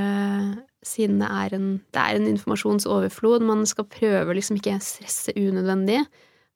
Siden 0.82 1.20
det 1.22 1.28
er 1.30 1.52
en, 1.54 1.68
det 1.94 2.00
er 2.02 2.16
en 2.18 2.26
informasjonsoverflod, 2.26 3.44
man 3.46 3.62
skal 3.70 3.86
prøve 3.86 4.34
liksom 4.34 4.58
ikke 4.58 4.80
stresse 4.82 5.30
unødvendig. 5.38 6.00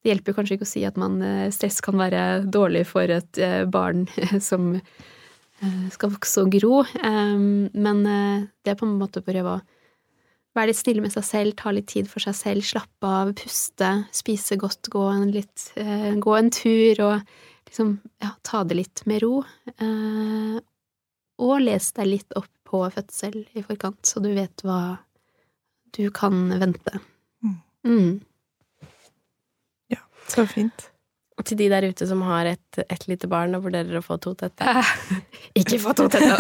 Det 0.01 0.13
hjelper 0.13 0.37
kanskje 0.37 0.57
ikke 0.57 0.67
å 0.69 0.71
si 0.71 0.85
at 0.89 0.97
man, 1.01 1.19
stress 1.53 1.83
kan 1.85 1.99
være 2.01 2.47
dårlig 2.49 2.87
for 2.89 3.11
et 3.13 3.41
barn 3.69 4.07
som 4.51 4.73
skal 5.93 6.15
vokse 6.15 6.41
og 6.41 6.55
gro, 6.55 6.79
men 7.05 7.99
det 8.09 8.73
er 8.73 8.79
på 8.81 8.87
en 8.89 8.95
måte 8.97 9.21
å 9.21 9.27
prøve 9.27 9.59
å 9.59 9.61
være 10.57 10.71
litt 10.71 10.81
snill 10.81 11.03
med 11.05 11.13
seg 11.15 11.27
selv, 11.27 11.57
ta 11.59 11.73
litt 11.75 11.89
tid 11.91 12.09
for 12.11 12.23
seg 12.25 12.37
selv, 12.37 12.67
slappe 12.67 13.11
av, 13.21 13.33
puste, 13.39 13.91
spise 14.17 14.59
godt, 14.61 14.91
gå 14.93 15.05
en, 15.13 15.29
litt, 15.35 15.71
eh, 15.81 16.13
gå 16.19 16.37
en 16.37 16.51
tur 16.55 17.03
og 17.07 17.37
liksom 17.69 17.95
ja, 18.23 18.33
ta 18.47 18.65
det 18.67 18.81
litt 18.81 19.05
med 19.11 19.23
ro. 19.25 19.43
Eh, 19.77 20.57
og 21.41 21.55
les 21.63 21.93
deg 21.97 22.11
litt 22.11 22.39
opp 22.39 22.51
på 22.71 22.83
fødsel 22.95 23.45
i 23.57 23.63
forkant, 23.67 24.03
så 24.07 24.23
du 24.23 24.33
vet 24.37 24.67
hva 24.67 24.99
du 25.97 26.05
kan 26.15 26.51
vente. 26.61 27.01
Mm. 27.43 27.57
Mm. 27.87 28.11
Så 30.31 30.47
fint. 30.49 30.91
Og 31.41 31.47
til 31.49 31.57
de 31.57 31.71
der 31.73 31.87
ute 31.89 32.05
som 32.05 32.21
har 32.29 32.51
et, 32.51 32.81
et 32.83 33.05
lite 33.09 33.29
barn 33.31 33.57
og 33.57 33.63
vurderer 33.65 33.97
å 33.97 34.03
få 34.05 34.19
to 34.21 34.35
tette. 34.37 34.75
ikke 35.61 35.79
få 35.81 35.95
to 35.97 36.05
tette! 36.13 36.37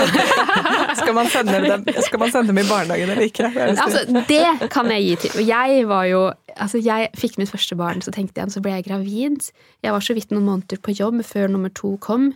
skal, 1.01 1.14
man 1.16 1.30
sende 1.32 1.61
dem, 1.64 1.86
skal 2.05 2.20
man 2.20 2.32
sende 2.34 2.53
dem 2.53 2.61
i 2.61 2.66
barnehagen 2.68 3.09
eller 3.14 3.24
ikke? 3.24 3.49
Det, 3.55 3.78
altså, 3.80 4.03
det 4.28 4.68
kan 4.74 4.93
jeg 4.93 5.07
gi 5.07 5.14
til. 5.24 5.43
Jeg 5.49 5.88
var 5.91 6.07
jo 6.11 6.22
Altså, 6.61 6.76
jeg 6.82 7.09
fikk 7.16 7.38
mitt 7.41 7.49
første 7.49 7.76
barn, 7.78 8.03
så 8.05 8.12
tenkte 8.12 8.43
jeg, 8.43 8.53
så 8.53 8.61
ble 8.61 8.74
jeg 8.74 8.84
gravid. 8.84 9.47
Jeg 9.86 9.95
var 9.95 10.03
så 10.05 10.12
vidt 10.12 10.32
noen 10.34 10.45
måneder 10.45 10.80
på 10.82 10.93
jobb 10.93 11.22
før 11.24 11.49
nummer 11.49 11.72
to 11.72 11.95
kom. 12.05 12.26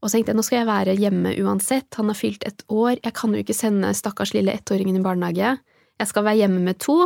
Og 0.00 0.08
så 0.08 0.16
tenkte 0.16 0.32
jeg 0.32 0.38
nå 0.38 0.44
skal 0.46 0.60
jeg 0.62 0.68
være 0.70 0.94
hjemme 0.96 1.34
uansett. 1.42 1.88
Han 1.98 2.08
har 2.08 2.16
fylt 2.16 2.46
et 2.48 2.64
år. 2.72 2.94
Jeg 3.02 3.12
kan 3.18 3.34
jo 3.34 3.42
ikke 3.42 3.58
sende 3.58 3.92
stakkars 3.98 4.32
lille 4.32 4.54
ettåringen 4.56 4.96
i 4.96 5.04
barnehage. 5.04 5.56
Jeg 6.00 6.08
skal 6.08 6.24
være 6.24 6.46
hjemme 6.46 6.62
med 6.64 6.80
to. 6.80 7.02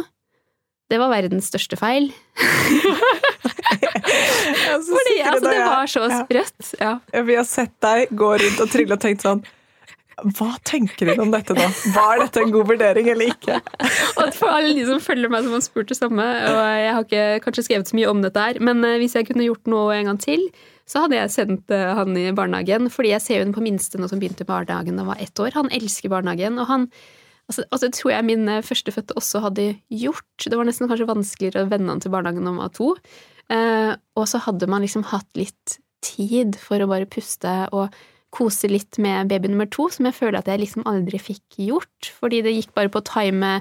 Det 0.90 1.00
var 1.00 1.10
verdens 1.10 1.50
største 1.50 1.80
feil. 1.80 2.12
Fordi 4.90 5.16
altså, 5.22 5.46
det 5.46 5.62
var 5.62 5.90
så 5.90 6.04
sprøtt. 6.12 6.74
Ja. 6.80 6.98
Ja. 7.12 7.24
Vi 7.26 7.38
har 7.38 7.48
sett 7.48 7.74
deg 7.84 8.12
gå 8.16 8.34
rundt 8.42 8.62
og 8.62 8.70
trille 8.72 8.96
og 8.96 9.02
tenkt 9.02 9.26
sånn 9.26 9.42
hva 10.36 10.50
tenker 10.66 11.08
du 11.10 11.22
om 11.22 11.30
dette 11.32 11.54
nå? 11.56 11.66
Var 11.94 12.22
dette 12.24 12.42
en 12.42 12.52
god 12.54 12.68
vurdering 12.72 13.08
eller 13.12 13.32
ikke? 13.32 13.60
og 14.20 14.34
For 14.36 14.52
alle 14.52 14.74
de 14.76 14.84
som 14.88 15.00
følger 15.02 15.32
meg, 15.32 15.46
som 15.46 15.56
har 15.56 15.62
spurt 15.64 15.92
det 15.92 15.98
samme, 15.98 16.26
og 16.50 16.58
jeg 16.60 16.90
har 16.96 17.06
ikke 17.06 17.24
kanskje 17.46 17.66
skrevet 17.68 17.90
så 17.90 17.96
mye 17.98 18.10
om 18.10 18.20
dette 18.24 18.44
her, 18.44 18.60
men 18.64 18.84
eh, 18.86 18.98
hvis 19.00 19.16
jeg 19.16 19.30
kunne 19.30 19.46
gjort 19.46 19.70
noe 19.70 19.96
en 19.96 20.12
gang 20.12 20.20
til, 20.20 20.44
så 20.90 21.04
hadde 21.04 21.18
jeg 21.18 21.34
sendt 21.36 21.72
eh, 21.74 21.86
han 21.96 22.16
i 22.18 22.26
barnehagen. 22.36 22.90
Fordi 22.92 23.14
jeg 23.14 23.24
ser 23.24 23.44
den 23.44 23.54
på 23.56 23.64
minste 23.64 24.00
nå 24.00 24.10
som 24.10 24.20
begynte 24.22 24.44
i 24.44 24.50
barnehagen 24.50 24.98
da 24.98 25.06
han 25.06 25.12
var 25.14 25.24
ett 25.24 25.42
år. 25.42 25.54
Han 25.56 25.72
elsker 25.72 26.12
barnehagen, 26.12 26.60
og 26.60 26.68
han 26.70 26.88
altså, 27.48 27.64
altså, 27.70 27.86
det 27.86 27.96
tror 27.98 28.14
jeg 28.16 28.28
min 28.28 28.54
førstefødte 28.66 29.18
også 29.20 29.44
hadde 29.46 29.70
gjort. 30.02 30.30
Det 30.44 30.56
var 30.56 30.68
nesten 30.68 30.90
kanskje 30.90 31.10
vanskeligere 31.10 31.64
å 31.64 31.72
venne 31.72 31.94
han 31.94 32.02
til 32.02 32.12
barnehagen 32.14 32.44
når 32.44 32.56
han 32.56 32.64
var 32.66 32.74
to. 32.76 32.94
Eh, 33.50 33.92
og 34.16 34.26
så 34.30 34.40
hadde 34.46 34.68
man 34.70 34.84
liksom 34.84 35.06
hatt 35.10 35.28
litt 35.38 35.78
tid 36.04 36.56
for 36.60 36.80
å 36.80 36.88
bare 36.90 37.08
puste 37.10 37.52
og 37.76 37.94
kose 38.34 38.70
litt 38.70 38.98
med 39.02 39.30
baby 39.30 39.50
nummer 39.50 39.68
to, 39.70 39.88
som 39.90 40.06
jeg 40.06 40.16
føler 40.16 40.38
at 40.38 40.50
jeg 40.50 40.62
liksom 40.62 40.86
aldri 40.88 41.18
fikk 41.18 41.58
gjort, 41.66 42.12
fordi 42.20 42.44
det 42.46 42.54
gikk 42.54 42.74
bare 42.76 42.92
på 42.92 43.02
å 43.02 43.08
time 43.08 43.56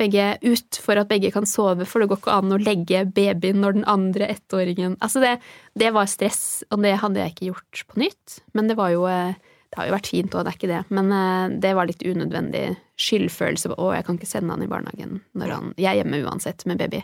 begge 0.00 0.24
ut 0.44 0.78
for 0.84 1.00
at 1.00 1.08
begge 1.08 1.30
kan 1.32 1.46
sove, 1.48 1.86
for 1.88 2.02
det 2.02 2.10
går 2.10 2.20
ikke 2.20 2.36
an 2.36 2.52
å 2.52 2.60
legge 2.60 3.04
babyen 3.16 3.62
når 3.62 3.78
den 3.78 3.86
andre 3.88 4.28
ettåringen 4.34 4.96
Altså, 5.00 5.22
det, 5.24 5.36
det 5.78 5.92
var 5.96 6.08
stress, 6.10 6.64
og 6.70 6.82
det 6.84 6.98
hadde 7.00 7.22
jeg 7.22 7.34
ikke 7.34 7.50
gjort 7.50 7.84
på 7.92 8.02
nytt, 8.04 8.40
men 8.56 8.68
det 8.68 8.76
var 8.80 8.92
jo 8.92 9.06
eh, 9.08 9.36
det 9.72 9.80
har 9.80 9.88
jo 9.88 9.96
vært 9.96 10.10
fint, 10.12 10.34
og 10.34 10.44
det 10.44 10.52
er 10.52 10.58
ikke 10.58 10.72
det, 10.72 10.82
men 10.96 11.12
eh, 11.12 11.54
det 11.64 11.72
var 11.76 11.88
litt 11.88 12.04
unødvendig 12.04 12.66
skyldfølelse. 13.00 13.74
Å, 13.76 13.88
jeg 13.96 14.06
kan 14.06 14.20
ikke 14.20 14.28
sende 14.30 14.54
han 14.54 14.64
i 14.64 14.70
barnehagen 14.70 15.18
når 15.36 15.52
han 15.52 15.72
Jeg 15.76 15.90
er 15.90 15.98
hjemme 16.00 16.20
uansett 16.24 16.64
med 16.68 16.80
baby. 16.80 17.02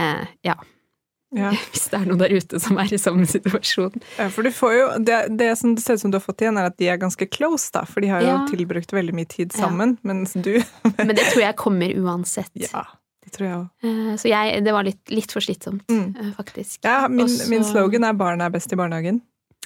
Eh, 0.00 0.24
ja. 0.44 0.56
Ja. 1.36 1.52
Hvis 1.72 1.88
det 1.92 2.00
er 2.00 2.06
noen 2.08 2.20
der 2.22 2.32
ute 2.32 2.60
som 2.62 2.78
er 2.80 2.92
i 2.92 3.00
samme 3.00 3.26
situasjon. 3.28 3.96
Ja, 4.16 4.28
for 4.32 4.46
du 4.46 4.52
får 4.54 4.76
jo, 4.76 4.86
det, 5.06 5.20
det 5.38 5.50
som 5.60 5.74
det 5.76 5.84
ser 5.84 5.98
ut 5.98 6.04
som 6.06 6.14
du 6.14 6.18
har 6.18 6.24
fått 6.24 6.44
igjen, 6.44 6.58
er 6.60 6.70
at 6.70 6.78
de 6.80 6.90
er 6.92 7.00
ganske 7.02 7.28
close, 7.28 7.68
da. 7.74 7.84
For 7.88 8.04
de 8.04 8.12
har 8.12 8.24
jo 8.24 8.32
ja. 8.32 8.42
tilbrukt 8.50 8.94
veldig 8.96 9.16
mye 9.16 9.28
tid 9.30 9.56
sammen, 9.56 9.96
mens 10.06 10.36
du 10.36 10.54
Men 10.98 11.14
det 11.14 11.28
tror 11.28 11.44
jeg 11.44 11.58
kommer 11.60 11.92
uansett. 12.00 12.52
Ja, 12.64 12.86
det 13.24 13.34
tror 13.36 13.48
jeg 13.48 13.56
òg. 13.60 13.70
Eh, 13.86 14.12
så 14.22 14.32
jeg, 14.32 14.60
det 14.66 14.74
var 14.74 14.86
litt, 14.88 15.02
litt 15.12 15.34
for 15.34 15.44
slitsomt, 15.44 15.84
mm. 15.92 16.06
Eh, 16.14 16.34
faktisk. 16.38 16.80
Ja, 16.86 17.04
min, 17.10 17.26
Også, 17.28 17.50
min 17.52 17.66
slogan 17.66 18.06
er 18.08 18.16
'barn 18.16 18.44
er 18.44 18.52
best 18.54 18.72
i 18.72 18.78
barnehagen'. 18.78 19.20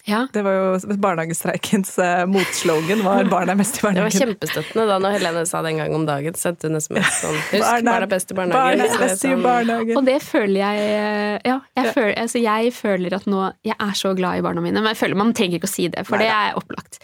Ja. 0.08 0.26
Det 0.32 0.42
var 0.46 0.54
jo 0.56 0.96
barnehagestreikens 1.02 1.92
uh, 2.00 2.24
motslogan 2.30 3.02
var 3.04 3.24
'barn 3.28 3.52
er 3.52 3.58
mest 3.58 3.78
i 3.78 3.84
barnehagen'. 3.84 4.12
Det 4.12 4.20
var 4.20 4.26
kjempestøttende 4.26 4.86
da 4.88 4.98
når 5.02 5.16
Helene 5.18 5.44
sa 5.46 5.62
det 5.62 5.72
en 5.74 5.80
gang 5.82 5.94
om 5.94 6.06
dagen. 6.08 6.38
Sendte 6.40 6.70
hun 6.70 6.80
SMS 6.80 7.20
sånn 7.20 7.36
'Husk, 7.52 7.66
barn 7.66 7.90
er, 7.92 8.06
best 8.10 8.32
i 8.32 8.38
barnehagen'. 8.38 8.80
Barn 8.80 8.84
er 8.86 9.04
best 9.04 9.24
i 9.24 9.28
sånn- 9.28 9.44
barnehagen. 9.44 10.00
Og 10.00 10.08
det 10.08 10.18
føler 10.24 10.58
jeg 10.62 10.86
eh, 10.88 11.36
Ja, 11.44 11.58
jeg, 11.76 11.84
ja. 11.84 11.92
Føler, 11.92 12.14
altså 12.24 12.44
jeg 12.44 12.74
føler 12.76 13.14
at 13.20 13.26
nå 13.30 13.52
Jeg 13.66 13.76
er 13.76 13.94
så 13.94 14.14
glad 14.16 14.38
i 14.40 14.44
barna 14.48 14.64
mine. 14.64 14.80
Men 14.80 14.94
jeg 14.94 15.00
føler 15.02 15.20
man 15.20 15.32
trenger 15.36 15.60
ikke 15.60 15.70
å 15.70 15.76
si 15.76 15.88
det, 15.92 16.06
for 16.08 16.16
Nei, 16.16 16.26
det 16.26 16.34
er 16.34 16.58
opplagt. 16.60 17.00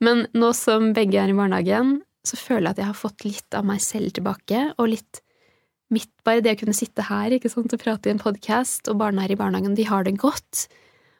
Men 0.00 0.26
nå 0.36 0.52
som 0.54 0.92
begge 0.96 1.18
er 1.22 1.32
i 1.32 1.36
barnehagen, 1.36 2.00
så 2.26 2.36
føler 2.36 2.68
jeg 2.70 2.76
at 2.76 2.82
jeg 2.82 2.90
har 2.90 2.98
fått 2.98 3.24
litt 3.24 3.54
av 3.54 3.64
meg 3.66 3.80
selv 3.80 4.12
tilbake, 4.16 4.72
og 4.78 4.90
litt 4.94 5.22
mitt 5.94 6.10
Bare 6.26 6.42
det 6.42 6.56
å 6.56 6.58
kunne 6.58 6.74
sitte 6.74 7.04
her 7.06 7.30
ikke 7.30 7.50
sant, 7.52 7.70
og 7.70 7.78
prate 7.78 8.10
i 8.10 8.12
en 8.14 8.18
podkast, 8.18 8.88
og 8.90 8.98
barna 8.98 9.22
er 9.22 9.36
i 9.36 9.38
barnehagen, 9.38 9.76
de 9.78 9.84
har 9.86 10.02
det 10.02 10.16
godt. 10.18 10.66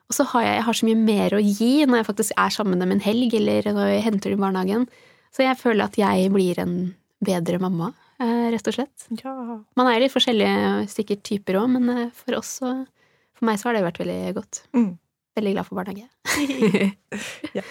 Og 0.07 0.15
så 0.15 0.27
har 0.31 0.45
jeg, 0.45 0.55
jeg 0.55 0.67
har 0.69 0.79
så 0.79 0.87
mye 0.87 0.99
mer 1.01 1.35
å 1.35 1.43
gi 1.43 1.71
når 1.87 2.01
jeg 2.01 2.09
faktisk 2.11 2.37
er 2.39 2.53
sammen 2.55 2.77
med 2.77 2.85
dem 2.85 2.95
en 2.95 3.03
helg, 3.03 3.35
eller 3.41 3.71
når 3.75 3.89
jeg 3.91 4.05
henter 4.07 4.33
dem 4.33 4.39
i 4.39 4.45
barnehagen. 4.45 4.85
Så 5.35 5.43
jeg 5.43 5.59
føler 5.61 5.89
at 5.89 5.99
jeg 5.99 6.31
blir 6.33 6.61
en 6.63 6.77
bedre 7.27 7.59
mamma, 7.61 7.91
eh, 8.23 8.47
rett 8.55 8.71
og 8.71 8.77
slett. 8.77 9.09
Ja. 9.23 9.35
Man 9.77 9.89
er 9.89 9.97
jo 9.97 10.05
litt 10.05 10.15
forskjellige 10.15 10.87
sikkert 10.93 11.25
typer 11.27 11.59
òg, 11.63 11.73
men 11.75 11.91
eh, 11.93 12.13
for 12.15 12.39
oss 12.39 12.59
og 12.67 12.87
For 13.37 13.45
meg 13.45 13.59
så 13.61 13.69
har 13.69 13.75
det 13.77 13.83
vært 13.85 13.99
veldig 14.01 14.31
godt. 14.33 14.63
Mm. 14.73 14.95
Veldig 15.37 15.51
glad 15.53 15.67
for 15.67 15.77
barnehage. 15.77 16.07
ja. 17.59 17.65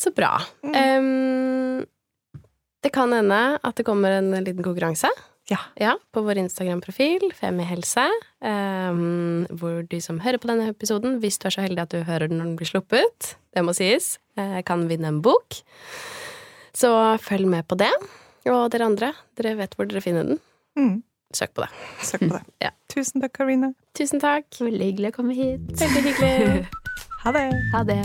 Så 0.00 0.08
bra. 0.16 0.30
Mm. 0.64 0.72
Um, 0.72 2.46
det 2.80 2.88
kan 2.94 3.12
hende 3.12 3.58
at 3.60 3.76
det 3.76 3.84
kommer 3.84 4.16
en 4.16 4.32
liten 4.40 4.64
konkurranse. 4.64 5.10
Ja. 5.50 5.58
ja 5.80 5.96
på 6.14 6.22
vår 6.22 6.38
Instagram-profil, 6.44 7.32
Femihelse, 7.34 8.06
um, 8.38 9.46
hvor 9.58 9.82
de 9.90 9.98
som 10.02 10.20
hører 10.22 10.38
på 10.38 10.50
denne 10.50 10.70
episoden, 10.70 11.18
hvis 11.22 11.40
du 11.42 11.48
er 11.48 11.56
så 11.56 11.64
heldig 11.66 11.84
at 11.84 11.94
du 11.94 12.04
hører 12.06 12.30
den 12.30 12.38
når 12.38 12.52
den 12.52 12.56
blir 12.60 12.70
sluppet, 12.70 13.34
det 13.56 13.66
må 13.66 13.74
sies, 13.76 14.14
uh, 14.38 14.60
kan 14.66 14.86
vinne 14.90 15.10
en 15.10 15.22
bok. 15.26 15.58
Så 16.76 16.92
følg 17.24 17.50
med 17.50 17.66
på 17.66 17.78
det. 17.80 17.92
Og 18.48 18.70
dere 18.72 18.86
andre, 18.88 19.12
dere 19.36 19.56
vet 19.58 19.74
hvor 19.76 19.90
dere 19.90 20.04
finner 20.04 20.28
den. 20.30 20.42
Mm. 20.78 21.00
Søk 21.34 21.54
på 21.54 21.66
det. 21.66 21.70
Søk 22.02 22.24
på 22.26 22.34
det. 22.36 22.44
ja. 22.66 22.74
Tusen 22.90 23.22
takk, 23.22 23.34
Karina. 23.38 23.74
Tusen 23.98 24.22
takk. 24.22 24.48
Veldig 24.58 24.92
hyggelig 24.92 25.12
å 25.12 25.18
komme 25.20 25.36
hit. 25.38 25.72
Veldig 25.82 26.04
hyggelig. 26.08 26.68
ha 27.24 27.34
det. 27.36 27.48
Ha 27.74 27.86
det. 27.90 28.04